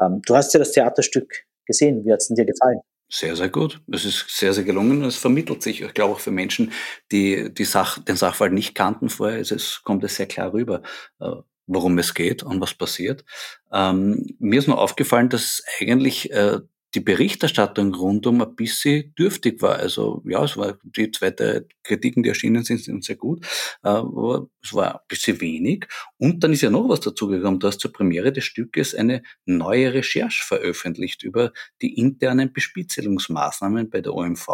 Ähm, 0.00 0.22
du 0.24 0.34
hast 0.34 0.54
ja 0.54 0.58
das 0.58 0.72
Theaterstück 0.72 1.44
gesehen. 1.66 2.04
Wie 2.04 2.12
hat 2.12 2.20
es 2.20 2.28
dir 2.28 2.46
gefallen? 2.46 2.80
Sehr, 3.12 3.34
sehr 3.34 3.48
gut. 3.48 3.82
Es 3.92 4.04
ist 4.04 4.26
sehr, 4.28 4.52
sehr 4.54 4.62
gelungen. 4.62 5.02
Es 5.02 5.16
vermittelt 5.16 5.62
sich. 5.62 5.82
Ich 5.82 5.94
glaube 5.94 6.14
auch 6.14 6.20
für 6.20 6.30
Menschen, 6.30 6.72
die, 7.10 7.52
die 7.52 7.64
Sach, 7.64 7.98
den 7.98 8.16
Sachverhalt 8.16 8.52
nicht 8.52 8.74
kannten 8.74 9.08
vorher, 9.08 9.40
ist 9.40 9.50
es, 9.50 9.82
kommt 9.82 10.04
es 10.04 10.14
sehr 10.14 10.26
klar 10.26 10.52
rüber, 10.52 10.82
äh, 11.18 11.32
worum 11.66 11.98
es 11.98 12.14
geht 12.14 12.44
und 12.44 12.60
was 12.60 12.74
passiert. 12.74 13.24
Ähm, 13.72 14.26
mir 14.38 14.60
ist 14.60 14.68
nur 14.68 14.78
aufgefallen, 14.78 15.28
dass 15.28 15.62
eigentlich 15.80 16.30
äh, 16.30 16.60
die 16.94 17.00
Berichterstattung 17.00 17.94
rundum 17.94 18.42
ein 18.42 18.56
bisschen 18.56 19.14
dürftig 19.14 19.62
war. 19.62 19.76
Also 19.76 20.22
ja, 20.26 20.42
es 20.42 20.56
war 20.56 20.78
die 20.82 21.10
zweite 21.10 21.68
Kritiken, 21.82 22.22
die 22.22 22.28
erschienen 22.28 22.64
sind, 22.64 22.82
sind 22.82 23.04
sehr 23.04 23.16
gut, 23.16 23.44
äh, 23.82 23.88
aber 23.88 24.48
es 24.62 24.72
war 24.72 24.94
ein 24.94 25.06
bisschen 25.08 25.40
wenig. 25.40 25.86
Und 26.18 26.42
dann 26.42 26.52
ist 26.52 26.62
ja 26.62 26.70
noch 26.70 26.88
was 26.88 27.00
dazugekommen. 27.00 27.60
Du 27.60 27.68
hast 27.68 27.80
zur 27.80 27.92
Premiere 27.92 28.32
des 28.32 28.44
Stückes 28.44 28.94
eine 28.94 29.22
neue 29.44 29.94
Recherche 29.94 30.44
veröffentlicht 30.44 31.22
über 31.22 31.52
die 31.80 31.94
internen 31.94 32.52
Bespitzelungsmaßnahmen 32.52 33.88
bei 33.88 34.00
der 34.00 34.14
OMV, 34.14 34.46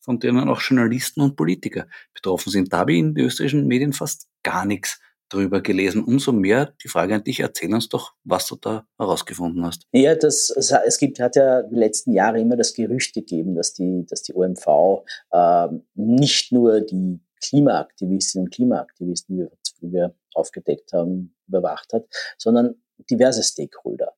von 0.00 0.18
denen 0.18 0.48
auch 0.48 0.62
Journalisten 0.62 1.20
und 1.20 1.36
Politiker 1.36 1.86
betroffen 2.14 2.50
sind. 2.50 2.72
Da 2.72 2.78
habe 2.78 2.92
ich 2.92 2.98
in 2.98 3.14
den 3.14 3.26
österreichischen 3.26 3.66
Medien 3.66 3.92
fast 3.92 4.28
gar 4.42 4.64
nichts 4.64 4.98
drüber 5.30 5.60
gelesen. 5.62 6.04
Umso 6.04 6.32
mehr 6.32 6.74
die 6.82 6.88
Frage 6.88 7.14
an 7.14 7.24
dich, 7.24 7.40
erzähl 7.40 7.72
uns 7.72 7.88
doch, 7.88 8.14
was 8.24 8.46
du 8.46 8.56
da 8.56 8.86
herausgefunden 8.98 9.64
hast. 9.64 9.86
Ja, 9.92 10.14
das, 10.14 10.50
es 10.50 10.98
gibt, 10.98 11.20
hat 11.20 11.36
ja 11.36 11.62
die 11.62 11.76
letzten 11.76 12.12
Jahre 12.12 12.40
immer 12.40 12.56
das 12.56 12.74
Gerücht 12.74 13.14
gegeben, 13.14 13.54
dass 13.54 13.72
die, 13.72 14.04
dass 14.06 14.22
die 14.22 14.34
OMV 14.34 15.04
äh, 15.30 15.68
nicht 15.94 16.52
nur 16.52 16.80
die 16.80 17.20
Klimaaktivistinnen 17.42 18.46
und 18.46 18.54
Klimaaktivisten, 18.54 19.50
wie 19.80 19.92
wir 19.92 20.14
aufgedeckt 20.34 20.92
haben, 20.92 21.34
überwacht 21.48 21.92
hat, 21.92 22.04
sondern 22.36 22.74
diverse 23.10 23.42
Stakeholder. 23.42 24.12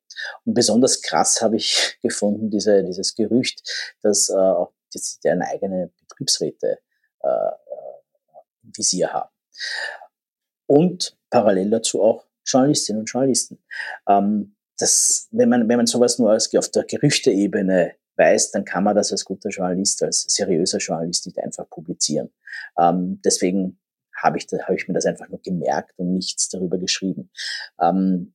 Und 0.45 0.55
besonders 0.55 1.01
krass 1.03 1.41
habe 1.41 1.57
ich 1.57 1.99
gefunden, 2.03 2.51
diese, 2.51 2.83
dieses 2.85 3.15
Gerücht, 3.15 3.63
dass 4.03 4.29
äh, 4.29 4.35
auch 4.35 4.73
deren 5.25 5.43
eigene 5.43 5.91
Betriebsräte 6.01 6.79
äh, 7.21 7.51
im 8.63 8.73
Visier 8.77 9.13
haben. 9.13 9.31
Und 10.73 11.19
parallel 11.29 11.69
dazu 11.69 12.03
auch 12.03 12.25
Journalistinnen 12.47 13.01
und 13.01 13.07
Journalisten. 13.11 13.63
Ähm, 14.09 14.57
das, 14.79 15.29
wenn, 15.31 15.51
man, 15.51 15.69
wenn 15.69 15.77
man 15.77 15.87
sowas 15.87 16.19
nur 16.19 16.31
als, 16.31 16.51
auf 16.57 16.71
der 16.71 16.85
Gerüchteebene 16.85 17.93
weiß, 18.17 18.53
dann 18.53 18.65
kann 18.65 18.83
man 18.83 18.97
das 18.97 19.13
als 19.13 19.27
guter 19.27 19.51
Journalist, 19.51 20.03
als 20.03 20.23
seriöser 20.23 20.79
Journalist 20.79 21.27
nicht 21.27 21.39
einfach 21.39 21.69
publizieren. 21.69 22.33
Ähm, 22.79 23.21
deswegen 23.23 23.79
habe 24.17 24.39
ich, 24.39 24.47
hab 24.47 24.71
ich 24.71 24.89
mir 24.89 24.95
das 24.95 25.05
einfach 25.05 25.29
nur 25.29 25.43
gemerkt 25.43 25.93
und 25.99 26.15
nichts 26.15 26.49
darüber 26.49 26.79
geschrieben. 26.79 27.31
Ähm, 27.79 28.33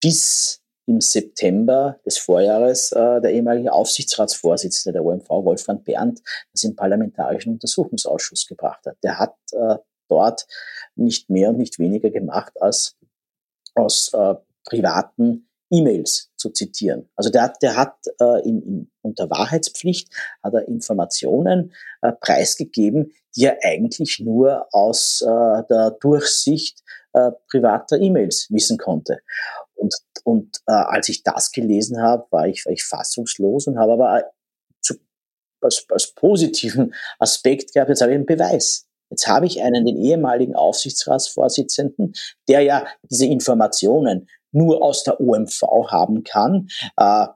bis 0.00 0.62
im 0.86 1.00
September 1.00 1.98
des 2.06 2.18
Vorjahres 2.18 2.92
äh, 2.92 3.20
der 3.20 3.32
ehemalige 3.32 3.72
Aufsichtsratsvorsitzende 3.72 4.92
der 4.92 5.04
OMV, 5.04 5.28
Wolfgang 5.28 5.84
Berndt, 5.84 6.20
das 6.52 6.62
im 6.62 6.76
Parlamentarischen 6.76 7.54
Untersuchungsausschuss 7.54 8.46
gebracht 8.46 8.86
hat. 8.86 8.96
Der 9.02 9.18
hat 9.18 9.34
äh, 9.50 9.76
dort 10.12 10.46
nicht 10.94 11.30
mehr 11.30 11.50
und 11.50 11.58
nicht 11.58 11.78
weniger 11.78 12.10
gemacht, 12.10 12.60
als 12.60 12.96
aus 13.74 14.12
äh, 14.12 14.34
privaten 14.64 15.48
E-Mails 15.70 16.30
zu 16.36 16.50
zitieren. 16.50 17.08
Also 17.16 17.30
der, 17.30 17.54
der 17.62 17.76
hat 17.76 17.96
äh, 18.20 18.46
in, 18.46 18.62
in, 18.62 18.90
unter 19.00 19.30
Wahrheitspflicht 19.30 20.08
hat 20.42 20.52
er 20.54 20.68
Informationen 20.68 21.72
äh, 22.02 22.12
preisgegeben, 22.12 23.12
die 23.34 23.46
er 23.46 23.58
eigentlich 23.64 24.20
nur 24.20 24.68
aus 24.72 25.22
äh, 25.22 25.62
der 25.70 25.96
Durchsicht 25.98 26.82
äh, 27.14 27.30
privater 27.50 27.98
E-Mails 27.98 28.48
wissen 28.50 28.76
konnte. 28.76 29.20
Und, 29.74 29.94
und 30.24 30.58
äh, 30.66 30.72
als 30.72 31.08
ich 31.08 31.22
das 31.22 31.50
gelesen 31.52 32.02
habe, 32.02 32.26
war 32.30 32.46
ich, 32.46 32.66
war 32.66 32.72
ich 32.72 32.84
fassungslos 32.84 33.66
und 33.66 33.78
habe 33.78 33.92
aber 33.94 34.30
zu, 34.82 34.94
als, 35.62 35.86
als 35.88 36.12
positiven 36.14 36.94
Aspekt 37.18 37.72
gehabt, 37.72 37.88
jetzt 37.88 38.02
habe 38.02 38.12
ich 38.12 38.16
einen 38.16 38.26
Beweis. 38.26 38.86
Jetzt 39.12 39.26
habe 39.26 39.44
ich 39.44 39.62
einen, 39.62 39.84
den 39.84 39.98
ehemaligen 39.98 40.54
Aufsichtsratsvorsitzenden, 40.54 42.14
der 42.48 42.62
ja 42.62 42.86
diese 43.10 43.26
Informationen 43.26 44.26
nur 44.52 44.82
aus 44.82 45.04
der 45.04 45.20
OMV 45.20 45.62
haben 45.90 46.24
kann, 46.24 46.68
äh, 46.96 47.26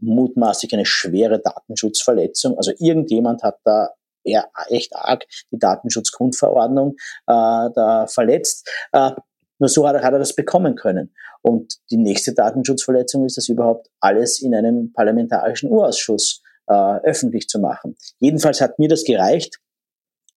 mutmaßlich 0.00 0.72
eine 0.72 0.84
schwere 0.84 1.38
Datenschutzverletzung. 1.38 2.56
Also 2.56 2.72
irgendjemand 2.76 3.44
hat 3.44 3.58
da 3.62 3.90
eher 4.24 4.50
echt 4.66 4.96
arg 4.96 5.24
die 5.52 5.60
Datenschutzgrundverordnung 5.60 6.96
äh, 7.28 7.70
da 7.72 8.06
verletzt. 8.08 8.68
Äh, 8.90 9.12
nur 9.60 9.68
so 9.68 9.86
hat 9.86 9.94
er, 9.94 10.02
hat 10.02 10.12
er 10.12 10.18
das 10.18 10.34
bekommen 10.34 10.74
können. 10.74 11.14
Und 11.40 11.76
die 11.90 11.98
nächste 11.98 12.34
Datenschutzverletzung 12.34 13.26
ist, 13.26 13.36
das 13.36 13.48
überhaupt 13.48 13.88
alles 14.00 14.42
in 14.42 14.56
einem 14.56 14.92
parlamentarischen 14.92 15.70
Urausschuss 15.70 16.42
äh, 16.66 16.74
öffentlich 17.04 17.46
zu 17.46 17.60
machen. 17.60 17.94
Jedenfalls 18.18 18.60
hat 18.60 18.80
mir 18.80 18.88
das 18.88 19.04
gereicht, 19.04 19.60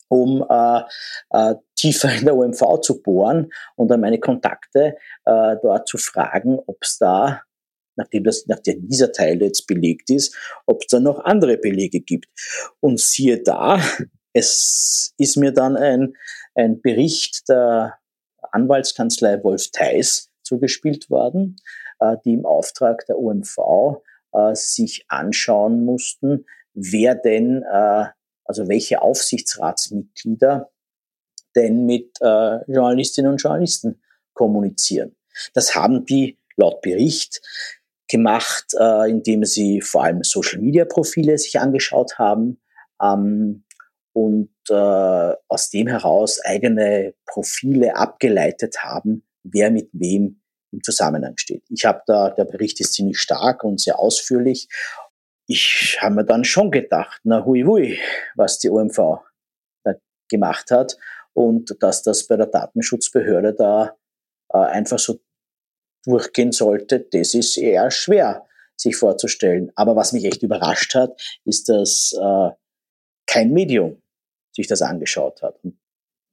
um 0.07 0.45
äh, 0.49 0.81
äh, 1.31 1.55
tiefer 1.75 2.13
in 2.13 2.25
der 2.25 2.35
OMV 2.35 2.81
zu 2.81 3.01
bohren 3.01 3.51
und 3.75 3.89
dann 3.89 4.01
meine 4.01 4.19
Kontakte 4.19 4.95
äh, 5.25 5.55
dort 5.61 5.87
zu 5.87 5.97
fragen, 5.97 6.59
ob 6.65 6.77
es 6.81 6.97
da, 6.97 7.41
nachdem, 7.95 8.23
das, 8.23 8.45
nachdem 8.47 8.87
dieser 8.87 9.11
Teil 9.11 9.41
jetzt 9.41 9.67
belegt 9.67 10.09
ist, 10.09 10.35
ob 10.65 10.81
es 10.81 10.87
da 10.87 10.99
noch 10.99 11.23
andere 11.23 11.57
Belege 11.57 12.01
gibt. 12.01 12.27
Und 12.79 12.99
siehe 12.99 13.41
da, 13.41 13.79
es 14.33 15.13
ist 15.17 15.37
mir 15.37 15.51
dann 15.51 15.77
ein, 15.77 16.13
ein 16.55 16.81
Bericht 16.81 17.47
der 17.49 17.97
Anwaltskanzlei 18.51 19.43
Wolf 19.43 19.71
Theis 19.71 20.29
zugespielt 20.43 21.09
worden, 21.09 21.57
äh, 21.99 22.17
die 22.25 22.33
im 22.33 22.45
Auftrag 22.45 23.05
der 23.07 23.17
OMV 23.17 23.57
äh, 24.33 24.53
sich 24.55 25.05
anschauen 25.07 25.85
mussten, 25.85 26.45
wer 26.73 27.15
denn 27.15 27.63
äh, 27.63 28.05
also 28.45 28.67
welche 28.67 29.01
Aufsichtsratsmitglieder 29.01 30.71
denn 31.55 31.85
mit 31.85 32.17
äh, 32.21 32.71
Journalistinnen 32.71 33.31
und 33.31 33.41
Journalisten 33.41 34.01
kommunizieren. 34.33 35.15
Das 35.53 35.75
haben 35.75 36.05
die 36.05 36.37
laut 36.57 36.81
Bericht 36.81 37.41
gemacht, 38.07 38.73
äh, 38.79 39.09
indem 39.09 39.43
sie 39.45 39.81
vor 39.81 40.03
allem 40.03 40.23
Social-Media-Profile 40.23 41.37
sich 41.37 41.59
angeschaut 41.59 42.19
haben 42.19 42.61
ähm, 43.01 43.63
und 44.13 44.51
äh, 44.69 45.33
aus 45.47 45.69
dem 45.71 45.87
heraus 45.87 46.39
eigene 46.43 47.13
Profile 47.25 47.95
abgeleitet 47.95 48.83
haben, 48.83 49.25
wer 49.43 49.71
mit 49.71 49.89
wem 49.93 50.41
im 50.71 50.83
Zusammenhang 50.83 51.37
steht. 51.37 51.63
Ich 51.69 51.85
habe 51.85 52.01
da, 52.05 52.29
der 52.29 52.45
Bericht 52.45 52.79
ist 52.79 52.93
ziemlich 52.93 53.19
stark 53.19 53.63
und 53.63 53.79
sehr 53.79 53.99
ausführlich 53.99 54.67
ich 55.47 55.97
habe 56.01 56.15
mir 56.15 56.25
dann 56.25 56.43
schon 56.43 56.71
gedacht, 56.71 57.21
na 57.23 57.45
hui 57.45 57.63
hui, 57.63 57.99
was 58.35 58.59
die 58.59 58.69
OMV 58.69 59.19
da 59.83 59.93
gemacht 60.29 60.71
hat 60.71 60.97
und 61.33 61.75
dass 61.81 62.03
das 62.03 62.27
bei 62.27 62.37
der 62.37 62.47
Datenschutzbehörde 62.47 63.53
da 63.53 63.95
äh, 64.53 64.57
einfach 64.57 64.99
so 64.99 65.19
durchgehen 66.05 66.51
sollte, 66.51 66.99
das 66.99 67.33
ist 67.33 67.57
eher 67.57 67.91
schwer 67.91 68.45
sich 68.77 68.95
vorzustellen. 68.95 69.71
Aber 69.75 69.95
was 69.95 70.13
mich 70.13 70.25
echt 70.25 70.43
überrascht 70.43 70.95
hat, 70.95 71.21
ist, 71.45 71.69
dass 71.69 72.13
äh, 72.19 72.49
kein 73.25 73.51
Medium 73.51 74.01
sich 74.51 74.67
das 74.67 74.81
angeschaut 74.81 75.41
hat. 75.41 75.59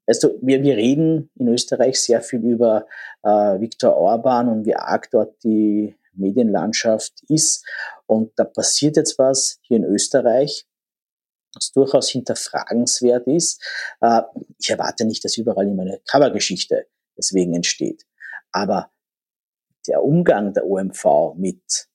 Weißt 0.07 0.25
du, 0.25 0.39
wir, 0.43 0.63
wir 0.63 0.77
reden 0.77 1.31
in 1.37 1.49
Österreich 1.49 2.01
sehr 2.01 2.21
viel 2.21 2.45
über 2.45 2.87
äh, 3.23 3.61
Viktor 3.61 3.97
Orban 3.97 4.49
und 4.49 4.67
wie 4.67 4.75
arg 4.75 5.11
dort 5.11 5.43
die 5.45 5.97
Medienlandschaft 6.15 7.23
ist. 7.29 7.65
Und 8.13 8.33
da 8.37 8.45
passiert 8.45 8.99
jetzt 8.99 9.19
was 9.19 9.59
hier 9.63 9.79
in 9.79 9.85
Österreich, 9.85 10.67
was 11.55 11.73
durchaus 11.73 12.11
hinterfragenswert 12.11 13.27
ist. 13.27 13.65
Äh, 14.03 14.21
ich 14.59 14.69
erwarte 14.69 15.07
nicht, 15.07 15.25
dass 15.25 15.39
überall 15.39 15.67
immer 15.67 15.85
eine 15.85 15.99
Covergeschichte 16.11 16.89
deswegen 17.17 17.55
entsteht. 17.55 18.05
Aber 18.53 18.91
der 19.89 20.05
Umgang 20.05 20.53
der 20.53 20.67
OMV 20.67 21.37
mit 21.37 21.89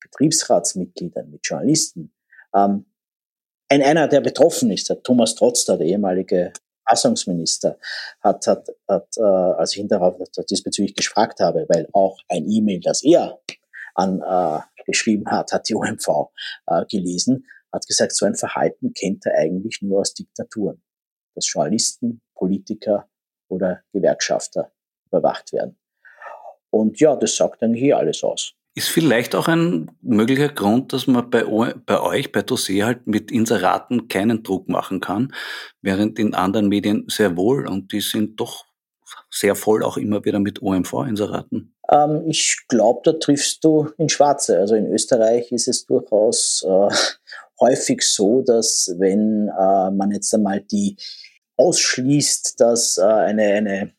Betriebsratsmitgliedern, 0.00 1.30
mit 1.30 1.46
Journalisten, 1.46 2.12
ähm, 2.56 2.86
ein, 3.68 3.82
einer, 3.82 4.08
der 4.08 4.20
betroffen 4.20 4.72
ist, 4.72 4.90
der 4.90 5.00
Thomas 5.04 5.36
Trotzter, 5.36 5.78
der 5.78 5.86
ehemalige 5.86 6.52
Verfassungsminister, 6.84 7.78
hat, 8.20 8.48
hat, 8.48 8.68
hat 8.88 9.16
äh, 9.16 9.22
als 9.22 9.74
ich 9.74 9.78
ihn 9.78 9.86
darauf 9.86 10.16
diesbezüglich 10.50 10.96
gefragt 10.96 11.38
habe, 11.38 11.66
weil 11.68 11.88
auch 11.92 12.18
ein 12.28 12.50
E-Mail, 12.50 12.80
das 12.80 13.04
er 13.04 13.38
an 13.94 14.20
äh, 14.20 14.60
geschrieben 14.84 15.30
hat, 15.30 15.52
hat 15.52 15.68
die 15.68 15.74
OMV 15.76 16.30
äh, 16.66 16.84
gelesen, 16.90 17.46
hat 17.72 17.86
gesagt, 17.86 18.14
so 18.14 18.26
ein 18.26 18.34
Verhalten 18.34 18.92
kennt 18.94 19.26
er 19.26 19.38
eigentlich 19.38 19.80
nur 19.82 20.00
aus 20.00 20.14
Diktaturen, 20.14 20.82
dass 21.34 21.50
Journalisten, 21.50 22.20
Politiker 22.34 23.08
oder 23.48 23.82
Gewerkschafter 23.92 24.72
überwacht 25.06 25.52
werden. 25.52 25.78
Und 26.70 27.00
ja, 27.00 27.16
das 27.16 27.36
sagt 27.36 27.62
eigentlich 27.62 27.82
hier 27.82 27.98
alles 27.98 28.24
aus. 28.24 28.54
Ist 28.74 28.88
vielleicht 28.88 29.34
auch 29.34 29.48
ein 29.48 29.90
möglicher 30.00 30.48
Grund, 30.48 30.94
dass 30.94 31.06
man 31.06 31.28
bei, 31.28 31.44
bei 31.44 32.00
euch, 32.00 32.32
bei 32.32 32.40
Dossier 32.40 32.86
halt 32.86 33.06
mit 33.06 33.30
Inseraten 33.30 34.08
keinen 34.08 34.42
Druck 34.42 34.70
machen 34.70 35.00
kann, 35.00 35.34
während 35.82 36.18
in 36.18 36.34
anderen 36.34 36.68
Medien 36.68 37.04
sehr 37.08 37.36
wohl 37.36 37.68
und 37.68 37.92
die 37.92 38.00
sind 38.00 38.40
doch 38.40 38.64
sehr 39.30 39.54
voll 39.54 39.82
auch 39.82 39.98
immer 39.98 40.24
wieder 40.24 40.38
mit 40.38 40.62
OMV-Inseraten. 40.62 41.74
Ähm, 41.90 42.24
ich 42.26 42.56
glaube, 42.68 43.00
da 43.04 43.12
triffst 43.12 43.64
du 43.64 43.90
in 43.98 44.08
Schwarze. 44.08 44.58
Also 44.58 44.74
in 44.74 44.86
Österreich 44.86 45.52
ist 45.52 45.68
es 45.68 45.86
durchaus 45.86 46.64
äh, 46.66 46.94
häufig 47.60 48.02
so, 48.02 48.42
dass 48.42 48.94
wenn 48.98 49.48
äh, 49.48 49.90
man 49.90 50.10
jetzt 50.10 50.34
einmal 50.34 50.60
die 50.60 50.96
ausschließt, 51.56 52.60
dass 52.60 52.98
äh, 52.98 53.02
eine, 53.02 53.42
eine, 53.44 53.92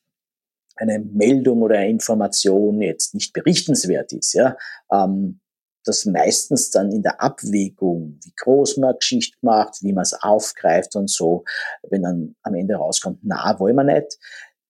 eine 0.75 0.99
Meldung 0.99 1.61
oder 1.61 1.77
eine 1.77 1.89
Information 1.89 2.81
jetzt 2.81 3.13
nicht 3.13 3.33
berichtenswert 3.33 4.11
ist, 4.13 4.33
ja, 4.33 4.57
ähm, 4.91 5.39
dass 5.85 6.05
meistens 6.05 6.71
dann 6.71 6.91
in 6.91 7.03
der 7.03 7.21
Abwägung, 7.21 8.17
wie 8.23 8.33
groß 8.35 8.77
man 8.77 8.95
Geschichte 8.97 9.37
macht, 9.41 9.83
wie 9.83 9.93
man 9.93 10.03
es 10.03 10.13
aufgreift 10.13 10.95
und 10.95 11.09
so, 11.09 11.43
wenn 11.89 12.03
dann 12.03 12.35
am 12.41 12.55
Ende 12.55 12.75
rauskommt, 12.75 13.19
na, 13.21 13.59
wollen 13.59 13.75
wir 13.75 13.83
nicht, 13.83 14.17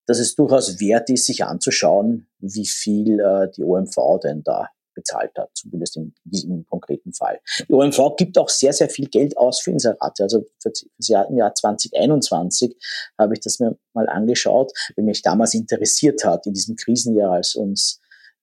dass 0.05 0.19
es 0.19 0.35
durchaus 0.35 0.79
wert 0.79 1.09
ist, 1.09 1.25
sich 1.25 1.43
anzuschauen, 1.43 2.27
wie 2.39 2.65
viel 2.65 3.19
äh, 3.19 3.49
die 3.55 3.63
OMV 3.63 4.19
denn 4.23 4.43
da 4.43 4.69
bezahlt 4.93 5.31
hat, 5.37 5.49
zumindest 5.53 5.97
in 5.97 6.13
diesem 6.23 6.65
konkreten 6.67 7.13
Fall. 7.13 7.39
Die 7.67 7.73
OMV 7.73 8.15
gibt 8.15 8.37
auch 8.37 8.49
sehr, 8.49 8.73
sehr 8.73 8.89
viel 8.89 9.07
Geld 9.07 9.37
aus 9.37 9.59
für 9.59 9.71
Inserate. 9.71 10.23
Also 10.23 10.45
für 10.61 10.69
das 10.69 11.07
Jahr, 11.07 11.27
im 11.29 11.37
Jahr 11.37 11.53
2021 11.53 12.75
habe 13.17 13.33
ich 13.33 13.39
das 13.39 13.59
mir 13.59 13.77
mal 13.93 14.07
angeschaut, 14.07 14.71
weil 14.95 15.05
mich 15.05 15.21
damals 15.21 15.53
interessiert 15.53 16.23
hat, 16.23 16.45
in 16.45 16.53
diesem 16.53 16.75
Krisenjahr, 16.75 17.33
als 17.33 17.55
uns 17.55 17.99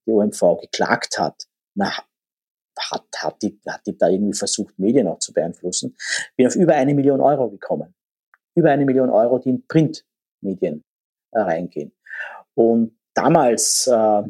die 0.07 0.13
OMV 0.13 0.61
geklagt 0.61 1.19
hat, 1.19 1.45
na, 1.75 1.93
hat, 2.79 3.05
hat, 3.17 3.43
die, 3.43 3.61
hat 3.69 3.83
die 3.87 3.97
da 3.97 4.09
irgendwie 4.09 4.37
versucht, 4.37 4.79
Medien 4.79 5.07
auch 5.07 5.19
zu 5.19 5.33
beeinflussen, 5.33 5.97
bin 6.37 6.47
auf 6.47 6.57
über 6.57 6.75
eine 6.75 6.95
Million 6.95 7.21
Euro 7.21 7.51
gekommen. 7.51 7.95
Über 8.55 8.71
eine 8.71 8.85
Million 8.85 9.11
Euro, 9.11 9.39
die 9.39 9.51
in 9.51 9.67
Printmedien 9.67 10.83
reingehen. 11.33 11.93
Und 12.55 12.97
damals 13.15 13.87
äh, 13.87 14.23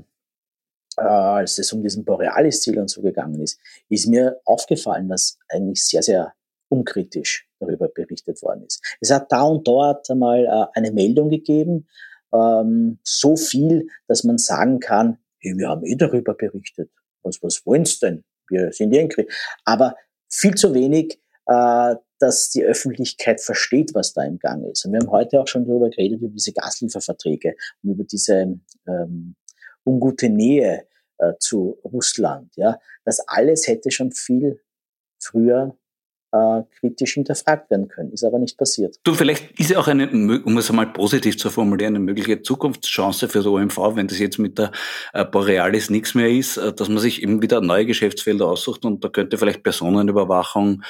äh, 0.97 1.03
als 1.03 1.59
es 1.59 1.73
um 1.73 1.83
diesen 1.83 2.05
Borealis-Ziel 2.05 2.79
und 2.79 2.89
so 2.89 3.03
gegangen 3.03 3.41
ist, 3.41 3.59
ist 3.89 4.07
mir 4.07 4.41
aufgefallen, 4.45 5.09
dass 5.09 5.39
eigentlich 5.49 5.83
sehr, 5.83 6.03
sehr 6.03 6.35
unkritisch 6.69 7.49
darüber 7.59 7.89
berichtet 7.89 8.43
worden 8.43 8.65
ist. 8.67 8.83
Es 9.01 9.11
hat 9.11 9.31
da 9.33 9.43
und 9.43 9.67
dort 9.67 10.09
einmal 10.11 10.45
äh, 10.45 10.79
eine 10.79 10.93
Meldung 10.93 11.31
gegeben, 11.31 11.89
ähm, 12.33 12.99
so 13.03 13.37
viel, 13.37 13.89
dass 14.07 14.25
man 14.25 14.39
sagen 14.39 14.79
kann, 14.79 15.19
hey, 15.39 15.57
wir 15.57 15.69
haben 15.69 15.85
eh 15.85 15.97
darüber 15.97 16.35
berichtet. 16.35 16.91
Was, 17.23 17.43
was 17.43 17.65
wollen 17.67 17.85
Sie 17.85 17.99
denn? 18.01 18.25
Wir 18.49 18.73
sind 18.73 18.93
irgendwie. 18.93 19.29
Aber 19.65 19.97
viel 20.29 20.55
zu 20.55 20.75
wenig, 20.75 21.21
äh, 21.47 21.97
dass 22.19 22.51
die 22.51 22.65
Öffentlichkeit 22.65 23.41
versteht, 23.41 23.95
was 23.95 24.13
da 24.13 24.23
im 24.25 24.39
Gang 24.39 24.65
ist. 24.71 24.85
Und 24.85 24.93
wir 24.93 25.01
haben 25.01 25.11
heute 25.11 25.41
auch 25.41 25.49
schon 25.49 25.65
darüber 25.65 25.89
geredet, 25.89 26.21
über 26.21 26.29
diese 26.29 26.53
Gaslieferverträge 26.53 27.55
und 27.83 27.91
über 27.91 28.05
diese 28.05 28.61
ähm, 28.87 29.37
ungute 29.87 30.29
Nähe 30.29 30.87
äh, 31.19 31.33
zu 31.39 31.79
Russland. 31.85 32.55
Ja, 32.57 32.79
das 33.05 33.21
alles 33.27 33.67
hätte 33.67 33.91
schon 33.91 34.13
viel 34.13 34.61
früher 35.19 35.77
äh, 36.33 36.63
kritisch 36.79 37.15
hinterfragt 37.15 37.71
werden 37.71 37.89
können. 37.89 38.13
Ist 38.13 38.25
aber 38.25 38.39
nicht 38.39 38.57
passiert. 38.57 38.97
Du, 39.05 39.15
vielleicht 39.15 39.59
ist 39.59 39.71
ja 39.71 39.79
auch 39.79 39.89
eine, 39.89 40.09
um 40.45 40.59
es 40.59 40.71
einmal 40.71 40.93
positiv 40.93 41.39
zu 41.39 41.51
formulieren, 41.51 41.97
eine 41.97 42.05
mögliche 42.05 42.43
Zukunftschance 42.43 43.29
für 43.29 43.39
das 43.39 43.47
OMV, 43.47 43.97
wenn 43.97 44.07
das 44.07 44.19
jetzt 44.19 44.39
mit 44.39 44.59
der 44.59 44.73
äh, 45.13 45.25
Borealis 45.25 45.91
nichts 45.91 46.15
mehr 46.15 46.31
ist, 46.31 46.57
äh, 46.57 46.73
dass 46.73 46.89
man 46.89 46.99
sich 46.99 47.23
eben 47.23 47.43
wieder 47.43 47.61
neue 47.61 47.87
Geschäftsfelder 47.87 48.47
aussucht 48.47 48.85
und 48.85 49.05
da 49.05 49.09
könnte 49.09 49.39
vielleicht 49.39 49.63
Personenüberwachung 49.63 50.83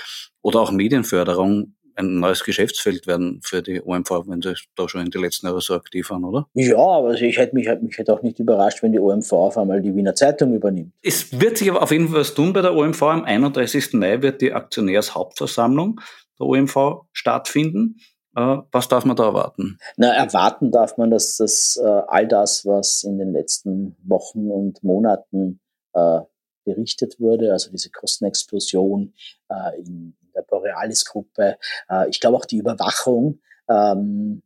oder 0.42 0.60
auch 0.60 0.72
Medienförderung 0.72 1.74
ein 2.00 2.20
neues 2.20 2.44
Geschäftsfeld 2.44 3.06
werden 3.06 3.40
für 3.42 3.62
die 3.62 3.80
OMV, 3.82 4.10
wenn 4.26 4.42
sie 4.42 4.54
da 4.76 4.88
schon 4.88 5.04
in 5.04 5.10
den 5.10 5.22
letzten 5.22 5.46
Jahren 5.46 5.60
so 5.60 5.74
aktiv 5.74 6.10
waren, 6.10 6.24
oder? 6.24 6.46
Ja, 6.54 6.76
aber 6.76 7.14
ich 7.14 7.38
hätte 7.38 7.54
mich, 7.54 7.68
mich 7.80 7.98
hätte 7.98 8.12
auch 8.12 8.22
nicht 8.22 8.38
überrascht, 8.38 8.82
wenn 8.82 8.92
die 8.92 8.98
OMV 8.98 9.32
auf 9.32 9.58
einmal 9.58 9.80
die 9.80 9.94
Wiener 9.94 10.14
Zeitung 10.14 10.54
übernimmt. 10.54 10.92
Es 11.02 11.40
wird 11.40 11.58
sich 11.58 11.70
aber 11.70 11.82
auf 11.82 11.90
jeden 11.90 12.08
Fall 12.08 12.20
was 12.20 12.34
tun 12.34 12.52
bei 12.52 12.62
der 12.62 12.74
OMV. 12.74 13.02
Am 13.02 13.24
31. 13.24 13.94
Mai 13.94 14.22
wird 14.22 14.40
die 14.40 14.52
Aktionärshauptversammlung 14.52 16.00
der 16.38 16.46
OMV 16.46 17.02
stattfinden. 17.12 17.96
Äh, 18.36 18.58
was 18.70 18.88
darf 18.88 19.04
man 19.04 19.16
da 19.16 19.24
erwarten? 19.24 19.78
Na, 19.96 20.12
erwarten 20.12 20.70
darf 20.70 20.96
man, 20.96 21.10
dass 21.10 21.36
das 21.36 21.80
äh, 21.82 21.86
all 21.86 22.28
das, 22.28 22.64
was 22.64 23.02
in 23.02 23.18
den 23.18 23.32
letzten 23.32 23.96
Wochen 24.04 24.50
und 24.50 24.82
Monaten 24.84 25.60
äh, 25.94 26.20
berichtet 26.64 27.18
wurde, 27.18 27.52
also 27.52 27.70
diese 27.70 27.90
Kostenexplosion 27.90 29.12
äh, 29.48 29.80
in, 29.80 30.16
der 30.40 30.46
Borealis-Gruppe. 30.46 31.58
Äh, 31.88 32.08
ich 32.08 32.20
glaube 32.20 32.36
auch 32.36 32.44
die 32.44 32.58
Überwachung, 32.58 33.40
ähm, 33.68 34.42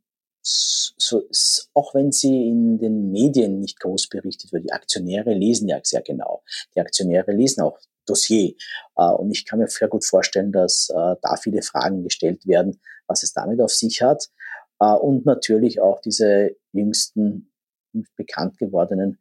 so, 0.47 1.23
auch 1.73 1.95
wenn 1.95 2.11
sie 2.11 2.47
in 2.47 2.77
den 2.77 3.11
Medien 3.11 3.59
nicht 3.59 3.79
groß 3.79 4.09
berichtet 4.09 4.53
wird, 4.53 4.65
die 4.65 4.73
Aktionäre 4.73 5.33
lesen 5.33 5.67
ja 5.67 5.79
sehr 5.81 6.03
genau. 6.03 6.43
Die 6.75 6.79
Aktionäre 6.79 7.31
lesen 7.31 7.63
auch 7.63 7.79
Dossier. 8.05 8.53
Äh, 8.95 9.09
und 9.09 9.31
ich 9.31 9.45
kann 9.45 9.57
mir 9.59 9.67
sehr 9.67 9.87
gut 9.87 10.05
vorstellen, 10.05 10.51
dass 10.51 10.89
äh, 10.89 11.15
da 11.21 11.35
viele 11.41 11.63
Fragen 11.63 12.03
gestellt 12.03 12.45
werden, 12.45 12.79
was 13.07 13.23
es 13.23 13.33
damit 13.33 13.59
auf 13.61 13.71
sich 13.71 14.01
hat. 14.01 14.29
Und 14.77 15.25
natürlich 15.25 15.79
auch 15.79 16.01
diese 16.01 16.51
jüngsten 16.73 17.49
bekannt 18.17 18.57
gewordenen 18.57 19.19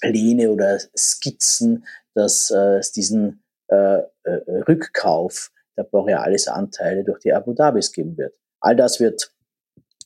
Pläne 0.00 0.52
oder 0.52 0.78
Skizzen, 0.96 1.84
dass 2.14 2.52
es 2.52 2.92
diesen 2.92 3.42
Rückkauf 3.68 5.50
der 5.76 5.84
Borealis-Anteile 5.84 7.04
durch 7.04 7.20
die 7.20 7.32
Abu 7.32 7.52
Dhabis 7.52 7.92
geben 7.92 8.16
wird. 8.16 8.36
All 8.60 8.76
das 8.76 9.00
wird 9.00 9.32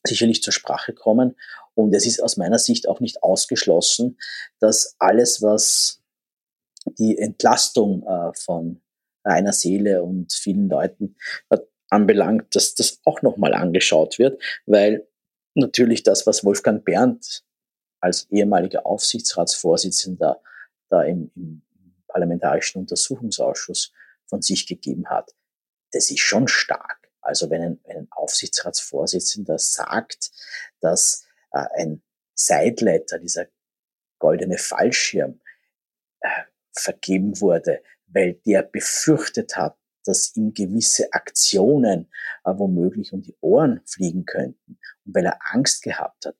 sicherlich 0.07 0.43
zur 0.43 0.53
Sprache 0.53 0.93
kommen. 0.93 1.37
Und 1.75 1.95
es 1.95 2.07
ist 2.07 2.23
aus 2.23 2.37
meiner 2.37 2.59
Sicht 2.59 2.89
auch 2.89 3.01
nicht 3.01 3.23
ausgeschlossen, 3.23 4.19
dass 4.59 4.97
alles, 4.99 5.43
was 5.43 6.03
die 6.87 7.19
Entlastung 7.19 8.05
äh, 8.07 8.33
von 8.35 8.81
reiner 9.25 9.53
Seele 9.53 10.03
und 10.03 10.33
vielen 10.33 10.69
Leuten 10.69 11.17
anbelangt, 11.91 12.55
dass 12.55 12.75
das 12.75 13.01
auch 13.05 13.23
nochmal 13.23 13.55
angeschaut 13.55 14.19
wird, 14.19 14.43
weil 14.67 15.07
natürlich 15.55 16.03
das, 16.03 16.27
was 16.27 16.45
Wolfgang 16.45 16.85
Berndt 16.85 17.45
als 18.01 18.31
ehemaliger 18.31 18.87
Aufsichtsratsvorsitzender 18.87 20.41
da 20.89 21.03
im, 21.03 21.31
im 21.35 21.63
Parlamentarischen 22.07 22.81
Untersuchungsausschuss 22.81 23.93
von 24.27 24.43
sich 24.43 24.67
gegeben 24.67 25.09
hat, 25.09 25.35
das 25.93 26.11
ist 26.11 26.21
schon 26.21 26.49
stark. 26.49 27.11
Also 27.21 27.51
wenn 27.51 27.63
ein, 27.63 27.81
ein 27.89 28.09
Aufsichtsratsvorsitzender 28.11 29.59
sagt, 29.59 30.31
dass 30.81 31.27
äh, 31.53 31.65
ein 31.77 32.03
Sideletter, 32.35 33.19
dieser 33.19 33.47
goldene 34.19 34.59
Fallschirm, 34.59 35.41
äh, 36.21 36.29
vergeben 36.73 37.41
wurde, 37.41 37.83
weil 38.07 38.35
der 38.47 38.63
befürchtet 38.63 39.57
hat, 39.57 39.77
dass 40.05 40.35
ihm 40.37 40.55
gewisse 40.55 41.13
Aktionen 41.13 42.11
äh, 42.45 42.53
womöglich 42.57 43.13
um 43.13 43.21
die 43.21 43.37
Ohren 43.41 43.83
fliegen 43.85 44.25
könnten 44.25 44.79
und 45.05 45.15
weil 45.15 45.27
er 45.27 45.39
Angst 45.53 45.83
gehabt 45.83 46.27
hat. 46.27 46.37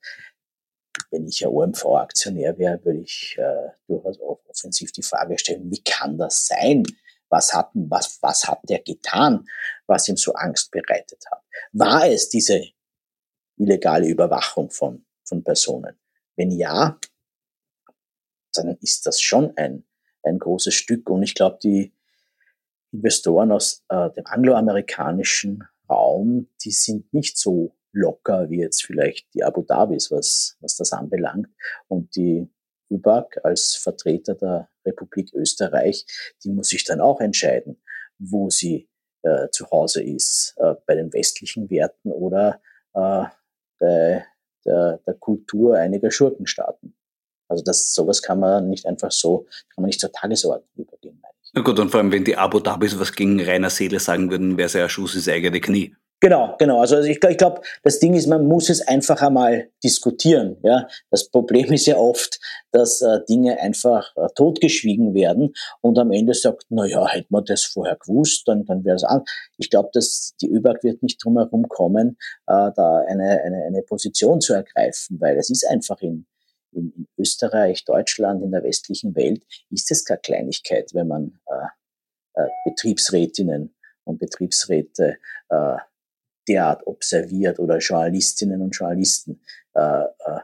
Wenn 1.11 1.27
ich 1.27 1.45
ein 1.45 1.53
OMV-Aktionär 1.53 2.59
wäre, 2.59 2.85
würde 2.85 3.01
ich 3.01 3.37
äh, 3.39 3.69
durchaus 3.87 4.19
offensiv 4.21 4.93
die 4.93 5.03
Frage 5.03 5.39
stellen, 5.39 5.71
wie 5.71 5.83
kann 5.83 6.19
das 6.19 6.47
sein? 6.47 6.85
Was 7.31 7.53
hat, 7.53 7.71
was, 7.75 8.19
was 8.23 8.49
hat 8.49 8.61
der 8.69 8.81
getan, 8.81 9.47
was 9.87 10.09
ihm 10.09 10.17
so 10.17 10.33
Angst 10.33 10.71
bereitet 10.71 11.25
hat? 11.31 11.43
War 11.73 12.07
es 12.09 12.29
diese 12.29 12.63
illegale 13.57 14.09
Überwachung 14.09 14.71
von, 14.71 15.05
von 15.25 15.45
Personen? 15.45 15.99
Wenn 16.37 16.51
ja, 16.51 16.99
dann 18.55 18.77
ist 18.81 19.07
das 19.07 19.21
schon 19.21 19.57
ein, 19.57 19.85
ein 20.23 20.39
großes 20.39 20.75
Stück. 20.75 21.11
Und 21.11 21.23
ich 21.23 21.35
glaube, 21.35 21.59
die 21.63 21.95
Investoren 22.93 23.53
aus 23.53 23.85
äh, 23.89 24.11
dem 24.11 24.27
angloamerikanischen 24.27 25.65
Raum, 25.89 26.49
die 26.65 26.71
sind 26.71 27.13
nicht 27.13 27.39
so 27.39 27.77
locker 27.93 28.51
wie 28.51 28.61
jetzt 28.61 28.85
vielleicht 28.85 29.33
die 29.35 29.45
Abu 29.45 29.63
Dhabis, 29.63 30.11
was, 30.11 30.57
was 30.61 30.77
das 30.77 30.93
anbelangt. 30.93 31.49
Und 31.89 32.15
die 32.17 32.49
ÖBAG 32.91 33.45
als 33.45 33.75
Vertreter 33.75 34.35
der 34.35 34.69
Republik 34.85 35.33
Österreich, 35.35 36.07
die 36.45 36.51
muss 36.51 36.69
sich 36.69 36.85
dann 36.85 37.01
auch 37.01 37.21
entscheiden, 37.21 37.81
wo 38.19 38.51
sie 38.51 38.89
äh, 39.23 39.49
zu 39.51 39.71
Hause 39.71 40.03
ist, 40.03 40.55
äh, 40.59 40.75
bei 40.87 40.95
den 40.95 41.13
westlichen 41.13 41.71
Werten 41.71 42.11
oder 42.11 42.61
äh, 42.95 43.25
bei 43.79 44.25
der, 44.65 45.01
der 45.07 45.15
Kultur 45.15 45.77
einiger 45.77 46.11
Schurkenstaaten. 46.11 46.95
Also 47.49 47.65
das, 47.65 47.95
sowas 47.95 48.23
kann 48.23 48.41
man 48.41 48.69
nicht 48.69 48.87
einfach 48.87 49.11
so, 49.11 49.47
kann 49.75 49.83
man 49.83 49.87
nicht 49.87 50.01
zur 50.01 50.13
Tagesordnung 50.13 50.69
übergehen. 50.77 51.23
Na 51.55 51.63
gut, 51.63 51.79
und 51.79 51.91
vor 51.91 52.01
allem, 52.01 52.13
wenn 52.13 52.25
die 52.25 52.37
Abu 52.37 52.61
Dhabis 52.61 52.99
was 53.01 53.13
gegen 53.13 53.41
reiner 53.43 53.71
Seele 53.71 53.99
sagen 54.01 54.31
würden, 54.31 54.59
wäre 54.59 54.67
es 54.67 54.75
ja 54.75 54.85
ein 54.85 54.91
Schuss 54.91 55.15
ins 55.15 55.29
eigene 55.29 55.61
Knie. 55.61 55.97
Genau, 56.21 56.57
genau. 56.59 56.81
Also, 56.81 56.99
ich, 56.99 57.23
ich 57.23 57.37
glaube, 57.37 57.61
das 57.85 58.01
Ding 58.01 58.15
ist, 58.15 58.27
man 58.27 58.45
muss 58.45 58.71
es 58.71 58.87
einfach 58.87 59.23
einmal 59.23 59.71
diskutieren. 59.85 60.57
Ja, 60.65 60.89
das 61.11 61.29
Problem 61.31 61.73
ist 61.73 61.87
ja 61.87 61.97
oft, 61.97 62.41
dass 62.73 63.03
äh, 63.03 63.21
Dinge 63.29 63.61
einfach 63.61 64.17
äh, 64.17 64.27
totgeschwiegen 64.35 65.15
werden 65.15 65.55
und 65.81 65.97
am 65.97 66.11
Ende 66.11 66.35
sagt, 66.35 66.65
na 66.71 66.87
ja, 66.87 67.07
hätte 67.07 67.29
man 67.31 67.45
das 67.45 67.65
vorher 67.65 67.97
gewusst, 67.97 68.49
dann, 68.49 68.65
dann 68.65 68.85
wäre 68.85 68.97
es 68.97 69.05
an. 69.05 69.23
Ich 69.59 69.71
glaube, 69.71 69.91
dass 69.93 70.35
die 70.41 70.51
ÖBAG 70.51 70.83
wird 70.83 71.03
nicht 71.05 71.25
drum 71.25 71.39
herum 71.39 71.69
kommen, 71.69 72.19
äh, 72.49 72.71
da 72.75 73.05
eine, 73.07 73.41
eine, 73.45 73.65
eine 73.67 73.83
Position 73.83 74.41
zu 74.41 74.55
ergreifen, 74.55 75.21
weil 75.21 75.37
es 75.37 75.51
ist 75.51 75.65
einfach 75.69 76.01
in, 76.01 76.27
in, 76.73 76.93
in 76.97 77.07
Österreich, 77.17 77.85
Deutschland, 77.85 78.43
in 78.43 78.51
der 78.51 78.65
westlichen 78.65 79.15
Welt 79.15 79.45
ist 79.71 79.91
es 79.93 80.05
keine 80.05 80.21
Kleinigkeit, 80.21 80.91
wenn 80.95 81.07
man 81.07 81.39
äh, 81.47 82.43
äh, 82.43 82.49
Betriebsrätinnen 82.65 83.73
und 84.03 84.19
Betriebsräte 84.19 85.19
äh, 85.51 85.77
derart 86.49 86.87
observiert 86.87 87.59
oder 87.59 87.79
Journalistinnen 87.79 88.63
und 88.63 88.71
Journalisten 88.71 89.41
äh, 89.75 90.03
äh, 90.03 90.41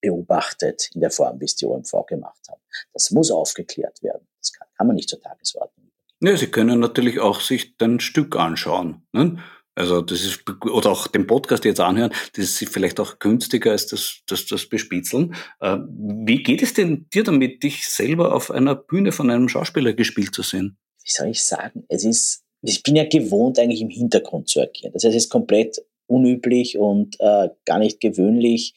beobachtet 0.00 0.90
in 0.94 1.00
der 1.00 1.10
Form, 1.10 1.40
wie 1.40 1.44
es 1.44 1.56
die 1.56 1.64
OMV 1.64 2.06
gemacht 2.06 2.40
haben. 2.50 2.60
Das 2.92 3.10
muss 3.10 3.30
aufgeklärt 3.30 4.02
werden. 4.02 4.26
Das 4.38 4.52
kann, 4.52 4.68
kann 4.76 4.86
man 4.88 4.96
nicht 4.96 5.08
zur 5.08 5.20
Tagesordnung. 5.20 5.90
Ja, 6.20 6.36
Sie 6.36 6.48
können 6.48 6.80
natürlich 6.80 7.20
auch 7.20 7.40
sich 7.40 7.74
ein 7.80 8.00
Stück 8.00 8.36
anschauen. 8.36 9.06
Ne? 9.12 9.38
Also 9.74 10.02
das 10.02 10.22
ist, 10.22 10.44
oder 10.64 10.90
auch 10.90 11.06
den 11.06 11.26
Podcast 11.26 11.64
jetzt 11.64 11.80
anhören, 11.80 12.12
das 12.34 12.60
ist 12.60 12.68
vielleicht 12.68 13.00
auch 13.00 13.18
günstiger 13.18 13.70
als 13.70 13.86
das, 13.86 14.20
das, 14.26 14.44
das 14.46 14.66
Bespitzeln. 14.68 15.34
Äh, 15.60 15.78
wie 15.88 16.42
geht 16.42 16.62
es 16.62 16.74
denn 16.74 17.08
dir 17.12 17.24
damit, 17.24 17.62
dich 17.62 17.88
selber 17.88 18.34
auf 18.34 18.50
einer 18.50 18.74
Bühne 18.74 19.12
von 19.12 19.30
einem 19.30 19.48
Schauspieler 19.48 19.94
gespielt 19.94 20.34
zu 20.34 20.42
sehen? 20.42 20.76
Wie 21.04 21.10
soll 21.10 21.28
ich 21.28 21.42
sagen? 21.42 21.84
Es 21.88 22.04
ist 22.04 22.44
ich 22.62 22.82
bin 22.82 22.96
ja 22.96 23.04
gewohnt, 23.04 23.58
eigentlich 23.58 23.82
im 23.82 23.90
Hintergrund 23.90 24.48
zu 24.48 24.60
agieren. 24.60 24.92
Das 24.92 25.04
heißt, 25.04 25.16
es 25.16 25.24
ist 25.24 25.30
komplett 25.30 25.84
unüblich 26.06 26.78
und 26.78 27.18
äh, 27.20 27.48
gar 27.64 27.78
nicht 27.78 28.00
gewöhnlich. 28.00 28.74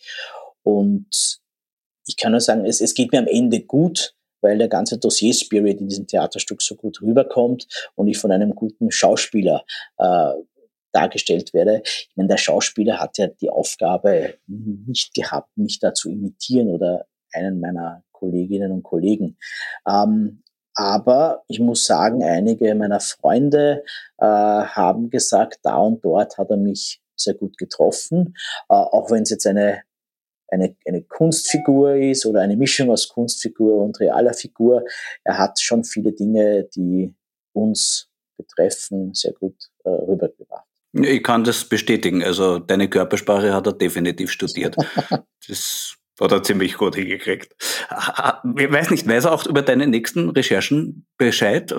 Und 0.64 1.40
ich 2.08 2.18
kann 2.18 2.32
nur 2.32 2.42
sagen, 2.42 2.66
es, 2.66 2.82
es 2.82 2.94
geht 2.94 3.12
mir 3.12 3.20
am 3.20 3.28
Ende 3.28 3.62
gut, 3.62 4.16
weil 4.42 4.58
der 4.58 4.68
ganze 4.68 4.98
Dossier-Spirit 4.98 5.80
in 5.80 5.88
diesem 5.88 6.08
Theaterstück 6.08 6.62
so 6.62 6.76
gut 6.76 7.02
rüberkommt 7.02 7.68
und 7.96 8.08
ich 8.08 8.18
von 8.18 8.32
einem 8.32 8.54
guten 8.56 8.92
Schauspieler 8.92 9.66
äh, 9.98 10.32
dargestellt 10.92 11.54
werde. 11.54 11.82
Ich 11.84 12.12
meine, 12.16 12.30
der 12.30 12.38
Schauspieler 12.38 13.00
hat 13.00 13.18
ja 13.18 13.28
die 13.28 13.50
Aufgabe 13.50 14.36
nicht 14.48 15.14
gehabt, 15.14 15.50
mich 15.58 15.80
da 15.80 15.94
zu 15.94 16.10
imitieren 16.10 16.70
oder 16.70 17.06
einen 17.34 17.60
meiner 17.60 18.04
Kolleginnen 18.12 18.72
und 18.72 18.84
Kollegen. 18.84 19.38
Ähm, 19.88 20.44
aber 20.76 21.43
ich 21.47 21.59
muss 21.59 21.86
sagen, 21.86 22.23
einige 22.23 22.76
meiner 22.76 22.99
Freunde 22.99 23.84
äh, 24.17 24.26
haben 24.26 25.09
gesagt, 25.09 25.59
da 25.63 25.78
und 25.78 26.03
dort 26.03 26.38
hat 26.38 26.49
er 26.49 26.57
mich 26.57 27.01
sehr 27.15 27.34
gut 27.34 27.57
getroffen, 27.57 28.36
äh, 28.69 28.73
auch 28.73 29.09
wenn 29.09 29.23
es 29.23 29.30
jetzt 29.30 29.47
eine, 29.47 29.84
eine, 30.49 30.76
eine 30.86 31.01
Kunstfigur 31.01 31.95
ist 31.95 32.26
oder 32.26 32.41
eine 32.41 32.57
Mischung 32.57 32.91
aus 32.91 33.07
Kunstfigur 33.07 33.82
und 33.82 33.99
realer 33.99 34.34
Figur. 34.34 34.84
Er 35.23 35.38
hat 35.38 35.59
schon 35.59 35.86
viele 35.86 36.11
Dinge, 36.11 36.65
die 36.76 37.13
uns 37.53 38.09
betreffen, 38.38 39.13
sehr 39.13 39.32
gut 39.32 39.55
äh, 39.86 39.89
rübergebracht. 39.89 40.65
Ich 40.91 41.23
kann 41.23 41.43
das 41.43 41.65
bestätigen. 41.65 42.23
Also 42.23 42.59
deine 42.59 42.89
Körpersprache 42.89 43.53
hat 43.53 43.67
er 43.67 43.73
definitiv 43.73 44.32
studiert. 44.32 44.76
Das 45.47 45.95
hat 46.20 46.32
er 46.32 46.43
ziemlich 46.43 46.78
gut 46.78 46.95
hingekriegt. 46.95 47.55
Ich 48.57 48.72
weiß 48.72 48.91
nicht, 48.91 49.07
weiß 49.07 49.26
er 49.26 49.34
auch 49.34 49.45
über 49.45 49.61
deine 49.61 49.88
nächsten 49.88 50.30
Recherchen 50.30 51.05
Bescheid? 51.18 51.74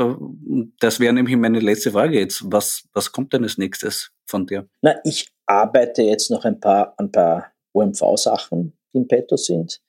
Das 0.80 1.00
wäre 1.00 1.12
nämlich 1.12 1.36
meine 1.36 1.60
letzte 1.60 1.92
Frage 1.92 2.18
jetzt. 2.18 2.42
Was, 2.46 2.84
was 2.92 3.12
kommt 3.12 3.32
denn 3.32 3.44
als 3.44 3.56
nächstes 3.56 4.10
von 4.26 4.46
dir? 4.46 4.68
Na, 4.82 4.96
ich 5.04 5.28
arbeite 5.46 6.02
jetzt 6.02 6.30
noch 6.30 6.44
ein 6.44 6.58
paar, 6.60 6.94
ein 6.98 7.10
paar 7.10 7.52
OMV-Sachen, 7.72 8.72
die 8.92 8.98
im 8.98 9.08
Petto 9.08 9.36
sind. 9.36 9.80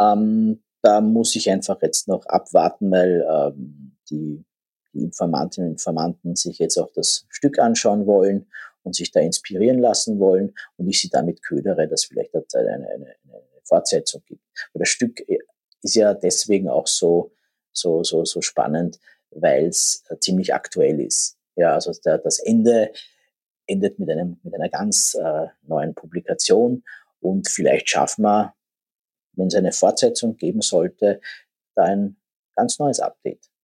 Ähm, 0.00 0.62
da 0.82 1.00
muss 1.00 1.36
ich 1.36 1.50
einfach 1.50 1.80
jetzt 1.82 2.08
noch 2.08 2.24
abwarten, 2.26 2.90
weil 2.90 3.26
ähm, 3.28 3.96
die 4.10 4.44
Informantinnen 4.92 5.70
und 5.70 5.74
Informanten 5.74 6.36
sich 6.36 6.58
jetzt 6.58 6.78
auch 6.78 6.90
das 6.94 7.26
Stück 7.28 7.58
anschauen 7.58 8.06
wollen 8.06 8.46
und 8.82 8.94
sich 8.94 9.10
da 9.10 9.20
inspirieren 9.20 9.78
lassen 9.78 10.18
wollen 10.18 10.54
und 10.76 10.88
ich 10.88 11.00
sie 11.00 11.08
damit 11.08 11.42
ködere, 11.42 11.88
dass 11.88 12.04
vielleicht 12.04 12.34
eine, 12.34 12.44
eine, 12.54 12.86
eine 12.86 13.16
Fortsetzung 13.66 14.22
gibt. 14.26 14.42
Aber 14.72 14.80
das 14.80 14.88
Stück 14.88 15.20
äh, 15.28 15.38
ist 15.82 15.94
ja 15.94 16.14
deswegen 16.14 16.68
auch 16.68 16.86
so, 16.86 17.32
so, 17.72 18.02
so, 18.02 18.24
so 18.24 18.40
spannend, 18.40 18.98
weil 19.30 19.66
es 19.66 20.04
äh, 20.08 20.18
ziemlich 20.18 20.54
aktuell 20.54 21.00
ist. 21.00 21.36
Ja, 21.56 21.74
also 21.74 21.92
der, 22.04 22.18
das 22.18 22.38
Ende 22.38 22.92
endet 23.66 23.98
mit, 23.98 24.10
einem, 24.10 24.38
mit 24.42 24.54
einer 24.54 24.68
ganz 24.68 25.14
äh, 25.14 25.46
neuen 25.62 25.94
Publikation 25.94 26.84
und 27.20 27.48
vielleicht 27.48 27.88
schaffen 27.88 28.22
wir, 28.22 28.54
wenn 29.32 29.48
es 29.48 29.54
eine 29.54 29.72
Fortsetzung 29.72 30.36
geben 30.36 30.62
sollte, 30.62 31.20
da 31.74 31.84
ein 31.84 32.16
ganz 32.54 32.78
neues 32.78 33.00
Update. 33.00 33.40
Und 33.44 33.55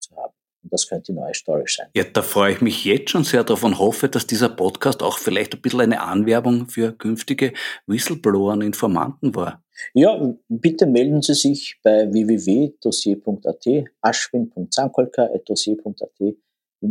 das 0.73 0.89
könnte 0.89 1.13
die 1.13 1.19
neue 1.19 1.35
Story 1.35 1.65
sein. 1.67 1.89
Ja, 1.95 2.05
da 2.05 2.23
freue 2.23 2.55
ich 2.55 2.63
mich 2.63 2.85
jetzt 2.85 3.11
schon 3.11 3.25
sehr 3.25 3.45
darauf 3.45 3.63
und 3.63 3.79
hoffe, 3.79 4.09
dass 4.09 4.27
dieser 4.27 4.49
Podcast 4.49 5.03
auch 5.03 5.19
vielleicht 5.19 5.55
ein 5.55 5.61
bisschen 5.61 5.83
eine 5.83 6.01
Anwerbung 6.01 6.69
für 6.69 6.93
künftige 6.93 7.53
Whistleblower 7.87 8.55
und 8.55 8.63
Informanten 8.63 9.35
war. 9.35 9.63
Ja, 9.95 10.35
bitte 10.49 10.87
melden 10.87 11.21
Sie 11.23 11.35
sich 11.35 11.79
bei 11.83 12.11
www.dossier.at, 12.11 13.67
aschwin.zankolka.dossier.at. 14.01 16.37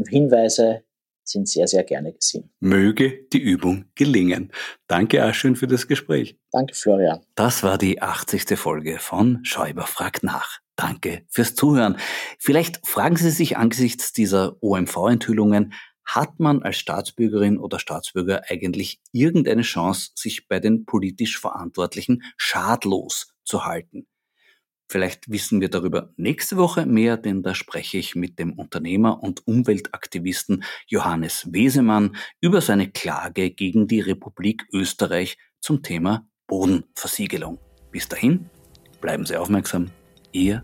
Hinweise 0.08 0.84
sind 1.24 1.48
sehr, 1.48 1.68
sehr 1.68 1.84
gerne 1.84 2.14
gesehen. 2.14 2.52
Möge 2.60 3.26
die 3.34 3.40
Übung 3.40 3.86
gelingen. 3.96 4.52
Danke, 4.88 5.24
Aschwin, 5.24 5.56
für 5.56 5.68
das 5.68 5.88
Gespräch. 5.88 6.38
Danke, 6.52 6.76
Florian. 6.76 7.22
Das 7.36 7.64
war 7.64 7.78
die 7.78 8.02
80. 8.02 8.60
Folge 8.60 9.00
von 9.00 9.40
Schäuber 9.44 9.88
fragt 9.88 10.24
nach. 10.24 10.60
Danke 10.82 11.26
fürs 11.30 11.54
Zuhören. 11.54 11.98
Vielleicht 12.40 12.88
fragen 12.88 13.16
Sie 13.16 13.30
sich 13.30 13.56
angesichts 13.56 14.14
dieser 14.14 14.58
OMV-Enthüllungen, 14.64 15.74
hat 16.04 16.40
man 16.40 16.64
als 16.64 16.78
Staatsbürgerin 16.78 17.60
oder 17.60 17.78
Staatsbürger 17.78 18.42
eigentlich 18.50 19.00
irgendeine 19.12 19.62
Chance, 19.62 20.10
sich 20.16 20.48
bei 20.48 20.60
den 20.60 20.86
politisch 20.86 21.40
Verantwortlichen 21.40 22.24
schadlos 22.36 23.32
zu 23.44 23.64
halten? 23.66 24.08
Vielleicht 24.90 25.30
wissen 25.30 25.62
wir 25.62 25.70
darüber 25.70 26.14
nächste 26.18 26.58
Woche 26.58 26.88
mehr, 26.88 27.16
denn 27.16 27.44
da 27.44 27.54
spreche 27.54 28.00
ich 28.00 28.16
mit 28.16 28.40
dem 28.40 28.54
Unternehmer 28.54 29.22
und 29.22 29.46
Umweltaktivisten 29.46 30.64
Johannes 30.88 31.48
Wesemann 31.54 32.16
über 32.42 32.60
seine 32.60 32.90
Klage 32.90 33.52
gegen 33.52 33.88
die 33.88 34.02
Republik 34.02 34.66
Österreich 34.74 35.38
zum 35.60 35.84
Thema 35.84 36.28
Bodenversiegelung. 36.48 37.60
Bis 37.92 38.10
dahin, 38.10 38.50
bleiben 39.00 39.28
Sie 39.28 39.38
aufmerksam. 39.38 39.92
Ihr 40.34 40.64